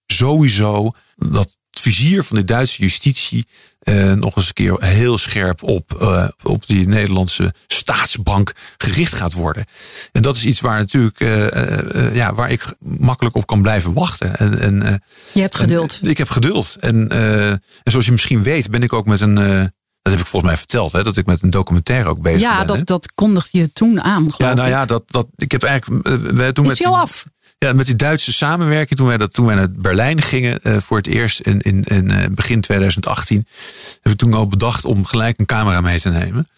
sowieso 0.07 0.91
dat 1.15 1.57
het 1.69 1.81
vizier 1.83 2.23
van 2.23 2.35
de 2.37 2.43
Duitse 2.45 2.81
justitie 2.81 3.45
eh, 3.79 4.13
nog 4.13 4.35
eens 4.35 4.47
een 4.47 4.53
keer 4.53 4.83
heel 4.83 5.17
scherp 5.17 5.63
op, 5.63 6.01
eh, 6.01 6.27
op 6.43 6.67
die 6.67 6.87
Nederlandse 6.87 7.53
staatsbank 7.67 8.53
gericht 8.77 9.13
gaat 9.13 9.33
worden. 9.33 9.65
En 10.11 10.21
dat 10.21 10.35
is 10.35 10.45
iets 10.45 10.61
waar 10.61 10.77
natuurlijk 10.79 11.19
eh, 11.19 12.15
ja, 12.15 12.33
waar 12.33 12.51
ik 12.51 12.73
makkelijk 12.79 13.35
op 13.35 13.47
kan 13.47 13.61
blijven 13.61 13.93
wachten. 13.93 14.35
En, 14.37 14.59
en, 14.59 14.81
eh, 14.81 14.95
Je 15.33 15.41
hebt 15.41 15.55
geduld. 15.55 15.99
en 16.03 16.09
ik 16.09 16.17
heb 16.17 16.29
geduld. 16.29 16.75
En, 16.79 17.09
eh, 17.09 17.49
en 17.49 17.61
zoals 17.83 18.05
je 18.05 18.11
misschien 18.11 18.43
weet, 18.43 18.69
ben 18.69 18.83
ik 18.83 18.93
ook 18.93 19.05
met 19.05 19.21
een. 19.21 19.71
Eh, 20.05 20.11
dat 20.11 20.11
heb 20.13 20.21
ik 20.21 20.27
volgens 20.27 20.51
mij 20.51 20.57
verteld, 20.59 20.91
hè, 20.91 21.03
dat 21.03 21.17
ik 21.17 21.25
met 21.25 21.41
een 21.43 21.49
documentaire 21.49 22.09
ook 22.09 22.21
bezig 22.21 22.41
ja, 22.41 22.57
ben. 22.65 22.67
hè. 22.67 22.75
dat, 22.75 22.87
dat 22.87 23.11
kondigde 23.15 23.57
je 23.57 23.73
toen 23.73 24.01
aan, 24.01 24.31
geloof 24.31 24.37
ja, 24.37 24.53
nou 24.53 24.67
ik. 24.67 24.73
ja, 24.73 24.85
dat, 24.85 25.03
dat, 25.11 25.27
ik 25.35 25.51
heb 25.51 25.63
eigenlijk. 25.63 26.07
eh, 26.07 26.13
wij- 26.15 26.53
toen 26.53 26.71
Is 26.71 26.79
met, 26.79 26.93
af? 26.93 27.25
Ja, 27.57 27.73
met 27.73 27.85
die 27.85 27.95
Duitse 27.95 28.33
samenwerking, 28.33 28.99
toen 28.99 29.07
wij, 29.07 29.17
dat, 29.17 29.33
toen 29.33 29.45
wij 29.45 29.55
naar 29.55 29.71
Berlijn 29.71 30.21
gingen 30.21 30.59
uh, 30.63 30.77
voor 30.79 30.97
het 30.97 31.07
eerst 31.07 31.39
in, 31.39 31.59
in, 31.59 31.83
in 31.83 32.11
uh, 32.11 32.25
begin 32.31 32.61
2018, 32.61 33.47
hebben 33.93 34.11
we 34.11 34.15
toen 34.15 34.33
al 34.33 34.47
bedacht 34.47 34.85
om 34.85 35.05
gelijk 35.05 35.39
een 35.39 35.45
camera 35.45 35.81
mee 35.81 35.99
te 35.99 36.09
nemen. 36.09 36.49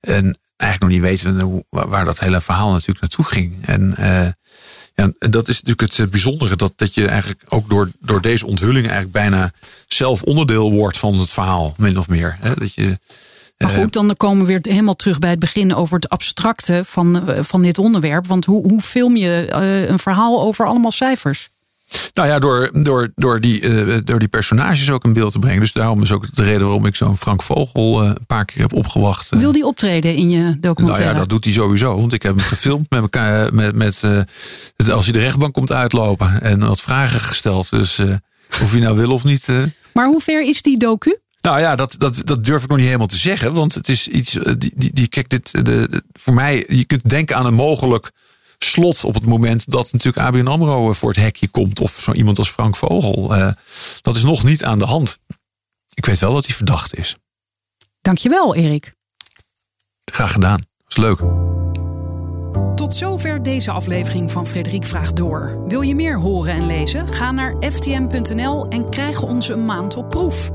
En 0.00 0.38
eigenlijk 0.56 0.80
nog 0.80 0.90
niet 0.90 1.00
weten 1.00 1.40
hoe, 1.40 1.64
waar 1.68 2.04
dat 2.04 2.18
hele 2.18 2.40
verhaal 2.40 2.72
natuurlijk 2.72 3.00
naartoe 3.00 3.24
ging. 3.24 3.66
En 3.66 3.94
uh, 5.00 5.12
ja, 5.18 5.28
dat 5.28 5.48
is 5.48 5.62
natuurlijk 5.62 5.96
het 5.96 6.10
bijzondere, 6.10 6.56
dat, 6.56 6.72
dat 6.76 6.94
je 6.94 7.06
eigenlijk 7.06 7.42
ook 7.48 7.70
door, 7.70 7.90
door 8.00 8.20
deze 8.20 8.46
onthulling 8.46 8.84
eigenlijk 8.84 9.12
bijna 9.12 9.52
zelf 9.88 10.22
onderdeel 10.22 10.72
wordt 10.72 10.98
van 10.98 11.18
het 11.18 11.30
verhaal, 11.30 11.74
min 11.76 11.98
of 11.98 12.08
meer. 12.08 12.36
Hè? 12.40 12.54
Dat 12.54 12.74
je, 12.74 12.98
maar 13.58 13.70
goed, 13.70 13.92
dan 13.92 14.16
komen 14.16 14.46
we 14.46 14.52
weer 14.52 14.58
helemaal 14.62 14.94
terug 14.94 15.18
bij 15.18 15.30
het 15.30 15.38
begin 15.38 15.74
over 15.74 15.94
het 15.94 16.08
abstracte 16.08 16.80
van, 16.84 17.24
van 17.40 17.62
dit 17.62 17.78
onderwerp. 17.78 18.26
Want 18.26 18.44
hoe, 18.44 18.68
hoe 18.68 18.80
film 18.80 19.16
je 19.16 19.46
een 19.88 19.98
verhaal 19.98 20.42
over 20.42 20.66
allemaal 20.66 20.90
cijfers? 20.90 21.48
Nou 22.14 22.28
ja, 22.28 22.38
door, 22.38 22.70
door, 22.72 23.10
door, 23.14 23.40
die, 23.40 23.60
uh, 23.60 23.98
door 24.04 24.18
die 24.18 24.28
personages 24.28 24.90
ook 24.90 25.04
in 25.04 25.12
beeld 25.12 25.32
te 25.32 25.38
brengen. 25.38 25.60
Dus 25.60 25.72
daarom 25.72 26.02
is 26.02 26.12
ook 26.12 26.34
de 26.34 26.42
reden 26.42 26.62
waarom 26.62 26.86
ik 26.86 26.96
zo'n 26.96 27.16
Frank 27.16 27.42
Vogel 27.42 28.02
uh, 28.02 28.08
een 28.08 28.26
paar 28.26 28.44
keer 28.44 28.62
heb 28.62 28.72
opgewacht. 28.72 29.28
Wil 29.30 29.52
die 29.52 29.66
optreden 29.66 30.14
in 30.14 30.30
je 30.30 30.56
documentaire? 30.60 31.04
Nou 31.04 31.14
ja, 31.14 31.18
dat 31.18 31.28
doet 31.28 31.44
hij 31.44 31.52
sowieso. 31.52 31.96
Want 31.96 32.12
ik 32.12 32.22
heb 32.22 32.34
hem 32.34 32.44
gefilmd 32.44 32.90
met 32.90 33.00
elkaar. 33.00 33.54
Met, 33.54 33.74
met, 33.74 34.02
uh, 34.04 34.94
als 34.94 35.04
hij 35.04 35.12
de 35.12 35.18
rechtbank 35.18 35.54
komt 35.54 35.72
uitlopen. 35.72 36.42
En 36.42 36.60
wat 36.60 36.80
vragen 36.80 37.20
gesteld. 37.20 37.70
Dus 37.70 38.00
of 38.62 38.70
hij 38.70 38.80
nou 38.80 38.96
wil 38.96 39.12
of 39.12 39.24
niet. 39.24 39.48
Maar 39.92 40.06
hoe 40.06 40.20
ver 40.20 40.42
is 40.42 40.62
die 40.62 40.78
docu? 40.78 41.18
Nou 41.40 41.60
ja, 41.60 41.76
dat, 41.76 41.94
dat, 41.98 42.20
dat 42.24 42.44
durf 42.44 42.62
ik 42.62 42.68
nog 42.68 42.76
niet 42.76 42.86
helemaal 42.86 43.06
te 43.06 43.16
zeggen. 43.16 43.52
Want 43.52 43.74
het 43.74 43.88
is 43.88 44.08
iets. 44.08 44.32
Die, 44.32 44.72
die, 44.76 44.90
die, 44.92 45.08
kijk, 45.08 45.28
dit, 45.28 45.50
de, 45.52 45.62
de, 45.62 46.02
voor 46.12 46.34
mij, 46.34 46.64
je 46.68 46.84
kunt 46.84 47.08
denken 47.08 47.36
aan 47.36 47.46
een 47.46 47.54
mogelijk 47.54 48.10
slot 48.64 49.04
op 49.04 49.14
het 49.14 49.26
moment 49.26 49.70
dat 49.70 49.92
natuurlijk 49.92 50.26
ABN 50.26 50.46
AMRO 50.46 50.92
voor 50.92 51.08
het 51.08 51.18
hekje 51.18 51.48
komt. 51.48 51.80
Of 51.80 51.92
zo 51.92 52.12
iemand 52.12 52.38
als 52.38 52.50
Frank 52.50 52.76
Vogel. 52.76 53.36
Uh, 53.36 53.52
dat 54.02 54.16
is 54.16 54.22
nog 54.22 54.42
niet 54.42 54.64
aan 54.64 54.78
de 54.78 54.84
hand. 54.84 55.18
Ik 55.94 56.06
weet 56.06 56.18
wel 56.18 56.32
dat 56.32 56.46
hij 56.46 56.54
verdacht 56.54 56.96
is. 56.96 57.16
Dankjewel, 58.00 58.54
Erik. 58.54 58.92
Graag 60.04 60.32
gedaan. 60.32 60.58
Dat 60.78 60.88
is 60.88 60.96
leuk. 60.96 61.18
Tot 62.74 62.94
zover 62.94 63.42
deze 63.42 63.70
aflevering 63.70 64.30
van 64.30 64.46
Frederik 64.46 64.86
Vraagt 64.86 65.16
Door. 65.16 65.62
Wil 65.66 65.80
je 65.80 65.94
meer 65.94 66.18
horen 66.18 66.54
en 66.54 66.66
lezen? 66.66 67.12
Ga 67.12 67.30
naar 67.30 67.54
ftm.nl 67.60 68.66
en 68.68 68.90
krijg 68.90 69.22
ons 69.22 69.48
een 69.48 69.64
maand 69.64 69.96
op 69.96 70.10
proef. 70.10 70.50